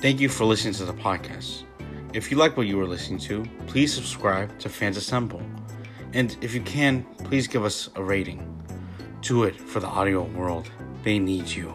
Thank 0.00 0.20
you 0.20 0.28
for 0.28 0.44
listening 0.44 0.74
to 0.74 0.84
the 0.84 0.94
podcast. 0.94 1.64
If 2.14 2.30
you 2.30 2.36
like 2.36 2.56
what 2.56 2.68
you 2.68 2.76
were 2.76 2.86
listening 2.86 3.18
to, 3.20 3.44
please 3.66 3.92
subscribe 3.92 4.56
to 4.60 4.68
Fans 4.68 4.96
Assemble. 4.96 5.42
And 6.12 6.36
if 6.40 6.54
you 6.54 6.60
can, 6.62 7.04
please 7.24 7.46
give 7.46 7.64
us 7.64 7.90
a 7.94 8.02
rating. 8.02 8.40
Do 9.20 9.44
it 9.44 9.56
for 9.56 9.80
the 9.80 9.86
audio 9.86 10.22
world. 10.22 10.70
They 11.02 11.18
need 11.18 11.48
you. 11.48 11.74